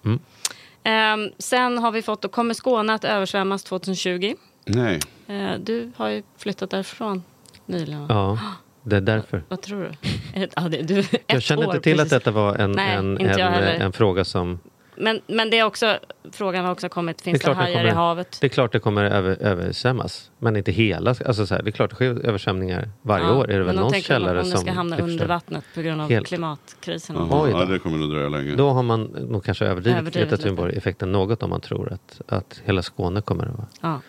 Ehm, 0.84 1.30
sen 1.38 1.78
har 1.78 1.92
vi 1.92 2.02
fått, 2.02 2.22
då 2.22 2.28
kommer 2.28 2.54
Skåne 2.54 2.94
att 2.94 3.04
översvämmas 3.04 3.64
2020. 3.64 4.36
Nej. 4.66 5.00
Eh, 5.28 5.52
du 5.60 5.92
har 5.96 6.10
ju 6.10 6.24
flyttat 6.38 6.70
därifrån 6.70 7.24
nyligen. 7.66 8.06
Ja, 8.10 8.40
det 8.84 8.96
är 8.96 9.02
därför. 9.02 9.44
Vad 9.50 9.62
tror 9.62 9.82
du? 9.84 10.10
Ett, 10.44 10.54
ja, 10.56 10.62
det, 10.62 10.82
du 10.82 11.00
ett 11.00 11.24
Jag 11.28 11.42
kände 11.42 11.66
år, 11.66 11.76
inte 11.76 11.84
till 11.84 11.98
precis. 11.98 12.14
att 12.14 12.24
detta 12.24 12.32
var 12.32 12.56
en, 12.56 12.72
Nej, 12.72 12.96
en, 12.96 13.18
en, 13.18 13.82
en 13.82 13.94
fråga 13.94 14.26
som... 14.26 14.60
Men, 14.98 15.22
men 15.28 15.50
det 15.50 15.60
är 15.60 15.64
också, 15.64 16.00
frågan 16.32 16.66
har 16.66 16.72
också 16.72 16.90
kommit, 16.90 17.22
finns 17.22 17.42
det, 17.42 17.50
det 17.50 17.56
hajar 17.56 17.74
kommer- 17.78 17.90
i 17.90 17.92
havet? 17.92 18.38
Det 18.42 18.48
är 18.48 18.50
klart 18.50 18.72
det 18.72 18.80
kommer 18.80 19.04
över, 19.04 19.38
översvämmas, 19.42 20.32
men 20.40 20.56
inte 20.56 20.72
hela. 20.72 21.10
Alltså 21.10 21.46
så 21.46 21.56
här, 21.56 21.62
det 21.62 21.70
är 21.70 21.72
klart 21.72 21.90
det 21.90 21.96
sker 21.96 22.26
översvämningar 22.28 22.90
varje 23.02 23.26
Ja, 23.26 23.34
år. 23.34 23.52
Är 23.52 23.58
det 23.60 23.64
väl 23.64 23.76
någon 23.76 23.92
tänker 23.92 24.08
källare 24.08 24.40
om 24.40 24.46
som... 24.46 24.52
det 24.52 24.58
ska 24.58 24.72
hamna 24.72 24.96
det 24.98 25.04
under 25.04 25.26
vattnet 25.28 25.64
på 25.76 25.82
grund 25.82 26.02
av 26.02 26.10
Helt. 26.10 26.28
klimatkrisen. 26.28 27.16
Oj 27.18 27.52
då. 27.52 27.60
ja, 27.60 27.66
det 27.66 27.80
kommer 27.80 27.98
nog 27.98 28.12
dröja 28.12 28.30
länge. 28.30 28.56
Då 28.56 28.70
har 28.70 28.84
man 28.84 29.04
nog 29.04 29.44
kanske 29.46 29.66
överdrivit, 29.66 30.00
Överdrivit 30.00 30.30
Greta. 30.30 30.44
Thunborg-effekten 30.44 31.12
något 31.12 31.44
om 31.44 31.50
man 31.50 31.62
tror 31.62 31.94
att, 31.94 32.22
att 32.28 32.62
hela 32.66 32.82
Skåne 32.82 33.22
kommer 33.22 33.46
att 33.46 33.58
vara... 33.58 33.68
Ja. 33.82 34.02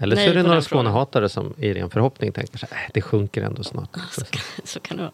Eller 0.00 0.16
så 0.16 0.20
Nej 0.22 0.30
är 0.30 0.34
det 0.34 0.42
några. 0.42 0.60
Skånehatare 0.62 1.28
som 1.28 1.54
i 1.58 1.74
ren 1.74 1.90
förhoppning 1.90 2.32
tänker 2.32 2.58
så 2.58 2.66
här, 2.70 2.84
äh, 2.84 2.90
det 2.94 3.02
sjunker 3.02 3.42
ändå 3.42 3.62
snart. 3.62 3.88
Så, 4.10 4.24
så 4.64 4.80
kan 4.80 4.96
det 4.96 5.02
vara. 5.02 5.12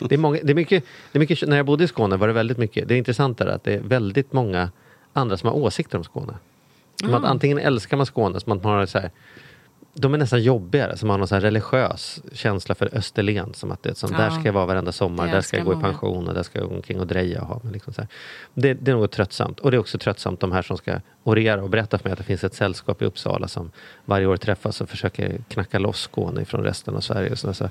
Det 0.00 0.14
är, 0.14 0.18
många, 0.18 0.38
det, 0.42 0.52
är 0.52 0.54
mycket, 0.54 0.84
det 1.12 1.18
är 1.18 1.20
mycket, 1.20 1.48
när 1.48 1.56
jag 1.56 1.66
bodde 1.66 1.84
i 1.84 1.88
Skåne 1.88 2.16
var 2.16 2.26
det 2.26 2.32
väldigt 2.32 2.58
mycket, 2.58 2.88
det 2.88 2.94
är 2.94 2.98
intressant 2.98 3.40
är 3.40 3.46
att 3.46 3.64
det 3.64 3.74
är 3.74 3.80
väldigt 3.80 4.32
många 4.32 4.70
andra 5.12 5.36
som 5.36 5.48
har 5.48 5.56
åsikter 5.56 5.98
om 5.98 6.04
Skåne. 6.04 6.34
Som 7.00 7.14
att 7.14 7.24
antingen 7.24 7.58
älskar 7.58 7.96
man 7.96 8.06
Skåne, 8.06 8.40
som 8.40 8.52
att 8.52 8.64
man 8.64 8.72
har 8.72 8.86
så 8.86 8.98
här, 8.98 9.10
de 9.94 10.14
är 10.14 10.18
nästan 10.18 10.42
jobbigare, 10.42 10.96
som 10.96 11.10
har 11.10 11.18
någon 11.18 11.28
så 11.28 11.36
religiös 11.36 12.22
känsla 12.32 12.74
för 12.74 12.94
Österlen. 12.94 13.54
Som 13.54 13.70
att 13.70 13.82
det 13.82 13.94
som, 13.94 14.12
Ja. 14.12 14.18
där 14.18 14.30
ska 14.30 14.42
jag 14.44 14.52
vara 14.52 14.66
varenda 14.66 14.92
sommar, 14.92 15.26
där 15.26 15.40
ska 15.40 15.56
jag 15.56 15.66
gå 15.66 15.72
i 15.72 15.82
pension 15.82 16.28
och 16.28 16.34
där 16.34 16.42
ska 16.42 16.58
jag 16.58 16.68
gå 16.68 16.74
omkring 16.74 17.00
och 17.00 17.06
dreja. 17.06 17.40
Och 17.40 17.46
ha, 17.46 17.60
men 17.62 17.72
liksom 17.72 17.92
så. 17.92 18.02
Det, 18.54 18.74
det 18.74 18.90
är 18.90 18.94
något 18.94 19.12
tröttsamt. 19.12 19.60
Och 19.60 19.70
det 19.70 19.76
är 19.76 19.78
också 19.78 19.98
tröttsamt 19.98 20.40
de 20.40 20.52
här 20.52 20.62
som 20.62 20.76
ska 20.76 21.00
orera 21.24 21.62
och 21.62 21.70
berätta 21.70 21.98
för 21.98 22.04
mig 22.04 22.12
att 22.12 22.18
det 22.18 22.24
finns 22.24 22.44
ett 22.44 22.54
sällskap 22.54 23.02
i 23.02 23.04
Uppsala 23.04 23.48
som 23.48 23.70
varje 24.04 24.26
år 24.26 24.36
träffas 24.36 24.80
och 24.80 24.88
försöker 24.88 25.38
knacka 25.48 25.78
loss 25.78 26.00
Skåne 26.00 26.44
från 26.44 26.64
resten 26.64 26.96
av 26.96 27.00
Sverige. 27.00 27.36
Så, 27.36 27.54
så, 27.54 27.70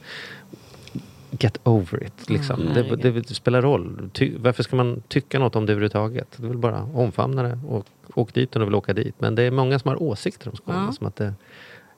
get 1.44 1.60
over 1.64 2.04
it. 2.04 2.30
Liksom. 2.30 2.62
Mm, 2.62 2.74
det, 2.74 2.84
herregud. 2.84 3.26
det, 3.28 3.34
spelar 3.34 3.62
roll. 3.62 4.10
Ty, 4.14 4.38
varför 4.38 4.64
ska 4.64 4.76
man 4.76 5.02
tycka 5.08 5.40
något 5.40 5.56
om 5.56 5.66
det 5.66 5.72
överhuvudtaget? 5.72 6.28
Det 6.38 6.44
är 6.44 6.48
väl 6.48 6.58
bara 6.58 6.84
omfamna 6.84 7.44
det 7.44 7.60
och 7.68 7.86
åk 8.14 8.34
dit 8.34 8.56
om 8.56 8.60
du 8.60 8.66
vill 8.66 8.76
åka 8.76 8.94
dit. 8.94 9.16
Men 9.20 9.36
det 9.36 9.44
är 9.44 9.52
många 9.52 9.80
som 9.80 9.90
har 9.90 10.04
åsikter 10.04 10.50
om 10.50 10.56
Skåne. 10.56 10.78
Ja. 10.88 10.92
Som 10.94 11.08
att 11.08 11.16
det 11.16 11.34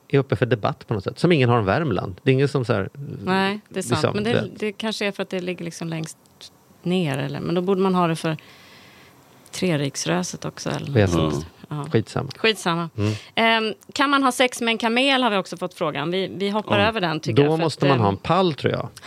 är 0.07 0.19
uppe 0.19 0.35
för 0.35 0.45
debatt 0.45 0.87
på 0.87 0.93
något 0.93 1.03
sätt. 1.03 1.19
Som 1.19 1.31
ingen 1.31 1.49
har 1.49 1.59
om 1.59 1.65
Värmland. 1.65 2.15
Det 2.23 2.31
är 2.31 2.33
ingen 2.33 2.47
som 2.47 2.65
så 2.65 2.73
här, 2.73 2.89
Nej, 3.23 3.59
det 3.69 3.79
är 3.79 3.83
sant. 3.83 3.91
liksom, 3.91 4.15
men 4.15 4.23
det, 4.23 4.33
det- 4.33 4.49
det 4.59 4.71
kanske 4.71 5.05
är 5.05 5.11
för 5.11 5.23
att 5.23 5.29
det 5.29 5.39
ligger 5.39 5.65
liksom 5.65 5.87
längst 5.87 6.17
ner. 6.83 7.17
Eller, 7.17 7.39
men 7.39 7.55
då 7.55 7.61
borde 7.61 7.81
man 7.81 7.95
ha 7.95 8.07
det 8.07 8.15
för 8.15 8.37
Treriksröset 9.51 10.45
också. 10.45 10.69
Eller 10.69 10.91
Vet 10.93 11.09
sånt. 11.09 11.45
Ja. 11.69 11.85
Skitsamma. 11.91 12.29
Skitsamma. 12.37 12.89
Mm. 12.97 13.13
Ehm, 13.35 13.73
kan 13.93 14.09
man 14.09 14.23
ha 14.23 14.31
sex 14.31 14.61
med 14.61 14.71
en 14.71 14.77
kamel 14.77 15.23
har 15.23 15.29
vi 15.29 15.37
också 15.37 15.57
fått 15.57 15.73
frågan. 15.73 16.11
Vi, 16.11 16.31
vi 16.35 16.49
hoppar 16.49 16.79
över 16.79 17.01
den 17.01 17.19
tycker 17.19 17.43
jag. 17.43 17.51
Då 17.51 17.57
måste 17.57 17.85
man 17.85 17.95
ehm, 17.97 18.01
ha 18.01 18.09
en 18.09 18.17
pall 18.17 18.53
tror 18.53 18.73
jag. 18.73 18.89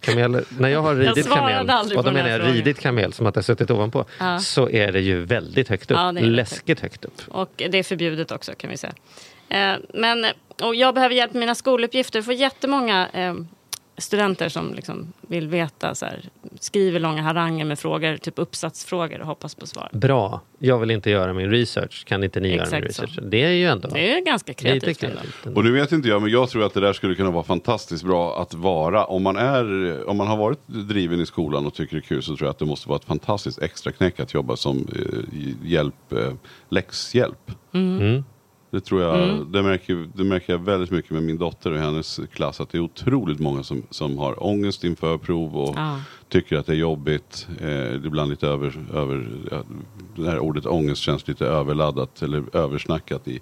Kamel, 0.00 0.44
när 0.58 0.68
jag 0.68 0.82
har 0.82 0.94
ridit 0.94 1.24
svarade 1.24 1.66
kamel, 1.68 1.96
och 1.96 2.04
då 2.04 2.12
menar 2.12 2.28
jag 2.28 2.54
ridit 2.54 2.80
kamel 2.80 3.12
som 3.12 3.26
att 3.26 3.36
jag 3.36 3.44
suttit 3.44 3.70
ovanpå, 3.70 4.04
Ja. 4.18 4.38
så 4.38 4.70
är 4.70 4.92
det 4.92 5.00
ju 5.00 5.24
väldigt 5.24 5.68
högt 5.68 5.90
upp. 5.90 5.96
Ja, 5.96 6.10
Läskigt 6.12 6.80
högt 6.80 7.04
upp. 7.04 7.20
Och 7.28 7.50
det 7.56 7.78
är 7.78 7.82
förbjudet 7.82 8.30
också 8.32 8.52
kan 8.56 8.70
vi 8.70 8.76
säga. 8.76 8.92
Eh, 9.48 9.78
men, 9.94 10.26
och 10.62 10.74
jag 10.74 10.94
behöver 10.94 11.14
hjälp 11.14 11.32
med 11.32 11.40
mina 11.40 11.54
skoluppgifter. 11.54 12.18
Jag 12.18 12.24
får 12.24 12.34
jättemånga 12.34 13.08
eh, 13.12 13.34
studenter 14.00 14.48
som 14.48 14.74
liksom 14.74 15.12
vill 15.20 15.48
veta, 15.48 15.94
så 15.94 16.06
här, 16.06 16.20
skriver 16.60 17.00
långa 17.00 17.22
haranger 17.22 17.64
med 17.64 17.78
frågor, 17.78 18.16
typ 18.16 18.38
uppsatsfrågor 18.38 19.20
och 19.20 19.26
hoppas 19.26 19.54
på 19.54 19.66
svar. 19.66 19.88
Bra, 19.92 20.40
jag 20.58 20.78
vill 20.78 20.90
inte 20.90 21.10
göra 21.10 21.32
min 21.32 21.50
research. 21.50 22.04
Kan 22.06 22.24
inte 22.24 22.40
ni 22.40 22.48
göra 22.48 22.56
min 22.70 22.84
Exakt 22.84 22.94
så. 22.94 23.02
research? 23.02 23.18
Det 23.30 23.42
är 23.44 23.50
ju 23.50 23.66
ändå 23.66 23.88
Det 23.88 24.12
är 24.18 24.24
ganska 24.24 24.54
kreativt. 24.54 24.98
kreativt. 25.00 25.46
Och 25.56 25.64
nu 25.64 25.72
vet 25.72 25.92
inte 25.92 26.08
jag, 26.08 26.22
men 26.22 26.30
jag 26.30 26.50
tror 26.50 26.64
att 26.66 26.74
det 26.74 26.80
där 26.80 26.92
skulle 26.92 27.14
kunna 27.14 27.30
vara 27.30 27.44
fantastiskt 27.44 28.04
bra 28.04 28.42
att 28.42 28.54
vara. 28.54 29.04
Om 29.04 29.22
man, 29.22 29.36
är, 29.36 30.08
om 30.08 30.16
man 30.16 30.26
har 30.26 30.36
varit 30.36 30.58
driven 30.66 31.20
i 31.20 31.26
skolan 31.26 31.66
och 31.66 31.74
tycker 31.74 31.96
det 31.96 32.00
är 32.00 32.06
kul 32.08 32.22
så 32.22 32.36
tror 32.36 32.46
jag 32.46 32.50
att 32.50 32.58
det 32.58 32.66
måste 32.66 32.88
vara 32.88 32.96
ett 32.96 33.04
fantastiskt 33.04 33.62
extra 33.62 33.92
knäck 33.92 34.20
att 34.20 34.34
jobba 34.34 34.56
som 34.56 34.76
eh, 34.96 35.68
hjälp, 35.70 36.12
eh, 36.12 36.32
läxhjälp. 36.68 37.50
Mm. 37.74 38.24
Det 38.72 38.80
tror 38.80 39.02
jag, 39.02 39.46
det, 39.46 39.62
märker, 39.62 40.08
det 40.14 40.24
märker 40.24 40.52
jag 40.52 40.58
väldigt 40.64 40.90
mycket 40.90 41.10
med 41.10 41.22
min 41.22 41.38
dotter 41.38 41.72
och 41.72 41.78
hennes 41.78 42.20
klass. 42.32 42.60
Att 42.60 42.70
det 42.70 42.78
är 42.78 42.82
otroligt 42.82 43.40
många 43.40 43.62
som, 43.62 43.82
som 43.90 44.18
har 44.18 44.44
ångest 44.44 44.84
inför 44.84 45.18
prov 45.18 45.56
och 45.56 45.74
Ja. 45.76 46.00
tycker 46.28 46.56
att 46.56 46.66
det 46.66 46.72
är 46.72 46.76
jobbigt. 46.76 47.46
Eh, 47.60 47.94
ibland 47.94 48.30
lite 48.30 48.46
över, 48.48 48.84
över 48.94 49.28
det 50.16 50.30
här 50.30 50.38
ordet 50.38 50.66
ångest 50.66 51.02
känns 51.02 51.28
lite 51.28 51.46
överladdat 51.46 52.22
eller 52.22 52.56
översnackat 52.56 53.28
i, 53.28 53.40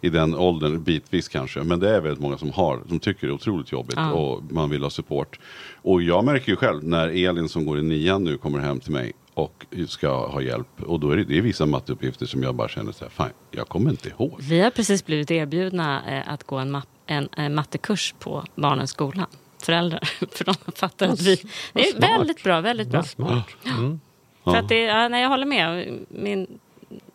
i 0.00 0.08
den 0.08 0.34
åldern, 0.34 0.82
bitvis 0.82 1.28
kanske. 1.28 1.62
Men 1.62 1.80
det 1.80 1.90
är 1.96 2.00
väldigt 2.00 2.20
många 2.22 2.38
som 2.38 2.50
har, 2.50 2.80
som 2.88 2.98
tycker 3.00 3.26
det 3.26 3.30
är 3.30 3.34
otroligt 3.34 3.72
jobbigt 3.72 3.96
Ja. 3.96 4.12
och 4.12 4.42
man 4.52 4.70
vill 4.70 4.82
ha 4.82 4.90
support. 4.90 5.38
Och 5.82 6.02
jag 6.02 6.24
märker 6.24 6.52
ju 6.52 6.56
själv 6.56 6.84
när 6.84 7.08
Elin 7.08 7.48
som 7.48 7.64
går 7.66 7.78
i 7.78 7.82
nian 7.82 8.24
nu 8.24 8.36
kommer 8.38 8.58
hem 8.58 8.80
till 8.80 8.92
mig 8.92 9.12
och 9.34 9.66
ska 9.88 10.26
ha 10.26 10.40
hjälp. 10.40 10.82
Och 10.86 11.00
då 11.00 11.10
är 11.10 11.16
det, 11.16 11.24
det 11.24 11.38
är 11.38 11.42
vissa 11.42 11.66
matteuppgifter 11.66 12.26
som 12.26 12.42
jag 12.42 12.54
bara 12.54 12.68
känner 12.68 12.92
så 12.92 13.04
här, 13.04 13.10
fan, 13.10 13.30
jag 13.50 13.68
kommer 13.68 13.90
inte 13.90 14.08
ihåg. 14.08 14.36
Vi 14.40 14.60
har 14.60 14.70
precis 14.70 15.06
blivit 15.06 15.30
erbjudna 15.30 16.16
eh, 16.16 16.32
att 16.32 16.44
gå 16.44 16.56
en, 16.56 16.76
ma- 16.76 16.86
en, 17.06 17.28
en 17.36 17.54
mattekurs 17.54 18.14
på 18.18 18.44
barnens 18.54 18.90
skola. 18.90 19.26
Föräldrar, 19.62 20.00
för 20.30 20.44
de 20.44 20.54
fattar 20.76 21.08
att 21.08 21.20
vi... 21.20 21.36
Det 21.72 21.88
är 21.88 22.00
väldigt 22.00 22.42
bra, 22.42 22.60
väldigt 22.60 22.88
bra. 22.88 23.02
Smart. 23.02 23.46
Mm. 23.64 24.00
För 24.44 24.56
att 24.56 24.68
det, 24.68 24.82
ja, 24.82 25.08
nej, 25.08 25.22
jag 25.22 25.28
håller 25.28 25.46
med. 25.46 25.98
Min, 26.08 26.46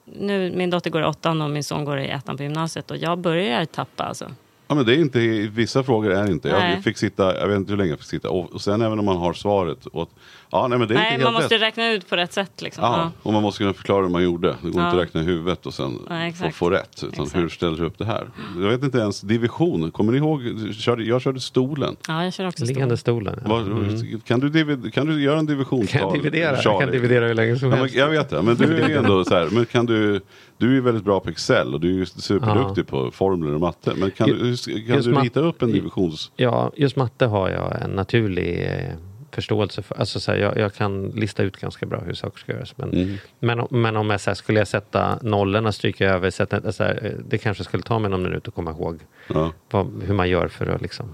nu, 0.06 0.51
min 0.56 0.69
dotter 0.69 0.89
går 0.89 1.01
i 1.01 1.06
åttan 1.06 1.41
och 1.41 1.49
min 1.49 1.63
son 1.63 1.86
går 1.86 1.99
i 1.99 2.08
ettan 2.08 2.38
på 2.38 2.43
gymnasiet. 2.43 2.91
Och 2.91 2.97
jag 2.97 3.17
börjar 3.17 3.65
tappa 3.65 4.03
alltså. 4.03 4.32
Ja 4.69 4.75
men 4.75 4.86
det 4.86 4.93
är 4.95 4.99
inte, 4.99 5.19
vissa 5.53 5.84
frågor 5.84 6.12
är 6.12 6.32
inte. 6.32 6.51
Nej. 6.51 6.73
Jag 6.73 6.84
fick 6.84 6.97
sitta, 6.97 7.39
jag 7.39 7.47
vet 7.47 7.58
inte 7.58 7.71
hur 7.71 7.77
länge 7.77 7.89
jag 7.89 7.99
fick 7.99 8.08
sitta. 8.08 8.30
Och, 8.30 8.51
och 8.53 8.62
sen 8.62 8.82
även 8.82 8.99
om 8.99 9.06
man 9.06 9.17
har 9.17 9.34
svaret. 9.34 9.86
Och, 9.86 10.10
ja 10.51 10.67
nej 10.67 10.80
men 10.80 10.88
det 10.88 10.93
är 10.93 10.97
Nej, 10.97 11.13
inte 11.13 11.23
man 11.25 11.34
helt 11.34 11.43
måste 11.43 11.56
rätt. 11.56 11.62
räkna 11.62 11.91
ut 11.91 12.10
på 12.10 12.15
rätt 12.15 12.34
sätt. 12.34 12.62
Liksom. 12.62 12.84
Ja, 12.84 12.97
Ja. 12.97 13.12
och 13.23 13.34
man 13.34 13.41
måste 13.43 13.58
kunna 13.58 13.73
förklara 13.73 14.01
hur 14.03 14.10
man 14.10 14.23
gjorde. 14.23 14.47
Det 14.62 14.69
går 14.69 14.82
Ja. 14.82 14.88
inte 14.88 14.97
att 15.01 15.08
räkna 15.08 15.21
i 15.21 15.23
huvudet 15.23 15.65
och 15.65 15.73
sen 15.73 15.99
Nej, 16.10 16.34
få, 16.34 16.49
få 16.49 16.69
rätt. 16.69 17.03
Utan 17.03 17.10
Exakt. 17.10 17.36
hur 17.36 17.49
ställer 17.49 17.77
du 17.77 17.86
upp 17.86 17.97
det 17.97 18.06
här? 18.06 18.27
Jag 18.62 18.69
vet 18.69 18.84
inte 18.84 18.97
ens, 18.97 19.21
division. 19.21 19.91
Kommer 19.91 20.12
ni 20.12 20.17
ihåg? 20.17 20.43
Jag 20.43 20.75
körde, 20.75 21.03
jag 21.03 21.21
körde 21.21 21.39
stolen. 21.39 21.95
ja, 22.08 22.23
jag 22.23 22.34
kör 22.34 22.47
också 22.47 22.65
Liggande 22.65 22.97
stolen. 22.97 23.39
Ja. 23.45 23.49
Vad- 23.49 24.23
kan, 24.25 24.39
du 24.39 24.49
divid, 24.49 24.93
kan 24.93 25.06
du 25.08 25.21
göra 25.23 25.39
en 25.39 25.45
divisionstal? 25.45 25.99
Kan 26.01 26.10
jag 26.10 26.17
dividera? 26.19 26.58
Jag 26.63 26.80
kan 26.82 26.91
dividera 26.91 27.27
hur 27.27 27.34
länge 27.34 27.56
som 27.60 27.65
Ja, 27.67 27.71
men, 27.75 27.80
helst. 27.80 27.95
jag 27.95 28.08
vet 28.10 28.30
det, 28.30 28.41
men 28.41 28.56
du 28.56 28.77
är 28.77 28.89
ju 28.89 28.95
ändå 28.95 29.25
så 29.25 29.36
här, 29.36 29.47
men 29.51 29.65
kan 29.65 29.86
du, 29.86 30.21
du 30.58 30.78
är 30.78 30.82
väldigt 30.82 31.04
bra 31.04 31.20
på 31.20 31.30
Excel 31.30 31.74
och 31.74 31.80
du 31.80 32.02
är 32.02 32.06
superduktig 32.06 32.88
på 32.88 33.12
formler 33.12 33.54
och 33.54 33.60
matte. 33.62 33.93
Men 33.98 34.12
kan, 34.12 34.28
du, 34.30 34.38
kan 34.38 34.46
Just 34.48 34.65
du 35.08 35.15
rita 35.15 35.39
upp 35.39 35.62
en 35.62 35.72
divisions... 35.72 36.32
Ja, 36.36 36.72
just 36.76 36.96
matte 36.96 37.26
har 37.26 37.50
jag 37.50 37.82
en 37.82 37.89
naturlig 37.91 38.63
eh, 38.65 38.93
förståelse 39.32 39.82
för. 39.82 39.96
Alltså, 40.00 40.20
så 40.20 40.32
här, 40.32 40.39
jag, 40.39 40.58
jag 40.58 40.74
kan 40.74 41.08
lista 41.10 41.43
ut 41.43 41.58
ganska 41.58 41.86
bra 41.86 42.00
hur 42.06 42.13
saker 42.13 42.39
ska 42.39 42.52
göras. 42.52 42.78
Men, 42.78 42.89
Mm. 42.93 43.17
men, 43.39 43.67
men 43.70 43.96
om 43.98 44.10
jag 44.10 44.22
så 44.22 44.30
här, 44.30 44.36
skulle 44.36 44.60
jag 44.60 44.67
sätta 44.67 45.20
nollorna, 45.22 45.72
stryka 45.72 46.10
över, 46.13 46.30
sätta, 46.30 46.72
så 46.72 46.84
här, 46.84 47.00
eh, 47.06 47.12
det 47.30 47.38
kanske 47.38 47.63
skulle 47.63 47.84
ta 47.84 48.00
mig 48.00 48.12
någon 48.12 48.24
minut 48.24 48.48
att 48.48 48.56
komma 48.56 48.72
ihåg 48.72 49.00
Ja. 49.28 49.52
vad, 49.72 49.88
hur 50.06 50.13
man 50.13 50.30
gör 50.30 50.48
för 50.48 50.67
att 50.67 50.82
liksom, 50.82 51.06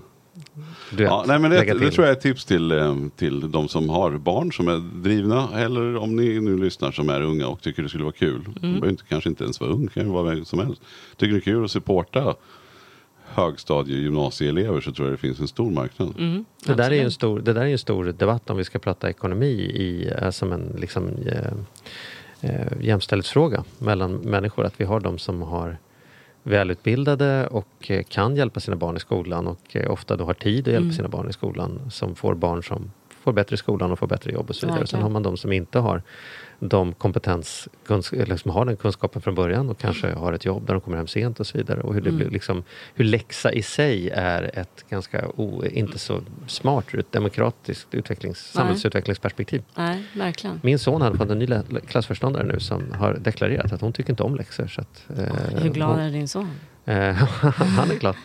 du 0.98 1.04
vet, 1.04 1.12
Ja, 1.12 1.24
nej, 1.28 1.40
men 1.40 1.52
det, 1.52 1.64
det 1.64 1.92
tror 1.92 2.06
jag 2.06 2.14
är 2.14 2.18
ett 2.18 2.22
tips 2.22 2.46
till, 2.46 2.72
eh, 2.72 2.96
till 3.16 3.52
de 3.52 3.68
som 3.68 3.90
har 3.90 4.12
barn 4.12 4.52
som 4.52 4.68
är 4.68 5.02
drivna. 5.04 5.50
Eller 5.56 5.96
om 5.96 6.16
ni 6.16 6.40
nu 6.40 6.58
lyssnar 6.58 6.92
som 6.92 7.10
är 7.10 7.22
unga 7.22 7.48
och 7.48 7.62
tycker 7.62 7.84
det 7.84 7.90
skulle 7.90 8.04
vara 8.04 8.14
kul. 8.14 8.36
Mm. 8.36 8.54
De 8.54 8.68
behöver 8.68 8.90
inte, 8.90 9.04
kanske 9.10 9.30
inte 9.30 9.44
ens 9.44 9.60
vara 9.60 9.72
ung, 9.72 9.88
kan 9.88 10.04
ju 10.06 10.10
vara 10.10 10.24
vem 10.24 10.46
som 10.46 10.60
helst. 10.60 10.82
Tycker 11.18 11.34
det 11.34 11.40
är 11.40 11.42
kul 11.42 11.66
att 11.66 11.72
supporta 11.72 12.36
högstadie 13.34 13.98
gymnasieelever 13.98 14.82
så 14.82 14.92
tror 14.92 15.08
jag 15.08 15.14
det 15.14 15.18
finns 15.22 15.40
en 15.40 15.48
stor 15.48 15.72
marknad. 15.72 16.14
Mm, 16.20 16.46
Det 16.66 16.74
där, 16.74 16.92
är 16.92 16.96
ju 16.96 17.02
en 17.02 17.12
stor, 17.12 17.40
det 17.40 17.54
där 17.54 17.62
är 17.62 17.66
ju 17.66 17.72
en 17.72 17.78
stor 17.78 18.06
debatt 18.06 18.50
om 18.50 18.58
vi 18.58 18.64
ska 18.64 18.80
prata 18.80 19.10
ekonomi 19.10 19.52
i, 19.62 20.12
eh, 20.22 20.30
som 20.30 20.52
en 20.52 20.76
liksom, 20.78 21.10
eh, 21.26 21.54
eh, 22.42 22.68
jämställdhetsfråga 22.82 23.64
mellan 23.78 24.16
människor. 24.16 24.66
Att 24.66 24.74
vi 24.78 24.86
har 24.86 25.00
de 25.00 25.18
som 25.18 25.42
har 25.42 25.78
välutbildade 26.44 27.48
och 27.48 27.92
eh, 27.92 28.04
kan 28.04 28.36
hjälpa 28.36 28.60
sina 28.60 28.78
barn 28.78 28.98
i 28.98 29.00
skolan 29.00 29.48
och 29.48 29.76
eh, 29.76 29.92
ofta 29.92 30.16
då 30.16 30.26
har 30.26 30.34
tid 30.34 30.68
att 30.68 30.74
hjälpa 30.74 30.84
Mm. 30.84 30.94
sina 30.94 31.08
barn 31.08 31.30
i 31.30 31.34
skolan 31.34 31.82
som 31.92 32.16
får 32.16 32.36
barn 32.36 32.64
som 32.64 32.92
får 33.24 33.34
bättre 33.34 33.54
i 33.54 33.58
skolan 33.58 33.92
och 33.92 34.00
får 34.00 34.08
bättre 34.08 34.32
jobb 34.32 34.50
och 34.50 34.56
så 34.56 34.66
vidare. 34.66 34.78
Sen 34.78 34.82
Verkligen. 34.82 35.04
har 35.04 35.10
man 35.10 35.24
de 35.24 35.38
som 35.38 35.52
inte 35.52 35.80
har 35.80 36.02
de 36.60 36.94
kompetens, 36.94 37.68
kunsk, 37.86 38.14
eller 38.14 38.38
som 38.38 38.52
har 38.52 38.66
den 38.66 38.78
kunskapen 38.78 39.22
från 39.22 39.36
början 39.36 39.70
och 39.70 39.78
kanske 39.78 40.12
har 40.12 40.34
ett 40.34 40.46
jobb 40.46 40.68
där 40.68 40.74
de 40.74 40.82
kommer 40.82 40.98
hem 40.98 41.08
sent 41.08 41.40
och 41.40 41.48
så 41.48 41.58
vidare. 41.58 41.82
Och 41.82 41.94
hur, 41.94 42.02
det 42.02 42.12
blir, 42.12 42.30
liksom, 42.30 42.64
hur 42.96 43.06
läxa 43.06 43.52
i 43.52 43.62
sig 43.62 44.10
är 44.10 44.60
ett 44.60 44.86
ganska 44.90 45.28
o, 45.36 45.64
inte 45.66 46.00
så 46.00 46.22
smart 46.48 46.86
ur 46.92 47.00
ett 47.00 47.12
demokratiskt 47.12 47.94
utvecklings, 47.94 48.38
samhällsutvecklingsperspektiv. 48.38 49.64
Nej, 49.76 50.04
verkligen. 50.14 50.60
Min 50.64 50.80
son 50.80 51.02
hade 51.02 51.18
fått 51.18 51.30
en 51.30 51.40
ny 51.40 51.48
klassförståndare 51.88 52.44
nu 52.44 52.60
som 52.60 52.92
har 52.92 53.14
deklarerat 53.14 53.74
att 53.74 53.82
hon 53.82 53.94
tycker 53.94 54.10
inte 54.10 54.24
om 54.24 54.36
läxor. 54.36 54.68
Så 54.68 54.82
att, 54.82 55.06
eh, 55.18 55.62
Hur 55.62 55.70
glad 55.70 55.90
hon, 55.90 56.00
är 56.00 56.12
din 56.12 56.28
son? 56.28 56.50
Eh, 56.86 57.14
han 57.78 57.92
är 57.92 58.00
glad. 58.00 58.16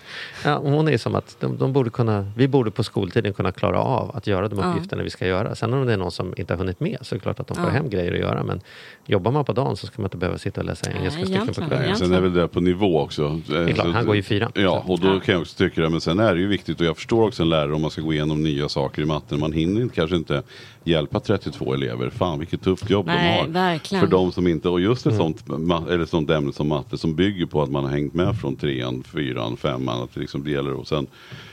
Ja, 0.44 0.56
och 0.56 0.70
hon 0.70 0.88
är 0.88 0.98
som 0.98 1.14
att 1.14 1.36
de, 1.40 1.56
de 1.58 1.72
borde 1.72 1.90
kunna, 1.90 2.32
vi 2.36 2.48
borde 2.48 2.70
på 2.70 2.82
skoltiden 2.82 3.32
kunna 3.32 3.52
klara 3.52 3.80
av 3.80 4.16
att 4.16 4.26
göra 4.26 4.48
de 4.48 4.58
Ja. 4.58 4.70
uppgifterna 4.70 5.02
vi 5.02 5.10
ska 5.10 5.26
göra. 5.26 5.54
Sen 5.54 5.72
om 5.74 5.86
det 5.86 5.92
är 5.92 5.96
någon 5.96 6.10
som 6.10 6.34
inte 6.36 6.52
har 6.52 6.58
hunnit 6.58 6.80
med 6.80 6.98
så 7.02 7.14
är 7.14 7.18
det 7.18 7.22
klart 7.22 7.40
att 7.40 7.46
de 7.46 7.54
får 7.56 7.64
Ja. 7.64 7.70
hem 7.70 7.90
grejer 7.90 8.12
att 8.12 8.18
göra. 8.18 8.42
Men 8.42 8.60
jobbar 9.06 9.32
man 9.32 9.44
på 9.44 9.52
dagen 9.52 9.76
så 9.76 9.86
ska 9.86 10.02
man 10.02 10.06
inte 10.06 10.16
behöva 10.16 10.38
sitta 10.38 10.60
och 10.60 10.66
läsa 10.66 10.90
engelska 10.92 11.22
stycken 11.24 11.46
på 11.46 11.52
kvällen. 11.54 11.82
Nej, 11.86 11.96
sen 11.96 12.12
är 12.12 12.20
väl 12.20 12.32
det 12.32 12.48
på 12.48 12.60
nivå 12.60 13.00
också. 13.00 13.40
Det 13.48 13.56
är 13.56 13.68
klart, 13.72 13.86
han 13.94 14.06
går 14.06 14.14
ju 14.14 14.20
i 14.20 14.24
fyran. 14.24 14.52
Ja, 14.54 14.84
och 14.86 15.00
då 15.00 15.08
Ja. 15.08 15.20
kan 15.20 15.32
jag 15.32 15.42
också 15.42 15.56
tycka 15.58 15.80
det. 15.82 15.88
Men 15.90 16.00
sen 16.00 16.18
är 16.20 16.34
det 16.34 16.40
ju 16.40 16.46
viktigt 16.48 16.80
och 16.80 16.86
jag 16.86 16.96
förstår 16.96 17.26
också 17.26 17.42
en 17.42 17.48
lärare 17.48 17.74
om 17.74 17.80
man 17.82 17.90
ska 17.90 18.02
gå 18.02 18.12
igenom 18.12 18.42
nya 18.42 18.68
saker 18.68 19.02
i 19.02 19.04
matten. 19.04 19.40
Man 19.40 19.52
hinner 19.52 19.80
inte- 19.82 19.94
kanske 19.94 20.16
inte 20.16 20.42
hjälpa 20.84 21.20
32 21.20 21.74
elever. 21.74 22.10
Fan 22.10 22.38
vilket 22.38 22.62
tufft 22.62 22.90
jobb 22.90 23.06
Nej, 23.06 23.36
de 23.36 23.46
har. 23.46 23.48
verkligen. 23.70 24.04
För 24.04 24.10
de 24.10 24.32
som 24.32 24.46
inte, 24.46 24.68
och 24.68 24.80
just 24.80 25.06
ett 25.06 25.12
Mm. 25.12 25.34
sånt, 25.34 25.88
eller 25.90 26.04
sånt 26.06 26.30
ämne 26.30 26.52
som 26.52 26.68
matte 26.68 26.98
som 26.98 27.14
bygger 27.14 27.46
på 27.46 27.62
att 27.62 27.70
man 27.70 27.84
har 27.84 27.90
hängt 27.90 28.14
med 28.14 28.36
från 28.40 28.47
trean, 28.56 29.02
fyran, 29.02 29.56
femman. 29.56 30.02
Att 30.02 30.14
det 30.14 30.20
liksom 30.20 30.44
det 30.44 30.50
gäller 30.50 30.72
och 30.72 30.88
sen 30.88 31.06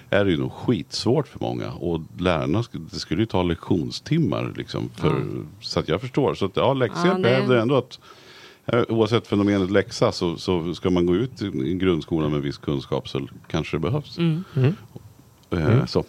är 0.10 0.25
det 0.25 0.31
ju 0.31 0.38
nog 0.38 0.51
skitsvårt 0.51 1.27
för 1.27 1.39
många. 1.39 1.71
Och 1.71 2.01
lärarna, 2.17 2.63
det 2.71 2.99
skulle 2.99 3.21
ju 3.21 3.25
ta 3.25 3.43
lektionstimmar 3.43 4.53
liksom. 4.58 4.89
För, 4.95 5.25
Så 5.62 5.79
att 5.79 5.88
jag 5.89 6.01
förstår. 6.01 6.34
Så 6.34 6.45
att 6.45 6.58
ja, 6.58 6.73
läxhjälp 6.73 7.17
Ja, 7.17 7.29
det- 7.29 7.36
är 7.36 7.47
det 7.47 7.62
ändå 7.62 7.75
att 7.75 7.99
Eh, 8.67 8.84
Oavsett 8.89 9.27
fenomenet 9.27 9.71
läxa 9.71 10.12
så, 10.12 10.38
så 10.38 10.73
ska 10.73 10.89
man 10.89 11.05
gå 11.05 11.15
ut 11.15 11.41
i 11.41 11.73
grundskolan 11.73 12.31
med 12.31 12.41
viss 12.41 12.58
kunskap 12.58 13.10
så 13.10 13.27
kanske 13.47 13.75
det 13.77 13.81
behövs. 13.81 14.17
Mm. 14.17 14.43
Eh, 15.51 15.86
Så. 15.86 16.03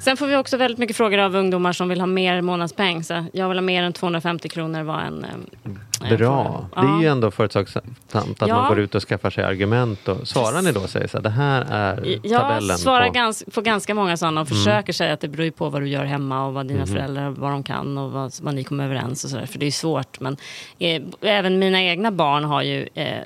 Sen 0.00 0.16
får 0.16 0.26
vi 0.26 0.36
också 0.36 0.56
väldigt 0.56 0.78
mycket 0.78 0.96
frågor 0.96 1.18
av 1.18 1.36
ungdomar 1.36 1.72
som 1.72 1.88
vill 1.88 2.00
ha 2.00 2.06
mer 2.06 2.40
månadspeng. 2.40 3.04
Så 3.04 3.24
jag 3.32 3.48
vill 3.48 3.58
ha 3.58 3.62
mer 3.62 3.82
än 3.82 3.92
250 3.92 4.48
kronor 4.48 4.82
vad 4.82 5.00
en... 5.04 5.24
eh, 5.24 6.16
Bra. 6.16 6.68
får. 6.74 6.82
Det 6.82 6.88
är 6.88 6.98
ju 7.00 7.04
Ja. 7.06 7.12
ändå 7.12 7.30
företagsamt 7.30 8.42
att 8.42 8.48
Ja. 8.48 8.54
man 8.54 8.68
går 8.68 8.78
ut 8.78 8.94
och 8.94 9.02
skaffar 9.02 9.30
sig 9.30 9.44
argument. 9.44 10.08
Och, 10.08 10.28
svarar 10.28 10.62
ni 10.62 10.72
då 10.72 10.80
och 10.80 10.90
säger 10.90 11.08
så 11.08 11.18
det 11.20 11.30
här 11.30 11.66
är 11.70 12.18
Jag 12.22 12.40
tabellen 12.42 12.78
svarar 12.78 12.98
på... 12.98 13.02
Mm. 13.04 13.12
gans, 13.14 13.44
på 13.54 13.60
ganska 13.60 13.94
många 13.94 14.16
sådana 14.16 14.40
och 14.40 14.48
försöker 14.48 14.92
säga 14.92 15.12
att 15.12 15.20
det 15.20 15.28
beror 15.28 15.44
ju 15.44 15.50
på 15.50 15.68
vad 15.68 15.82
du 15.82 15.88
gör 15.88 16.04
hemma 16.04 16.46
och 16.46 16.54
vad 16.54 16.66
dina 16.68 16.78
Mhm. 16.84 16.94
föräldrar 16.94 17.30
vad 17.30 17.50
de 17.50 17.62
kan 17.62 17.98
och 17.98 18.10
vad, 18.12 18.32
vad 18.42 18.54
ni 18.54 18.64
kommer 18.64 18.84
överens 18.84 19.24
och 19.24 19.30
sådär. 19.30 19.46
För 19.46 19.58
det 19.58 19.64
är 19.64 19.68
ju 19.68 19.72
svårt. 19.72 20.20
Men 20.20 20.36
eh, 20.78 21.02
även 21.22 21.58
mina 21.58 21.82
egna 21.82 22.10
barn 22.10 22.44
har 22.44 22.62
ju 22.62 22.88
eh, 22.94 23.06
eh, 23.18 23.22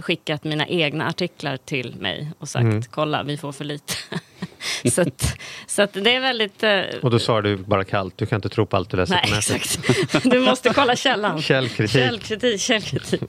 skickat 0.00 0.44
mina 0.44 0.66
egna 0.66 1.08
artiklar 1.08 1.56
till 1.56 1.94
mig 2.00 2.30
och 2.38 2.48
sagt 2.48 2.62
Mm. 2.62 2.82
kolla 2.90 3.22
vi 3.22 3.36
får 3.36 3.52
för 3.52 3.64
lite. 3.64 3.94
så 4.92 5.02
att, 5.02 5.38
så 5.66 5.82
att 5.82 5.92
det 5.92 6.14
är 6.14 6.20
väldigt... 6.20 6.62
Eh, 6.62 6.80
Och 7.02 7.10
då 7.10 7.18
svarar 7.18 7.42
du 7.42 7.56
bara 7.56 7.84
kallt, 7.84 8.18
du 8.18 8.26
kan 8.26 8.36
inte 8.36 8.48
tro 8.48 8.66
på 8.66 8.76
allt 8.76 8.90
du 8.90 8.96
läser 8.96 9.14
Nej, 9.14 9.22
på 9.30 9.34
nätet. 9.34 9.56
exakt. 9.56 10.22
Du 10.30 10.40
måste 10.40 10.68
kolla 10.74 10.96
källan. 10.96 11.42
Källkritik. 11.42 11.90
Källkritik. 11.90 12.60
källkritik. 12.60 13.22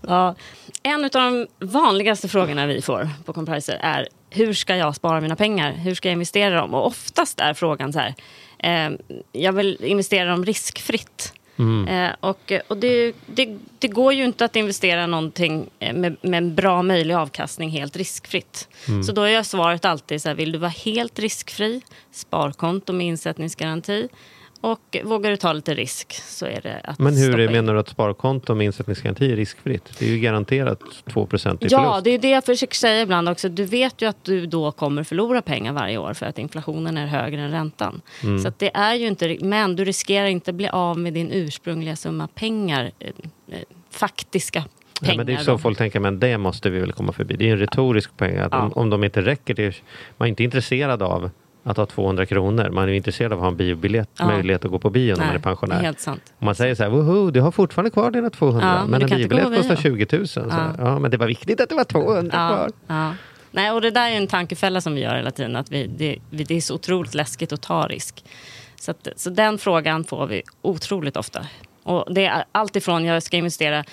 Ja. 0.00 0.34
En 0.82 1.04
av 1.04 1.10
de 1.10 1.46
vanligaste 1.60 2.28
frågorna 2.28 2.66
vi 2.66 2.82
får 2.82 3.08
på 3.24 3.32
Compriser 3.32 3.78
är 3.80 4.08
hur 4.30 4.52
ska 4.52 4.76
jag 4.76 4.94
spara 4.96 5.20
mina 5.20 5.36
pengar? 5.36 5.72
Hur 5.72 5.94
ska 5.94 6.08
jag 6.08 6.12
investera 6.12 6.60
dem? 6.60 6.74
Och 6.74 6.86
oftast 6.86 7.40
är 7.40 7.54
frågan 7.54 7.92
så 7.92 7.98
här, 7.98 8.14
eh, 8.58 8.92
jag 9.32 9.52
vill 9.52 9.78
investera 9.84 10.30
dem 10.30 10.44
riskfritt. 10.44 11.32
Eh, 11.88 12.10
och 12.20 12.52
och 12.68 12.76
det, 12.76 13.12
det, 13.26 13.58
det 13.78 13.88
går 13.88 14.12
ju 14.12 14.24
inte 14.24 14.44
att 14.44 14.56
investera 14.56 15.06
någonting 15.06 15.70
eh, 15.78 15.94
med, 15.94 16.16
med 16.22 16.38
en 16.38 16.54
bra 16.54 16.82
möjlig 16.82 17.14
avkastning 17.14 17.70
helt 17.70 17.96
riskfritt. 17.96 18.68
Så 19.06 19.12
då 19.12 19.22
är 19.22 19.42
svaret 19.42 19.84
alltid 19.84 20.22
så 20.22 20.28
här, 20.28 20.36
vill 20.36 20.52
du 20.52 20.58
vara 20.58 20.70
helt 20.70 21.18
riskfri, 21.18 21.82
sparkonto 22.12 22.92
med 22.92 23.06
insättningsgaranti 23.06 24.08
och 24.60 24.96
vågar 25.04 25.30
du 25.30 25.36
ta 25.36 25.52
lite 25.52 25.74
risk 25.74 26.12
så 26.12 26.46
är 26.46 26.60
det 26.62 26.80
att 26.84 26.98
Men 26.98 27.16
hur 27.16 27.40
är, 27.40 27.48
menar 27.48 27.74
du 27.74 27.80
att 27.80 27.88
sparkonto 27.88 28.54
med 28.54 28.64
insättningsgaranti 28.64 29.32
är 29.32 29.36
riskfritt? 29.36 29.98
Det 29.98 30.06
är 30.06 30.10
ju 30.10 30.18
garanterat 30.18 30.80
2 31.12 31.20
i 31.22 31.26
Ja, 31.32 31.48
förlust. 31.48 32.04
det 32.04 32.10
är 32.10 32.18
det 32.18 32.30
jag 32.30 32.44
försöker 32.44 32.74
säga 32.74 33.02
ibland 33.02 33.28
också. 33.28 33.48
Du 33.48 33.64
vet 33.64 34.02
ju 34.02 34.08
att 34.08 34.24
du 34.24 34.46
då 34.46 34.72
kommer 34.72 35.04
förlora 35.04 35.42
pengar 35.42 35.72
varje 35.72 35.98
år 35.98 36.14
för 36.14 36.26
att 36.26 36.38
inflationen 36.38 36.96
är 36.96 37.06
högre 37.06 37.40
än 37.40 37.50
räntan. 37.50 38.00
Mm. 38.22 38.38
Så 38.38 38.48
att 38.48 38.58
det 38.58 38.70
är 38.76 38.94
ju 38.94 39.06
inte, 39.06 39.36
men 39.40 39.76
du 39.76 39.84
riskerar 39.84 40.26
inte 40.26 40.52
bli 40.52 40.68
av 40.68 40.98
med 40.98 41.12
din 41.12 41.30
ursprungliga 41.32 41.96
summa 41.96 42.28
pengar, 42.34 42.90
eh, 42.98 43.08
eh, 43.52 43.58
faktiska 43.90 44.64
pengar. 45.00 45.12
Ja, 45.12 45.16
men 45.16 45.26
det 45.26 45.32
är 45.32 45.36
så 45.36 45.58
folk 45.58 45.78
tänker, 45.78 46.00
men 46.00 46.18
det 46.20 46.38
måste 46.38 46.70
vi 46.70 46.80
väl 46.80 46.92
komma 46.92 47.12
förbi. 47.12 47.36
Det 47.36 47.48
är 47.48 47.52
en 47.52 47.58
retorisk 47.58 48.16
poäng. 48.16 48.36
Att 48.36 48.52
Ja. 48.52 48.62
om, 48.62 48.72
om 48.72 48.90
de 48.90 49.04
inte 49.04 49.22
räcker, 49.22 49.60
är, 49.60 49.76
man 50.16 50.26
är 50.26 50.30
inte 50.30 50.44
intresserad 50.44 51.02
av 51.02 51.30
att 51.62 51.76
ha 51.76 51.86
200 51.86 52.26
kronor. 52.26 52.70
Man 52.70 52.88
är 52.88 52.92
intresserad 52.92 53.32
av 53.32 53.38
att 53.38 53.42
ha 53.42 53.48
en 53.48 53.56
biobiljett, 53.56 54.10
Ja. 54.18 54.26
möjlighet 54.26 54.64
att 54.64 54.70
gå 54.70 54.78
på 54.78 54.90
bio 54.90 55.10
när 55.12 55.18
man 55.18 55.28
är 55.28 55.32
Nej, 55.32 55.42
pensionär. 55.42 55.76
är 55.78 55.80
helt 55.82 56.00
sant. 56.00 56.22
Om 56.38 56.44
man 56.44 56.54
säger 56.54 56.74
så 56.74 56.82
här, 56.82 56.90
woho, 56.90 57.30
du 57.30 57.40
har 57.40 57.50
fortfarande 57.50 57.90
kvar 57.90 58.10
dina 58.10 58.30
200, 58.30 58.66
Ja, 58.68 58.80
men 58.86 58.90
men 58.90 59.02
en 59.02 59.08
biobiljett 59.18 59.46
kostar 59.56 59.76
bio. 59.76 60.06
20 60.06 60.16
000. 60.18 60.28
Så, 60.28 60.40
Ja. 60.50 60.74
ja. 60.78 60.98
men 60.98 61.10
det 61.10 61.16
var 61.16 61.26
viktigt 61.26 61.60
att 61.60 61.68
det 61.68 61.74
var 61.74 61.84
200 61.84 62.30
Ja, 62.38 62.68
kvar. 62.86 63.14
Nej, 63.50 63.70
och 63.70 63.80
det 63.80 63.90
där 63.90 64.10
är 64.10 64.16
en 64.16 64.26
tankefälla 64.26 64.80
som 64.80 64.94
vi 64.94 65.00
gör 65.00 65.16
hela 65.16 65.30
tiden. 65.30 65.56
Att 65.56 65.70
vi, 65.70 65.86
det, 65.86 66.16
det 66.30 66.54
är 66.56 66.60
så 66.60 66.74
otroligt 66.74 67.14
läskigt 67.14 67.52
att 67.52 67.62
ta 67.62 67.86
risk. 67.86 68.24
Så, 68.80 68.90
att, 68.90 69.08
så 69.16 69.30
den 69.30 69.58
frågan 69.58 70.04
får 70.04 70.26
vi 70.26 70.42
otroligt 70.62 71.16
ofta. 71.16 71.46
Och 71.82 72.14
det 72.14 72.26
är 72.26 72.44
allt 72.52 72.76
ifrån 72.76 73.04
jag 73.04 73.22
ska 73.22 73.36
investera 73.36 73.84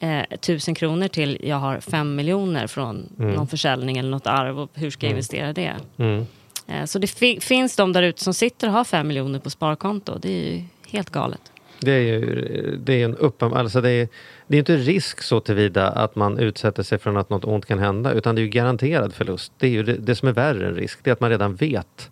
eh, 0.00 0.22
tusen 0.40 0.74
kronor 0.74 1.08
till 1.08 1.38
jag 1.42 1.56
har 1.56 1.80
fem 1.80 2.14
miljoner 2.14 2.66
från 2.66 3.08
någon 3.16 3.46
försäljning 3.46 3.98
eller 3.98 4.10
något 4.10 4.26
arv. 4.26 4.60
Och 4.60 4.70
hur 4.74 4.90
ska 4.90 5.06
jag 5.06 5.10
investera 5.10 5.52
det? 5.52 5.72
Mm. 5.96 6.26
Eh, 6.66 6.84
så 6.84 6.98
det 6.98 7.06
fi- 7.06 7.40
finns 7.40 7.76
de 7.76 7.92
där 7.92 8.02
ute 8.02 8.24
som 8.24 8.34
sitter 8.34 8.66
och 8.66 8.72
har 8.72 8.84
5 8.84 9.08
miljoner 9.08 9.38
på 9.38 9.50
sparkonto. 9.50 10.18
Det 10.18 10.28
är 10.28 10.52
ju 10.52 10.62
helt 10.88 11.10
galet. 11.10 11.40
Det 11.80 11.92
är 11.92 12.00
ju 12.00 12.76
det 12.84 12.92
är 13.00 13.04
en 13.04 13.16
uppenbar, 13.16 13.58
alltså 13.58 13.80
det 13.80 13.90
är, 13.90 14.08
det 14.46 14.56
är 14.56 14.58
inte 14.58 14.76
risk 14.76 15.22
så 15.22 15.40
tillvida 15.40 15.88
att 15.88 16.16
man 16.16 16.38
utsätter 16.38 16.82
sig 16.82 16.98
för 16.98 17.16
att 17.16 17.30
något 17.30 17.44
ont 17.44 17.66
kan 17.66 17.78
hända, 17.78 18.12
utan 18.12 18.34
det 18.34 18.40
är 18.40 18.42
ju 18.42 18.48
garanterad 18.48 19.14
förlust. 19.14 19.52
Det 19.58 19.66
är 19.66 19.70
ju 19.70 19.82
det, 19.82 19.92
det 19.94 20.14
som 20.14 20.28
är 20.28 20.32
värre 20.32 20.68
än 20.68 20.74
risk, 20.74 20.98
det 21.02 21.10
är 21.10 21.12
att 21.12 21.20
man 21.20 21.30
redan 21.30 21.54
vet. 21.54 22.10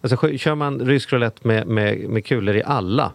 Alltså 0.00 0.36
kör 0.38 0.54
man 0.54 0.80
rysk 0.80 1.12
roulette 1.12 1.48
med, 1.48 1.66
med, 1.66 1.98
med 1.98 2.24
kulor 2.24 2.56
i 2.56 2.62
alla 2.62 3.12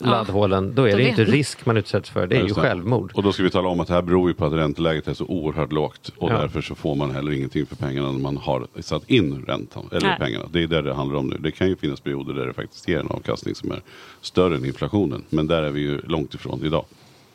laddhålen, 0.00 0.74
då 0.74 0.84
är 0.84 0.90
då 0.90 0.96
det 0.96 1.08
inte 1.08 1.24
risk 1.24 1.66
man 1.66 1.76
utsätts 1.76 2.10
för, 2.10 2.26
det 2.26 2.36
är 2.36 2.42
ju 2.46 2.54
självmord. 2.54 3.12
Och 3.14 3.22
då 3.22 3.32
ska 3.32 3.42
vi 3.42 3.50
tala 3.50 3.68
om 3.68 3.80
att 3.80 3.88
det 3.88 3.94
här 3.94 4.02
beror 4.02 4.28
ju 4.28 4.34
på 4.34 4.44
att 4.46 4.52
ränteläget 4.52 5.08
är 5.08 5.14
så 5.14 5.24
oerhört 5.24 5.72
lågt. 5.72 6.12
Och 6.16 6.30
Ja. 6.30 6.38
därför 6.38 6.60
så 6.60 6.74
får 6.74 6.94
man 6.94 7.10
heller 7.10 7.32
ingenting 7.32 7.66
för 7.66 7.76
pengarna 7.76 8.12
när 8.12 8.18
man 8.18 8.36
har 8.36 8.66
satt 8.80 9.10
in 9.10 9.44
räntan. 9.46 9.88
Eller 9.92 10.08
Nej. 10.08 10.18
pengarna. 10.18 10.44
Det 10.52 10.62
är 10.62 10.66
det 10.66 10.82
det 10.82 10.94
handlar 10.94 11.18
om 11.18 11.26
nu. 11.26 11.36
Det 11.40 11.50
kan 11.50 11.68
ju 11.68 11.76
finnas 11.76 12.00
perioder 12.00 12.34
där 12.34 12.46
det 12.46 12.52
faktiskt 12.52 12.88
ger 12.88 12.98
en 13.00 13.08
avkastning 13.08 13.54
som 13.54 13.70
är 13.70 13.80
större 14.20 14.54
än 14.56 14.64
inflationen. 14.64 15.24
Men 15.28 15.46
där 15.46 15.62
är 15.62 15.70
vi 15.70 15.80
ju 15.80 16.00
långt 16.00 16.34
ifrån 16.34 16.64
idag. 16.64 16.84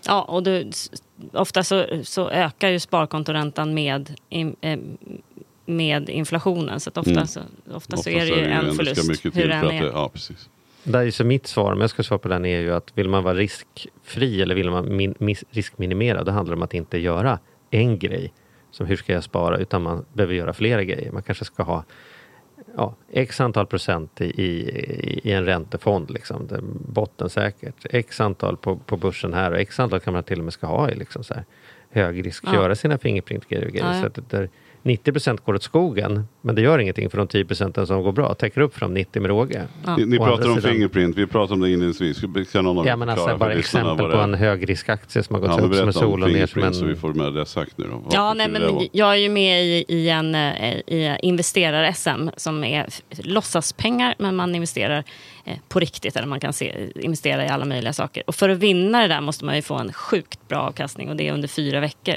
Ja, 0.08 0.22
och 0.22 0.44
du, 0.44 0.70
ofta 1.34 1.64
så, 1.64 1.86
så 2.04 2.30
ökar 2.30 2.70
ju 2.70 2.80
sparkontoräntan 2.80 3.74
med, 3.74 4.16
in, 4.30 4.56
eh, 4.62 4.80
med 5.66 6.10
inflationen. 6.10 6.80
Så 6.80 6.90
att 6.90 6.98
ofta, 6.98 7.12
Mm. 7.12 7.28
så, 7.28 7.40
ofta 7.40 7.76
Oftast 7.76 8.04
så 8.04 8.10
är 8.10 8.20
det 8.26 8.28
ju 8.28 8.46
en 8.46 8.74
förlust. 8.74 9.26
Hur 9.26 9.48
den 9.48 9.62
för 9.62 9.68
att 9.68 9.74
är. 9.74 9.82
det, 9.82 9.92
ja, 9.94 10.10
precis. 10.14 10.50
Där 10.84 11.06
är 11.06 11.12
så 11.12 11.24
mitt 11.24 11.48
svar, 11.48 11.74
om 11.74 11.82
jag 11.82 11.90
ska 11.90 12.04
svara 12.04 12.20
på 12.20 12.28
den, 12.28 12.46
är 12.46 12.60
ju 12.60 12.74
att 12.74 12.98
vill 12.98 13.10
man 13.10 13.24
vara 13.24 13.34
riskfri 13.34 14.42
eller 14.42 14.56
vill 14.56 14.70
man 14.70 14.96
min, 14.96 15.16
mis, 15.18 15.44
riskminimera, 15.50 16.24
då 16.24 16.32
handlar 16.32 16.56
det 16.56 16.60
om 16.60 16.64
att 16.64 16.74
inte 16.74 16.98
göra 16.98 17.40
en 17.70 18.00
grej, 18.00 18.34
som 18.72 18.86
hur 18.86 18.96
ska 18.96 19.14
jag 19.14 19.24
spara, 19.24 19.58
utan 19.58 19.82
man 19.82 20.06
behöver 20.14 20.34
göra 20.34 20.54
flera 20.54 20.84
grejer. 20.84 21.12
Man 21.12 21.24
kanske 21.24 21.46
ska 21.46 21.64
ha 21.64 21.84
ja, 22.78 22.96
x 23.12 23.42
antal 23.42 23.66
procent 23.66 24.22
i, 24.22 24.26
i, 24.26 25.22
i 25.24 25.32
en 25.32 25.46
räntefond, 25.46 26.12
liksom, 26.12 26.48
det 26.48 26.60
bottensäkert. 26.88 27.86
X 27.90 28.22
antal 28.22 28.58
på, 28.58 28.78
på 28.78 28.98
börsen 28.98 29.34
här 29.34 29.52
och 29.52 29.60
x 29.60 29.80
antal 29.80 30.00
kan 30.00 30.14
man 30.14 30.24
till 30.24 30.40
och 30.40 30.44
med 30.44 30.54
ska 30.54 30.68
ha 30.68 30.90
i 30.90 30.96
liksom, 30.96 31.24
så 31.24 31.34
här, 31.34 31.46
hög 31.90 32.26
risk, 32.26 32.44
Ja. 32.48 32.54
göra 32.54 32.76
sina 32.76 32.98
fingerprintgrejer 32.98 33.66
och 33.66 33.72
grejer. 33.72 33.94
Ja. 33.94 34.02
Så 34.02 34.08
att 34.08 34.16
det 34.16 34.30
där 34.30 34.50
90 34.84 35.12
procent 35.12 35.46
går 35.46 35.54
åt 35.56 35.64
skogen, 35.64 36.28
men 36.42 36.56
det 36.56 36.62
gör 36.62 36.80
ingenting 36.80 37.10
för 37.10 37.18
de 37.18 37.28
10 37.28 37.46
procenten 37.46 37.88
som 37.88 38.04
går 38.04 38.12
bra. 38.12 38.34
Täcker 38.34 38.62
upp 38.62 38.74
för 38.74 38.82
de 38.82 38.94
90 38.94 39.22
med 39.22 39.30
råge. 39.30 39.68
Ja. 39.86 39.98
Ni, 39.98 40.06
ni 40.06 40.18
pratar 40.18 40.50
om 40.50 40.56
sidan- 40.56 40.72
fingerprint. 40.72 41.18
Vi 41.18 41.28
pratade 41.28 41.54
om 41.54 41.60
det 41.62 41.70
inledningsvis. 41.72 42.22
Kan 42.52 42.66
någon 42.66 42.88
Ja 42.88 42.96
men 42.96 43.10
alltså 43.10 43.38
bara 43.38 43.54
exempel 43.54 44.12
på 44.12 44.18
en 44.18 44.34
högriskaktie 44.34 45.24
som 45.24 45.34
har 45.36 45.42
gått 45.42 45.60
Ja, 45.60 45.66
upp 45.66 45.76
som 45.76 45.88
en 45.88 45.94
sol 45.94 46.24
och 46.24 46.30
ner 46.32 46.40
som 46.40 46.48
fingerprint 46.48 46.76
så 46.76 46.86
vi 46.86 46.92
en... 46.92 46.98
får 46.98 47.14
med 47.14 47.34
det 47.34 47.46
sagt 47.46 47.78
nu 47.78 47.86
då. 47.92 48.04
Ja, 48.12 48.34
nej, 48.34 48.50
men 48.50 48.88
jag 48.92 49.12
är 49.12 49.16
ju 49.16 49.30
med 49.30 49.66
i, 49.66 49.86
i 49.88 50.10
en 50.10 50.36
eh, 50.36 50.74
i 50.76 51.18
investerar-SM 51.22 52.30
som 52.38 52.64
är 52.64 52.86
låtsaspengar 53.24 54.16
men 54.18 54.36
man 54.36 54.56
investerar 54.56 55.04
eh, 55.46 55.58
på 55.70 55.80
riktigt. 55.80 56.16
Eller 56.16 56.28
man 56.28 56.40
kan 56.40 56.54
se, 56.54 56.90
investera 56.96 57.46
i 57.46 57.48
alla 57.48 57.66
möjliga 57.66 57.94
saker. 57.94 58.24
Och 58.28 58.36
för 58.36 58.50
att 58.50 58.58
vinna 58.58 59.02
det 59.02 59.08
där 59.08 59.22
måste 59.22 59.46
man 59.46 59.56
ju 59.56 59.62
få 59.62 59.76
en 59.76 59.94
sjukt 59.94 60.48
bra 60.48 60.60
avkastning 60.60 61.10
och 61.10 61.16
det 61.16 61.28
är 61.28 61.34
under 61.34 61.48
fyra 61.48 61.80
veckor. 61.80 62.16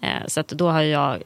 Eh, 0.00 0.26
så 0.26 0.40
att 0.40 0.48
då 0.48 0.68
har 0.70 0.82
jag, 0.82 1.14
eh, 1.14 1.22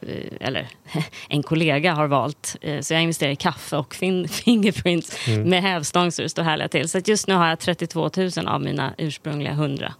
eller 0.47 0.67
en 1.29 1.43
kollega 1.43 1.93
har 1.93 2.07
valt, 2.07 2.55
eh, 2.61 2.79
så 2.81 2.93
jag 2.93 3.01
investerar 3.01 3.31
i 3.31 3.35
kaffe 3.35 3.77
och 3.77 3.95
fin 3.95 4.27
fingerprints 4.29 5.27
Mm. 5.27 5.49
med 5.49 5.61
hävstång 5.61 6.11
så 6.11 6.21
det 6.21 6.29
står 6.29 6.43
härliga 6.43 6.67
till. 6.67 6.89
Så 6.89 6.97
att 6.97 7.07
just 7.07 7.27
nu 7.27 7.33
har 7.33 7.47
jag 7.47 7.59
32 7.59 8.09
000 8.17 8.47
av 8.47 8.61
mina 8.61 8.93
ursprungliga 8.97 9.51
100 9.53 9.93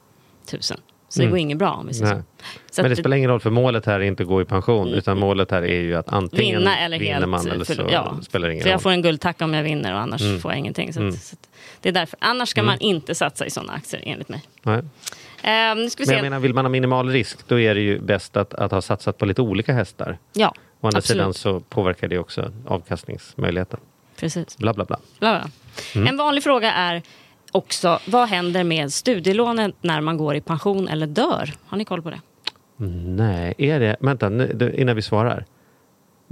000. 0.54 0.62
Så 0.62 0.74
det 1.20 1.24
Mm. 1.24 1.30
går 1.32 1.40
inget 1.40 1.58
bra 1.58 1.72
om 1.72 1.88
vi 1.88 1.94
säger 1.94 2.16
så. 2.16 2.22
så. 2.72 2.82
Men 2.82 2.90
det 2.92 2.96
spelar 2.96 3.18
ingen 3.18 3.30
roll 3.30 3.40
för 3.40 3.50
målet 3.50 3.86
här 3.86 3.94
är 4.00 4.04
inte 4.04 4.24
att 4.24 4.30
gå 4.30 4.42
i 4.42 4.46
pension 4.46 4.88
utan 4.88 5.20
målet 5.20 5.52
här 5.52 5.62
är 5.62 5.82
ju 5.82 5.96
att 5.96 6.10
antingen 6.10 6.58
vinna 6.60 6.78
eller 6.80 7.00
vinner 7.00 7.14
helt 7.14 7.30
man 7.30 7.48
eller 7.48 7.66
så 7.66 7.74
förlora. 7.74 7.92
Ja. 7.94 8.18
spelar 8.22 8.48
det 8.48 8.54
ingen 8.54 8.64
För 8.64 8.70
jag 8.70 8.76
roll. 8.76 8.82
får 8.82 8.92
en 8.92 9.02
guldtacka 9.02 9.46
om 9.46 9.54
jag 9.54 9.64
vinner 9.64 9.94
och 9.94 10.00
annars 10.00 10.22
Mm. 10.22 10.40
får 10.40 10.52
jag 10.52 10.60
ingenting. 10.60 10.94
Så, 10.94 11.00
Mm. 11.00 11.14
att, 11.14 11.22
så 11.22 11.34
att, 11.36 11.50
det 11.82 11.90
är 11.90 11.94
därför. 11.94 12.18
Annars 12.22 12.50
ska 12.50 12.64
man 12.64 12.80
inte 12.80 13.16
satsa 13.16 13.46
i 13.46 13.50
sådana 13.50 13.74
aktier 13.74 14.02
enligt 14.06 14.30
mig. 14.30 14.42
Nej. 14.64 14.82
Vi 15.44 15.50
Men 15.50 15.84
jag 15.84 15.92
se. 16.08 16.22
menar, 16.22 16.40
vill 16.40 16.54
man 16.54 16.66
ha 16.66 16.70
minimal 16.70 17.10
risk 17.10 17.48
då 17.48 17.60
är 17.60 17.76
det 17.76 17.82
ju 17.82 18.00
bäst 18.00 18.38
att, 18.38 18.54
att 18.54 18.72
ha 18.72 18.82
satsat 18.82 19.18
på 19.18 19.26
lite 19.26 19.42
olika 19.42 19.74
hästar. 19.74 20.18
Ja, 20.34 20.54
Å 20.82 20.88
andra 20.88 20.98
absolut. 20.98 21.06
sidan 21.06 21.34
så 21.34 21.60
påverkar 21.60 22.08
det 22.08 22.18
också 22.18 22.52
avkastningsmöjligheten. 22.68 23.80
Precis. 24.20 24.58
Bla 24.58 24.74
bla 24.74 24.86
bla. 24.86 25.00
Bla, 25.20 25.40
bla. 25.40 25.50
Mm. 25.96 26.08
En 26.08 26.18
vanlig 26.18 26.44
fråga 26.44 26.72
är 26.74 27.02
också, 27.52 28.00
vad 28.06 28.30
händer 28.30 28.64
med 28.64 28.94
studielånet 28.94 29.76
när 29.82 30.02
man 30.02 30.18
går 30.18 30.36
i 30.36 30.42
pension 30.42 30.88
eller 30.88 31.08
dör? 31.08 31.54
Har 31.66 31.78
ni 31.78 31.86
koll 31.86 32.02
på 32.02 32.10
det? 32.10 32.20
Nej, 33.06 33.54
är 33.58 33.80
det... 33.80 33.96
Vänta, 34.00 34.30
nu, 34.30 34.76
innan 34.78 34.96
vi 34.96 35.02
svarar. 35.02 35.46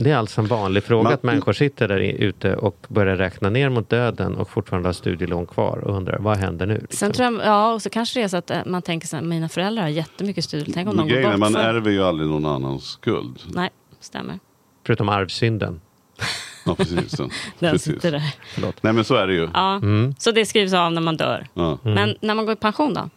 Det 0.02 0.12
är 0.12 0.16
alltså 0.18 0.42
en 0.42 0.48
vanlig 0.48 0.84
fråga 0.84 1.04
Man- 1.04 1.14
att 1.14 1.24
människor 1.24 1.54
sitter 1.54 1.88
där 1.88 2.00
ute 2.00 2.56
och 2.56 2.86
börjar 2.90 3.16
räkna 3.16 3.50
ner 3.50 3.70
mot 3.70 3.90
döden 3.90 4.36
och 4.36 4.50
fortfarande 4.50 4.88
har 4.90 4.94
studielån 4.94 5.46
kvar 5.48 5.78
och 5.78 5.96
undrar 5.98 6.20
vad 6.20 6.38
händer 6.38 6.66
nu? 6.66 6.74
liksom? 6.74 6.98
Sen 6.98 7.12
tror 7.12 7.34
jag, 7.34 7.46
ja, 7.48 7.74
och 7.74 7.82
så 7.82 7.90
kanske 7.90 8.20
det 8.20 8.24
är 8.24 8.28
så 8.28 8.38
att 8.38 8.52
eh, 8.52 8.58
man 8.66 8.82
tänker 8.82 9.08
så 9.08 9.16
här, 9.16 9.24
mina 9.24 9.50
föräldrar 9.50 9.84
har 9.84 9.90
jättemycket 9.90 10.44
studielån. 10.44 10.74
Tänk 10.74 10.90
om 10.90 10.98
de 10.98 11.06
Men 11.08 11.16
går 11.16 11.22
är, 11.22 11.32
bort. 11.32 11.40
man 11.40 11.54
för... 11.54 11.60
ärver 11.60 11.92
ju 11.92 12.04
aldrig 12.04 12.30
någon 12.30 12.46
annans 12.46 12.84
skuld. 12.84 13.40
Nej, 13.54 13.70
stämmer. 14.00 14.40
Förutom 14.86 15.10
arvsynden. 15.10 15.82
Ja, 16.66 16.76
precis. 16.76 17.12
Den, 17.12 17.30
Den 17.60 17.72
precis. 17.72 17.94
sitter 17.94 18.12
där. 18.12 18.34
Nej 18.82 18.94
men 18.94 19.04
så 19.04 19.16
är 19.16 19.28
det 19.28 19.34
ju. 19.34 19.50
Ja, 19.54 19.76
Mm. 19.76 20.16
Så 20.20 20.32
det 20.32 20.46
skrivs 20.46 20.74
av 20.74 20.92
när 20.92 21.02
man 21.02 21.18
dör. 21.18 21.48
Ja. 21.54 21.78
Men 21.84 22.16
när 22.22 22.36
man 22.36 22.46
går 22.46 22.54
i 22.54 22.56
pension 22.56 22.94
då? 22.94 23.10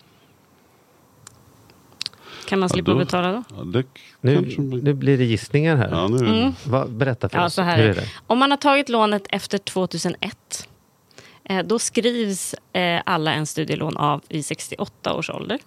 Kan 2.53 2.59
man 2.59 2.69
Ja, 2.69 2.73
slippa 2.73 2.91
då- 2.93 2.99
betala 2.99 3.33
då? 3.33 3.43
Ja, 3.57 3.63
det 3.65 3.85
Nu, 4.21 4.35
man- 4.35 4.79
nu 4.79 4.93
blir 4.95 5.19
det 5.19 5.25
gissningar 5.25 5.77
här. 5.77 5.89
Ja, 5.91 6.09
nu. 6.09 6.27
Mm. 6.27 6.53
Vad, 6.67 6.91
berätta 6.91 7.29
för 7.29 7.39
Ja, 7.39 7.45
oss. 7.47 7.55
så 7.55 7.63
här 7.63 7.79
Hur 7.79 7.89
är 7.91 7.95
det. 7.95 8.05
Om 8.27 8.39
man 8.39 8.51
har 8.51 8.59
tagit 8.59 8.89
lånet 8.89 9.27
efter 9.29 9.59
2001 9.59 10.69
eh, 11.45 11.63
då 11.67 11.79
skrivs 11.79 12.55
eh, 12.73 13.01
alla 13.07 13.33
en 13.33 13.47
studielån 13.47 13.97
av 13.97 14.21
vid 14.29 14.47
68 14.47 15.15
års 15.15 15.31
ålder. 15.31 15.59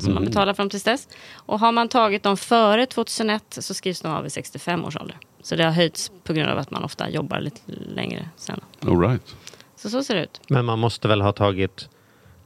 Som 0.00 0.14
man 0.14 0.24
betalar 0.24 0.54
fram 0.54 0.70
till 0.70 0.80
dess. 0.80 1.08
Och 1.34 1.60
har 1.60 1.72
man 1.72 1.88
tagit 1.88 2.22
dem 2.22 2.36
före 2.36 2.86
2001 2.86 3.44
så 3.60 3.74
skrivs 3.74 4.00
de 4.00 4.08
av 4.12 4.22
vid 4.22 4.32
65 4.32 4.84
års 4.84 4.96
ålder. 4.96 5.16
Så 5.42 5.56
det 5.56 5.64
har 5.64 5.72
höjts 5.72 6.10
på 6.24 6.32
grund 6.32 6.50
av 6.50 6.58
att 6.58 6.70
man 6.70 6.84
ofta 6.84 7.10
jobbar 7.10 7.40
lite 7.40 7.60
längre 7.94 8.28
sen. 8.36 8.60
All 8.80 9.00
right. 9.00 9.34
Så 9.76 9.90
så 9.90 10.04
ser 10.04 10.14
det 10.14 10.22
ut. 10.22 10.40
Men 10.48 10.64
man 10.64 10.78
måste 10.78 11.08
väl 11.08 11.20
ha 11.20 11.32
tagit 11.32 11.88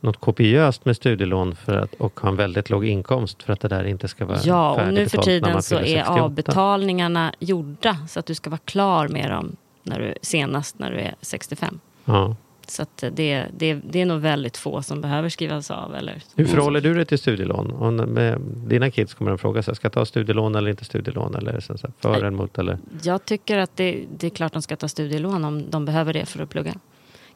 något 0.01 0.17
kopiöst 0.17 0.85
med 0.85 0.97
studielån 0.97 1.55
för 1.55 1.77
att, 1.77 1.95
och 1.95 2.21
ha 2.21 2.29
en 2.29 2.37
väldigt 2.37 2.71
låg 2.71 2.85
inkomst 2.87 3.43
för 3.43 3.53
att 3.53 3.61
det 3.61 3.69
där 3.69 3.85
inte 3.85 4.09
ska 4.09 4.27
vara 4.27 4.39
Ja, 4.45 4.87
och 4.87 4.95
nu 4.95 5.09
för 5.09 5.23
tiden 5.23 5.63
så 5.63 5.75
är 5.75 5.85
68. 5.85 6.23
avbetalningarna 6.23 7.33
gjorda 7.39 7.97
så 8.09 8.21
att 8.21 8.27
du 8.27 8.35
ska 8.35 8.51
vara 8.51 8.61
klar 8.65 9.09
med 9.09 9.31
dem 9.31 9.57
när 9.83 10.01
du, 10.01 10.15
senast 10.23 10.79
när 10.79 10.91
du 10.91 10.99
är 10.99 11.15
65. 11.21 11.81
Ja. 12.05 12.37
Så 12.71 12.85
det, 12.99 13.45
det, 13.57 13.75
det 13.75 14.01
är 14.01 14.07
nog 14.07 14.21
väldigt 14.21 14.57
få 14.57 14.83
som 14.83 15.01
behöver 15.01 15.29
skrivas 15.29 15.71
av. 15.71 15.95
Eller, 15.95 16.23
Hur 16.35 16.45
förhåller 16.45 16.81
du 16.81 16.95
dig 16.95 17.05
till 17.05 17.19
studielån? 17.19 17.73
Om 17.73 17.97
med 17.97 18.41
dina 18.41 18.91
kids 18.91 19.15
kommer 19.15 19.31
de 19.31 19.39
fråga 19.39 19.63
sig, 19.63 19.77
ska 19.77 19.85
jag 19.85 19.93
ta 19.93 20.05
studielån 20.05 20.55
eller 20.55 20.71
inte 20.71 20.85
studielån? 20.85 21.35
Eller 21.35 21.61
så 21.61 21.73
här, 21.73 21.93
för 21.99 22.15
eller 22.15 22.27
emot? 22.27 22.59
Eller? 22.59 22.79
Jag 23.03 23.25
tycker 23.25 23.59
att 23.59 23.77
det, 23.77 24.05
det 24.19 24.27
är 24.27 24.31
klart 24.31 24.53
de 24.53 24.63
ska 24.63 24.77
ta 24.77 24.89
studielån 24.89 25.45
om 25.45 25.71
de 25.71 25.85
behöver 25.85 26.13
det 26.13 26.27
för 26.27 26.43
att 26.43 26.51
plugga. 26.51 26.75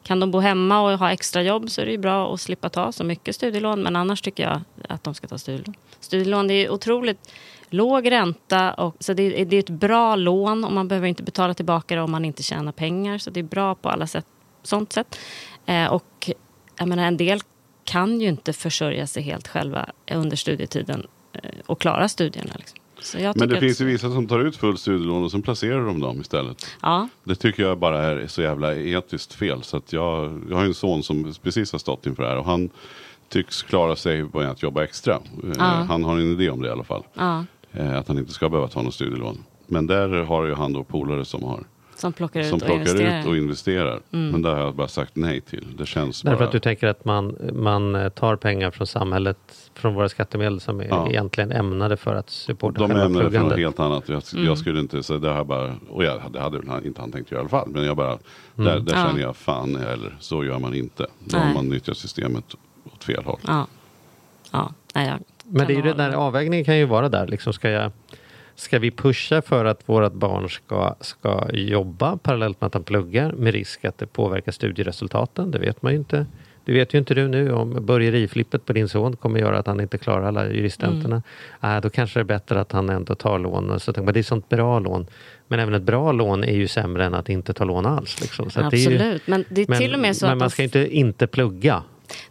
Kan 0.03 0.19
de 0.19 0.31
bo 0.31 0.39
hemma 0.39 0.81
och 0.81 0.99
ha 0.99 1.11
extra 1.11 1.43
jobb 1.43 1.69
så 1.69 1.81
är 1.81 1.85
det 1.85 1.91
ju 1.91 1.97
bra 1.97 2.33
att 2.33 2.41
slippa 2.41 2.69
ta 2.69 2.91
så 2.91 3.03
mycket 3.03 3.35
studielån. 3.35 3.83
Men 3.83 3.95
annars 3.95 4.21
tycker 4.21 4.43
jag 4.43 4.61
att 4.89 5.03
de 5.03 5.13
ska 5.13 5.27
ta 5.27 5.37
studielån. 5.37 5.75
Studielån 5.99 6.47
det 6.47 6.53
är 6.53 6.69
otroligt 6.69 7.31
låg 7.69 8.11
ränta. 8.11 8.73
Och, 8.73 8.95
så 8.99 9.13
det 9.13 9.41
är, 9.41 9.45
det 9.45 9.55
är 9.55 9.59
ett 9.59 9.69
bra 9.69 10.15
lån 10.15 10.63
och 10.65 10.71
man 10.73 10.87
behöver 10.87 11.07
inte 11.07 11.23
betala 11.23 11.53
tillbaka 11.53 11.95
det 11.95 12.01
om 12.01 12.11
man 12.11 12.25
inte 12.25 12.43
tjänar 12.43 12.71
pengar. 12.71 13.17
Så 13.17 13.29
det 13.29 13.39
är 13.39 13.43
bra 13.43 13.75
på 13.75 13.89
alla 13.89 14.07
sätt, 14.07 14.25
sånt 14.63 14.93
sätt. 14.93 15.19
Eh, 15.65 15.85
och 15.85 16.31
jag 16.77 16.87
menar, 16.87 17.03
en 17.03 17.17
del 17.17 17.39
kan 17.83 18.21
ju 18.21 18.27
inte 18.27 18.53
försörja 18.53 19.07
sig 19.07 19.23
helt 19.23 19.47
själva 19.47 19.89
under 20.11 20.37
studietiden 20.37 21.07
eh, 21.33 21.59
och 21.65 21.81
klara 21.81 22.07
studierna. 22.09 22.53
Liksom. 22.57 22.79
Men 23.35 23.49
det 23.49 23.59
finns 23.59 23.81
ju 23.81 23.85
vissa 23.85 24.11
som 24.11 24.27
tar 24.27 24.39
ut 24.39 24.55
full 24.57 24.77
studielån 24.77 25.23
och 25.23 25.31
sen 25.31 25.41
placerar 25.41 25.85
de 25.85 25.99
dem 25.99 26.21
istället. 26.21 26.65
Ja, 26.81 27.07
Det 27.23 27.35
tycker 27.35 27.63
jag 27.63 27.77
bara 27.77 27.99
är 28.03 28.27
så 28.27 28.41
jävla 28.41 28.75
etiskt 28.75 29.33
fel. 29.33 29.63
Så 29.63 29.77
att 29.77 29.93
jag, 29.93 30.41
jag 30.49 30.57
har 30.57 30.65
en 30.65 30.73
son 30.73 31.03
som 31.03 31.33
precis 31.43 31.71
har 31.71 31.79
stått 31.79 32.05
inför 32.05 32.23
det 32.23 32.29
här 32.29 32.37
och 32.37 32.45
han 32.45 32.69
tycks 33.29 33.63
klara 33.63 33.95
sig 33.95 34.25
på 34.29 34.39
att 34.39 34.63
jobba 34.63 34.83
extra. 34.83 35.13
Eh, 35.15 35.19
Ja. 35.57 35.63
Han 35.63 36.03
har 36.03 36.13
en 36.17 36.31
idé 36.31 36.49
om 36.49 36.61
det 36.61 36.67
i 36.67 36.71
alla 36.71 36.83
fall. 36.83 37.03
ja, 37.13 37.45
Eh, 37.75 37.97
Att 37.97 38.07
han 38.07 38.17
inte 38.19 38.31
ska 38.31 38.49
behöva 38.49 38.67
ta 38.67 38.81
något 38.81 38.93
studielån. 38.93 39.43
Men 39.67 39.87
där 39.87 40.09
har 40.09 40.45
ju 40.45 40.53
han 40.53 40.73
då 40.73 40.83
polare 40.83 41.25
som 41.25 41.43
har. 41.43 41.63
Som 42.03 42.13
plockar 42.13 42.39
ut 42.39 42.45
Som 42.45 42.55
och 42.55 42.61
plockar 42.61 42.75
investerar. 42.79 43.09
Mm. 43.09 43.19
ut 43.21 43.27
och 43.27 43.37
investerar. 43.37 43.99
Men 44.09 44.41
det 44.41 44.49
har 44.49 44.57
jag 44.57 44.75
bara 44.75 44.87
sagt 44.87 45.15
nej 45.15 45.41
till. 45.41 45.65
Det 45.77 45.85
känns 45.85 46.21
Därför 46.21 46.37
bara... 46.37 46.45
att 46.45 46.51
du 46.51 46.59
tänker 46.59 46.87
att 46.87 47.05
man, 47.05 47.35
man 47.53 47.95
eh, 47.95 48.09
tar 48.09 48.35
pengar 48.35 48.71
från 48.71 48.87
samhället, 48.87 49.37
från 49.73 49.93
våra 49.93 50.09
skattemedel 50.09 50.59
som 50.59 50.79
är 50.79 50.87
Ja. 50.87 51.09
egentligen 51.09 51.51
ämnade 51.51 51.97
för 51.97 52.15
att 52.15 52.29
supporta 52.29 52.79
De 52.79 52.87
själva 52.87 53.05
ämnade 53.05 53.13
för 53.13 53.23
något 53.23 53.31
pluggandet. 53.31 53.59
helt 53.59 53.79
annat. 53.79 54.09
Jag, 54.09 54.23
Mm. 54.33 54.45
jag 54.45 54.57
skulle 54.57 54.79
inte, 54.79 55.03
så 55.03 55.17
det 55.17 55.29
har 55.29 55.35
jag 55.35 55.47
bara, 55.47 55.75
och 55.89 56.03
jag, 56.03 56.21
det 56.33 56.39
hade 56.39 56.87
inte 56.87 57.01
han 57.01 57.11
tänkt 57.11 57.31
göra 57.31 57.39
i 57.39 57.41
alla 57.41 57.49
fall. 57.49 57.69
Men 57.69 57.83
jag 57.85 57.97
bara, 57.97 58.17
där, 58.55 58.79
där 58.79 58.93
Ja. 58.95 59.05
känner 59.07 59.21
jag 59.21 59.35
fan, 59.35 59.75
eller 59.75 60.17
så 60.19 60.43
gör 60.43 60.59
man 60.59 60.73
inte. 60.73 61.07
Då 61.19 61.37
har 61.37 61.53
man 61.53 61.69
nyttjat 61.69 61.97
systemet 61.97 62.55
åt 62.93 63.03
fel 63.03 63.23
håll. 63.25 63.39
Ja. 63.47 63.67
ja. 64.51 64.73
Nej, 64.95 65.07
jag 65.07 65.19
Men 65.43 65.67
det 65.67 65.73
är 65.73 65.75
ju 65.75 65.81
den 65.81 65.97
där 65.97 66.11
avvägningen 66.13 66.65
kan 66.65 66.77
ju 66.77 66.85
vara 66.85 67.09
där. 67.09 67.27
Liksom 67.27 67.53
ska, 67.53 67.69
jag, 67.69 67.91
ska 68.55 68.79
vi 68.79 68.91
pusha 68.91 69.41
för 69.41 69.65
att 69.65 69.89
vårt 69.89 70.13
barn 70.13 70.49
ska, 70.49 70.95
ska 70.99 71.49
jobba 71.53 72.17
parallellt 72.17 72.61
med 72.61 72.67
att 72.67 72.73
han 72.73 72.83
pluggar 72.83 73.31
med 73.31 73.53
risk 73.53 73.85
att 73.85 73.97
det 73.97 74.07
påverkar 74.07 74.51
studieresultaten? 74.51 75.51
Det 75.51 75.59
vet 75.59 75.81
man 75.81 75.91
ju 75.91 75.97
inte. 75.97 76.25
Det 76.65 76.73
vet 76.73 76.93
ju 76.93 76.97
inte 76.97 77.13
du 77.13 77.27
nu 77.27 77.51
om 77.51 77.85
börjeriflippet 77.85 78.65
på 78.65 78.73
din 78.73 78.89
son 78.89 79.15
kommer 79.15 79.39
göra 79.39 79.59
att 79.59 79.67
han 79.67 79.79
inte 79.79 79.97
klarar 79.97 80.27
alla 80.27 80.49
juristenterna. 80.49 81.21
Mm. 81.61 81.75
Äh, 81.75 81.81
då 81.81 81.89
kanske 81.89 82.19
det 82.19 82.21
är 82.21 82.25
bättre 82.25 82.61
att 82.61 82.71
han 82.71 82.89
ändå 82.89 83.15
tar 83.15 83.39
lån. 83.39 83.69
Och 83.69 83.81
så 83.81 83.93
tänker 83.93 84.05
man, 84.05 84.13
det 84.13 84.19
är 84.19 84.23
sånt 84.23 84.49
bra 84.49 84.79
lån. 84.79 85.07
Men 85.47 85.59
även 85.59 85.73
ett 85.73 85.83
bra 85.83 86.11
lån 86.11 86.43
är 86.43 86.55
ju 86.55 86.67
sämre 86.67 87.05
än 87.05 87.13
att 87.13 87.29
inte 87.29 87.53
ta 87.53 87.63
lån 87.63 87.85
alls. 87.85 88.21
Liksom. 88.21 88.45
Är 88.55 88.61
ju- 88.61 88.65
Absolut, 88.65 89.27
men 89.27 89.45
det 89.49 89.61
är 89.61 89.65
men, 89.69 89.79
till 89.79 89.93
och 89.93 89.99
med 89.99 90.15
så 90.15 90.25
men 90.25 90.33
att 90.33 90.39
man 90.39 90.49
ska 90.49 90.63
inte 90.63 90.95
inte 90.97 91.27
plugga. 91.27 91.83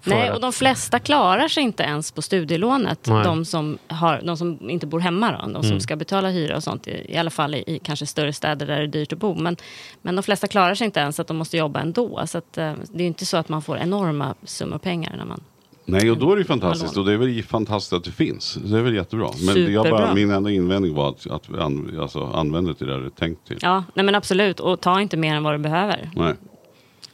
Nej, 0.05 0.29
att- 0.29 0.35
och 0.35 0.41
de 0.41 0.53
flesta 0.53 0.99
klarar 0.99 1.49
sig 1.49 1.63
inte 1.63 1.83
ens 1.83 2.13
på 2.13 2.23
studielånet. 2.23 3.07
Nej. 3.07 3.25
De 3.25 3.45
som, 3.45 3.79
har, 3.89 4.21
de 4.25 4.37
som 4.37 4.71
inte 4.71 4.87
bor 4.87 5.01
hemma, 5.01 5.31
då, 5.33 5.39
de 5.39 5.51
Mm. 5.51 5.63
som 5.63 5.81
ska 5.81 5.97
betala 5.97 6.29
hyra 6.31 6.57
och 6.57 6.63
sånt. 6.63 6.87
I, 6.89 7.05
i 7.09 7.17
alla 7.17 7.31
fall 7.31 7.55
i, 7.55 7.65
i 7.67 7.79
kanske 7.85 8.07
större 8.07 8.33
städer 8.33 8.67
där 8.67 8.77
det 8.77 8.83
är 8.83 8.87
dyrt 8.87 9.13
att 9.13 9.19
bo. 9.19 9.35
Men, 9.35 9.57
men 10.03 10.17
de 10.17 10.23
flesta 10.23 10.47
klarar 10.47 10.75
sig 10.75 10.85
inte 10.85 11.01
ens, 11.01 11.21
att 11.21 11.27
de 11.27 11.37
måste 11.37 11.57
jobba 11.57 11.81
ändå. 11.81 12.23
Så 12.27 12.39
att, 12.39 12.59
eh, 12.59 12.73
det 12.93 13.03
är 13.03 13.07
inte 13.07 13.27
så 13.27 13.37
att 13.37 13.49
man 13.49 13.63
får 13.63 13.79
enorma 13.79 14.35
summor 14.45 14.79
pengar 14.79 15.15
när 15.17 15.25
man 15.25 15.41
Nej, 15.85 16.11
och 16.11 16.19
då 16.19 16.33
är 16.33 16.37
det 16.37 16.41
ju 16.41 16.47
fantastiskt. 16.47 16.97
Och 16.97 17.05
det 17.05 17.13
är 17.13 17.17
väl 17.17 17.43
fantastiskt 17.43 17.93
att 17.93 18.05
det 18.05 18.11
finns. 18.11 18.55
Det 18.65 18.79
är 18.79 18.83
väl 18.83 18.95
jättebra. 18.95 19.29
Men 19.47 19.73
jag 19.73 19.91
bara, 19.91 20.15
min 20.15 20.31
enda 20.31 20.51
invändning 20.51 20.95
var 20.95 21.09
att, 21.09 21.27
att 21.31 21.55
an, 21.59 21.99
alltså, 22.01 22.25
använda 22.35 22.73
det 22.73 22.79
till 22.79 22.87
det 22.87 23.01
det 23.01 23.07
är 23.07 23.11
tänkt 23.11 23.47
till. 23.47 23.59
Ja, 23.63 23.85
nej 23.95 24.05
men 24.05 24.15
absolut. 24.15 24.61
Och 24.61 24.81
ta 24.81 25.01
inte 25.01 25.17
mer 25.17 25.35
än 25.35 25.43
vad 25.43 25.55
du 25.55 25.59
behöver. 25.59 26.11
Nej. 26.15 26.35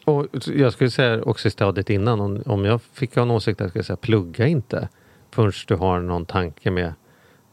Och 0.08 0.26
jag 0.46 0.72
skulle 0.72 0.90
säga 0.90 1.22
också 1.22 1.48
i 1.48 1.50
stadiet 1.50 1.90
innan, 1.90 2.20
om, 2.20 2.42
om 2.46 2.64
jag 2.64 2.82
fick 2.82 3.14
ha 3.14 3.22
en 3.22 3.30
åsikt, 3.30 3.60
jag 3.60 3.68
skulle 3.68 3.84
säga 3.84 3.96
plugga 3.96 4.46
inte 4.46 4.88
förrän 5.30 5.52
du 5.66 5.74
har 5.74 6.00
någon 6.00 6.26
tanke 6.26 6.70
med 6.70 6.92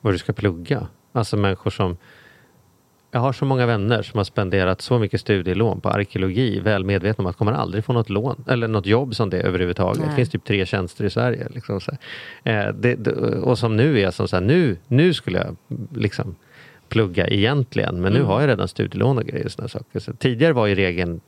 vad 0.01 0.13
du 0.13 0.17
ska 0.17 0.33
plugga. 0.33 0.87
Alltså 1.11 1.37
människor 1.37 1.71
som... 1.71 1.97
Jag 3.11 3.19
har 3.19 3.33
så 3.33 3.45
många 3.45 3.65
vänner 3.65 4.01
som 4.01 4.17
har 4.17 4.23
spenderat 4.23 4.81
så 4.81 4.99
mycket 4.99 5.21
studielån 5.21 5.81
på 5.81 5.89
arkeologi, 5.89 6.59
väl 6.59 6.83
medvetna 6.83 7.21
om 7.21 7.27
att 7.27 7.37
kommer 7.37 7.51
aldrig 7.51 7.85
få 7.85 7.93
något 7.93 8.09
lån 8.09 8.43
eller 8.47 8.67
något 8.67 8.85
jobb 8.85 9.15
som 9.15 9.29
det 9.29 9.41
överhuvudtaget. 9.41 9.99
Nej. 9.99 10.09
Det 10.09 10.15
finns 10.15 10.29
typ 10.29 10.43
tre 10.43 10.65
tjänster 10.65 11.05
i 11.05 11.09
Sverige. 11.09 11.47
Liksom. 11.53 11.79
Eh, 12.43 12.67
det, 12.67 12.95
det, 12.95 13.11
och 13.39 13.57
som 13.57 13.75
nu 13.75 13.99
är 13.99 14.11
som 14.11 14.27
så 14.27 14.35
här, 14.35 14.43
nu, 14.43 14.77
nu 14.87 15.13
skulle 15.13 15.37
jag 15.37 15.55
liksom 15.95 16.35
plugga 16.89 17.27
egentligen, 17.27 18.01
men 18.01 18.13
nu 18.13 18.23
har 18.23 18.41
jag 18.41 18.49
redan 18.49 18.67
studielån 18.67 19.17
och 19.17 19.25
grejer 19.25 19.45
och 19.45 19.51
såna 19.51 19.67
saker. 19.67 19.99
Så 19.99 20.13
tidigare 20.13 20.53
var 20.53 20.67
ju 20.67 20.75
regeln 20.75 21.21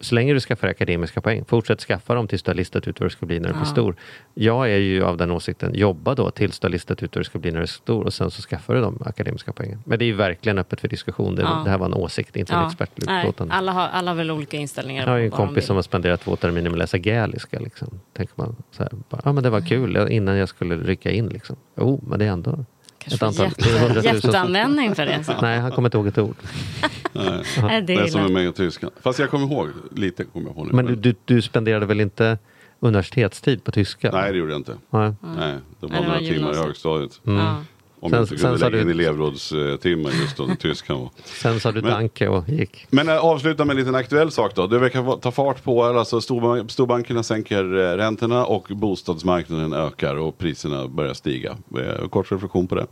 så 0.00 0.14
länge 0.14 0.32
du 0.34 0.40
skaffar 0.40 0.68
akademiska 0.68 1.20
poäng, 1.20 1.44
fortsätt 1.44 1.80
skaffa 1.80 2.14
dem 2.14 2.28
tills 2.28 2.42
du 2.42 2.50
har 2.50 2.54
listat 2.54 2.88
ut 2.88 3.00
vad 3.00 3.06
du 3.06 3.10
ska 3.10 3.26
bli 3.26 3.40
när 3.40 3.48
du 3.48 3.52
blir 3.54 3.62
Ja. 3.62 3.66
stor. 3.72 3.96
Jag 4.34 4.70
är 4.70 4.76
ju 4.76 5.02
av 5.04 5.16
den 5.16 5.30
åsikten, 5.30 5.74
jobba 5.74 6.14
då 6.14 6.30
tills 6.30 6.58
du 6.58 6.64
har 6.66 6.70
listat 6.70 7.02
ut 7.02 7.14
vad 7.16 7.20
du 7.20 7.24
ska 7.24 7.38
bli 7.38 7.50
när 7.50 7.58
du 7.58 7.62
är 7.62 7.66
stor 7.66 8.04
och 8.04 8.14
sen 8.14 8.30
så 8.30 8.42
skaffar 8.42 8.74
du 8.74 8.80
de 8.80 9.02
akademiska 9.06 9.52
poängen. 9.52 9.82
Men 9.86 9.98
det 9.98 10.04
är 10.04 10.06
ju 10.06 10.12
verkligen 10.14 10.58
öppet 10.58 10.80
för 10.80 10.88
diskussion. 10.88 11.34
Det, 11.34 11.42
Ja. 11.42 11.62
det 11.64 11.70
här 11.70 11.78
var 11.78 11.86
en 11.86 11.94
åsikt, 11.94 12.36
inte 12.36 12.52
en 12.52 12.58
nej, 12.58 12.66
expertutlåtande. 12.66 13.54
alla, 13.54 13.72
har, 13.72 13.88
alla 13.88 14.10
har 14.10 14.16
väl 14.16 14.30
olika 14.30 14.56
inställningar. 14.56 15.02
Jag 15.06 15.10
har 15.10 15.18
ju 15.18 15.24
en 15.24 15.30
kompis 15.30 15.66
som 15.66 15.76
har 15.76 15.82
spenderat 15.82 16.20
två 16.20 16.36
terminer 16.36 16.70
med 16.70 16.72
att 16.72 16.78
läsa 16.78 16.98
gaeliska. 16.98 17.58
Liksom. 17.58 18.00
Tänker 18.12 18.34
man 18.36 18.56
så 18.70 18.82
här, 18.82 18.92
ja 19.24 19.32
men 19.32 19.42
det 19.42 19.50
var 19.50 19.60
kul 19.60 19.96
innan 20.10 20.36
jag 20.36 20.48
skulle 20.48 20.76
rycka 20.76 21.10
in. 21.10 21.26
Liksom. 21.28 21.56
Jo, 21.76 22.00
men 22.06 22.18
det 22.18 22.24
är 22.24 22.30
ändå... 22.30 22.64
Kanske 23.08 23.26
Ett 23.26 23.38
antal- 23.38 24.04
jätte, 24.04 24.08
jätteanvändning 24.26 24.94
för 24.94 25.06
det. 25.06 25.24
Så. 25.24 25.32
Nej, 25.42 25.58
han 25.60 25.72
kommer 25.72 25.88
inte 25.88 25.96
ihåg 25.96 26.06
ett 26.06 26.18
ord. 26.18 26.36
Nej, 27.12 27.42
Nej, 27.62 27.82
det 27.82 27.94
det 27.96 28.00
är 28.02 28.06
som 28.06 28.24
är 28.24 28.28
med 28.28 28.46
i 28.46 28.52
Tyskland. 28.52 28.94
Fast 29.02 29.18
jag 29.18 29.30
kommer 29.30 29.46
ihåg, 29.46 29.68
lite 29.94 30.24
kommer 30.24 30.46
jag 30.46 30.54
på 30.56 30.64
nu. 30.64 30.72
Men 30.72 30.86
du, 30.86 30.94
du, 30.94 31.14
du 31.24 31.42
spenderade 31.42 31.86
väl 31.86 32.00
inte 32.00 32.38
universitetstid 32.80 33.64
på 33.64 33.70
tyska? 33.72 34.10
Nej, 34.12 34.32
det 34.32 34.38
gjorde 34.38 34.52
jag 34.52 34.60
inte. 34.60 34.74
Nej. 34.90 35.02
Nej, 35.02 35.14
det 35.20 35.22
var 35.30 35.38
Nej, 35.38 35.58
det 35.80 35.86
var 35.86 36.04
några 36.06 36.18
timmar 36.18 36.52
i 36.52 36.56
högstadiet. 36.56 37.20
Ja. 37.22 37.56
Om 38.04 38.10
Sen- 38.10 38.18
jag 38.18 38.22
inte 38.24 38.36
kunde 38.36 38.58
lägga 38.58 38.70
du- 38.70 38.82
in 38.82 38.90
elevrådstimmar 38.90 40.10
just 40.10 40.36
då, 40.36 40.48
tyskan. 40.60 41.08
Sen 41.24 41.60
sa 41.60 41.72
du 41.72 41.82
Men- 41.82 41.90
danke 41.90 42.28
och 42.28 42.48
gick. 42.48 42.86
Men 42.90 43.08
äh, 43.08 43.16
avsluta 43.24 43.64
med 43.64 43.74
en 43.74 43.78
liten 43.78 43.94
aktuell 43.94 44.30
sak 44.30 44.54
då. 44.54 44.66
Det 44.66 44.78
verkar 44.78 45.16
ta 45.20 45.30
fart 45.30 45.62
på, 45.64 45.84
alltså 45.84 46.20
storbank, 46.20 46.70
storbankerna 46.70 47.22
sänker 47.22 47.64
eh, 47.64 47.96
räntorna 47.96 48.44
och 48.46 48.66
bostadsmarknaden 48.70 49.72
ökar 49.72 50.16
och 50.16 50.38
priserna 50.38 50.88
börjar 50.88 51.14
stiga. 51.14 51.56
Eh, 52.00 52.08
Kort 52.08 52.32
reflektion 52.32 52.66
på 52.66 52.74
det. 52.74 52.86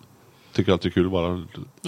Tycker 0.52 0.72
alltid 0.72 0.90
det 0.90 0.92
är 0.92 1.02
kul 1.02 1.10
bara 1.10 1.42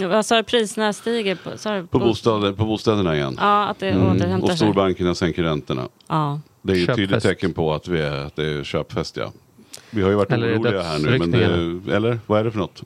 Vad 0.08 0.26
sa 0.26 0.36
du, 0.36 0.42
priserna 0.42 0.92
stiger? 0.92 1.34
På, 1.34 1.50
du, 1.80 1.86
på, 1.86 1.98
bostad, 1.98 2.56
på 2.56 2.64
bostäderna 2.64 3.16
igen. 3.16 3.36
Ja, 3.40 3.64
att 3.66 3.78
det 3.78 3.88
Mm. 3.90 4.06
återhämtar 4.16 4.42
Och 4.42 4.48
sig. 4.48 4.56
storbankerna 4.58 5.14
sänker 5.14 5.42
räntorna. 5.42 5.88
Ja. 6.08 6.40
Det 6.62 6.72
är 6.72 6.76
ju 6.76 6.84
ett 6.84 6.96
tydligt 6.96 7.22
tecken 7.22 7.52
på 7.52 7.74
att, 7.74 7.88
vi 7.88 8.00
är, 8.00 8.16
att 8.26 8.36
det 8.36 8.44
är 8.46 8.64
köpfest 8.64 9.16
ja. 9.16 9.32
Vi 9.90 10.02
har 10.02 10.10
ju 10.10 10.16
varit 10.16 10.32
Eller 10.32 10.58
oroliga 10.58 10.82
här 10.82 10.98
nu. 10.98 11.18
Men 11.18 11.30
det, 11.30 11.92
eller 11.94 12.18
vad 12.26 12.40
är 12.40 12.44
det 12.44 12.50
för 12.50 12.58
något? 12.58 12.82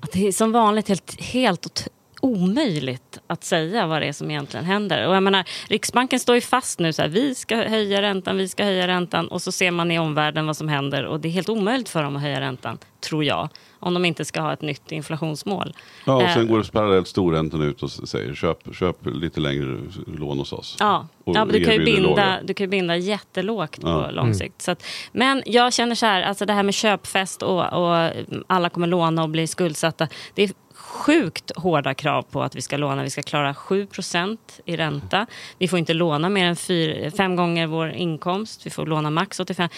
Att 0.00 0.12
det 0.12 0.28
är 0.28 0.32
som 0.32 0.52
vanligt 0.52 0.88
helt, 0.88 1.20
helt 1.20 1.88
omöjligt 2.20 3.18
att 3.26 3.44
säga 3.44 3.86
vad 3.86 4.02
det 4.02 4.06
är 4.08 4.12
som 4.12 4.30
egentligen 4.30 4.66
händer. 4.66 5.08
Och 5.08 5.14
jag 5.16 5.22
menar, 5.22 5.44
Riksbanken 5.68 6.20
står 6.20 6.34
ju 6.34 6.40
fast 6.40 6.78
nu, 6.78 6.92
så 6.92 7.02
här, 7.02 7.08
vi 7.08 7.34
ska 7.34 7.56
höja 7.56 8.02
räntan, 8.02 8.36
vi 8.36 8.48
ska 8.48 8.64
höja 8.64 8.86
räntan 8.86 9.28
och 9.28 9.42
så 9.42 9.52
ser 9.52 9.70
man 9.70 9.90
i 9.90 9.98
omvärlden 9.98 10.46
vad 10.46 10.56
som 10.56 10.68
händer 10.68 11.04
och 11.06 11.20
det 11.20 11.28
är 11.28 11.32
helt 11.32 11.48
omöjligt 11.48 11.88
för 11.88 12.02
dem 12.02 12.16
att 12.16 12.22
höja 12.22 12.40
räntan, 12.40 12.78
tror 13.00 13.24
jag, 13.24 13.48
om 13.80 13.94
de 13.94 14.04
inte 14.04 14.24
ska 14.24 14.40
ha 14.40 14.52
ett 14.52 14.62
nytt 14.62 14.92
inflationsmål. 14.92 15.74
Ja, 16.04 16.14
och 16.14 16.22
Eh, 16.22 16.34
sen 16.34 16.48
går 16.48 16.62
parallellt 16.72 17.08
storräntan 17.08 17.62
ut 17.62 17.82
och 17.82 17.90
säger 17.90 18.34
köp, 18.34 18.74
köp 18.74 18.96
lite 19.06 19.40
längre 19.40 19.78
lån 20.06 20.38
hos 20.38 20.52
oss. 20.52 20.76
Ja, 20.80 21.06
Och 21.24 21.36
ja 21.36 21.44
men 21.44 21.52
du, 21.54 21.64
kan 21.64 21.74
ju 21.74 21.84
binda, 21.84 22.08
låga. 22.08 22.38
du 22.44 22.54
kan 22.54 22.64
ju 22.64 22.68
binda 22.68 22.96
jättelågt 22.96 23.78
Ja. 23.82 24.02
på 24.06 24.10
lång 24.14 24.34
sikt. 24.34 24.62
Så 24.62 24.70
att, 24.70 24.82
men 25.12 25.42
jag 25.46 25.72
känner 25.72 25.94
så 25.94 26.06
här, 26.06 26.22
alltså 26.22 26.46
det 26.46 26.52
här 26.52 26.62
med 26.62 26.74
köpfest 26.74 27.42
och, 27.42 27.72
och 27.72 28.10
alla 28.46 28.68
kommer 28.70 28.86
låna 28.86 29.22
och 29.22 29.28
bli 29.28 29.46
skuldsatta. 29.46 30.08
Det 30.34 30.42
är 30.42 30.50
sjukt 30.88 31.56
hårda 31.56 31.94
krav 31.94 32.22
på 32.22 32.42
att 32.42 32.54
vi 32.54 32.62
ska 32.62 32.76
låna. 32.76 33.02
Vi 33.02 33.10
ska 33.10 33.22
klara 33.22 33.52
7% 33.52 34.38
i 34.64 34.76
ränta. 34.76 35.26
Vi 35.58 35.68
får 35.68 35.78
inte 35.78 35.94
låna 35.94 36.28
mer 36.28 36.44
än 36.44 36.56
fyra, 36.56 37.10
fem 37.10 37.36
gånger 37.36 37.66
vår 37.66 37.90
inkomst. 37.90 38.66
Vi 38.66 38.70
får 38.70 38.86
låna 38.86 39.10
max 39.10 39.40
85 39.40 39.68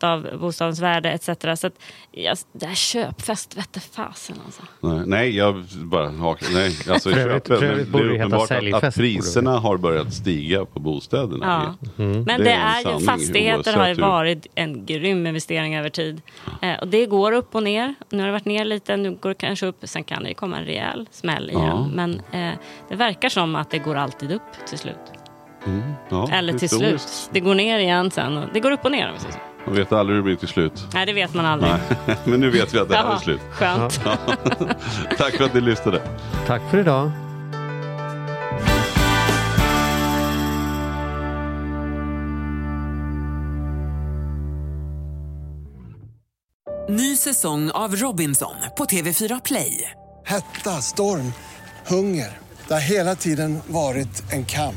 av 0.00 0.38
bostadens 0.40 0.80
värde 0.80 1.10
etc. 1.10 1.26
Så 1.60 1.66
att, 1.66 1.74
ja, 2.10 2.34
det 2.52 2.66
här 2.66 2.74
köpfest 2.74 3.56
vette 3.56 3.80
fasen 3.80 4.36
alltså. 4.44 4.62
Nej, 4.80 5.02
nej, 5.06 5.36
jag 5.36 5.64
bara 5.74 6.10
hakar. 6.10 6.48
Nej, 6.52 6.76
alltså 6.90 7.10
övrigt 7.16 7.44
det 7.44 7.54
är 7.54 7.80
uppenbart 7.80 8.50
att, 8.50 8.84
att 8.84 8.94
priserna 8.94 9.58
har 9.58 9.76
börjat 9.76 10.14
stiga 10.14 10.64
på 10.64 10.80
bostäderna. 10.80 11.76
Ja. 11.86 11.88
Men 11.96 12.24
Det 12.24 12.44
det, 12.44 12.50
är 12.50 12.80
en 12.80 12.86
är 12.86 13.00
ju, 13.00 13.06
fastigheter 13.06 13.76
har 13.76 13.88
ju 13.88 13.94
varit 13.94 14.46
en 14.54 14.86
grym 14.86 15.26
investering 15.26 15.76
över 15.76 15.88
tid. 15.88 16.22
Eh, 16.62 16.78
och 16.80 16.88
det 16.88 17.06
går 17.06 17.32
upp 17.32 17.54
och 17.54 17.62
ner. 17.62 17.94
Nu 18.10 18.18
har 18.18 18.26
det 18.26 18.32
varit 18.32 18.44
ner 18.44 18.64
lite, 18.64 18.96
nu 18.96 19.10
går 19.14 19.28
det 19.28 19.34
kanske 19.34 19.66
upp. 19.66 19.76
Sen 19.82 20.04
kan 20.04 20.22
det 20.22 20.28
ju 20.28 20.34
komma 20.34 20.58
en 20.58 20.64
rejäl 20.64 21.08
smäll 21.10 21.50
igen. 21.50 21.62
Ja. 21.62 21.88
Men 21.94 22.20
eh, 22.32 22.58
det 22.88 22.96
verkar 22.96 23.28
som 23.28 23.56
att 23.56 23.70
det 23.70 23.78
går 23.78 23.94
alltid 23.94 24.32
upp 24.32 24.66
till 24.68 24.78
slut. 24.78 25.25
Ja, 26.08 26.28
Eller 26.32 26.52
till 26.52 26.60
historiskt. 26.62 27.08
slut. 27.08 27.30
Det 27.32 27.40
går 27.40 27.54
ner 27.54 27.78
igen 27.78 28.10
sen. 28.10 28.36
och 28.36 28.48
Det 28.52 28.60
går 28.60 28.70
upp 28.70 28.84
och 28.84 28.90
ner. 28.92 29.14
Man 29.66 29.74
vet 29.74 29.92
aldrig 29.92 30.14
hur 30.14 30.22
det 30.22 30.24
blir 30.24 30.36
till 30.36 30.48
slut. 30.48 30.86
Nej, 30.94 31.06
det 31.06 31.12
vet 31.12 31.34
man 31.34 31.46
aldrig. 31.46 31.72
Nej. 32.06 32.16
Men 32.24 32.40
nu 32.40 32.50
vet 32.50 32.74
vi 32.74 32.78
att 32.78 32.88
det 32.88 32.96
här 32.96 33.14
är 33.14 33.18
slut. 33.18 33.40
Skönt. 33.50 34.00
Tack 35.18 35.36
för 35.36 35.44
att 35.44 35.54
ni 35.54 35.60
lyssnade. 35.60 36.02
Tack 36.46 36.62
för 36.70 36.78
idag. 36.78 37.10
Ny 46.88 47.16
säsong 47.16 47.70
av 47.70 47.96
Robinson 47.96 48.54
på 48.76 48.84
TV4 48.84 49.40
Play. 49.44 49.90
Hetta, 50.26 50.70
storm, 50.82 51.32
hunger. 51.86 52.38
Det 52.68 52.74
har 52.74 52.80
hela 52.80 53.14
tiden 53.16 53.58
varit 53.66 54.32
en 54.32 54.44
kamp. 54.44 54.76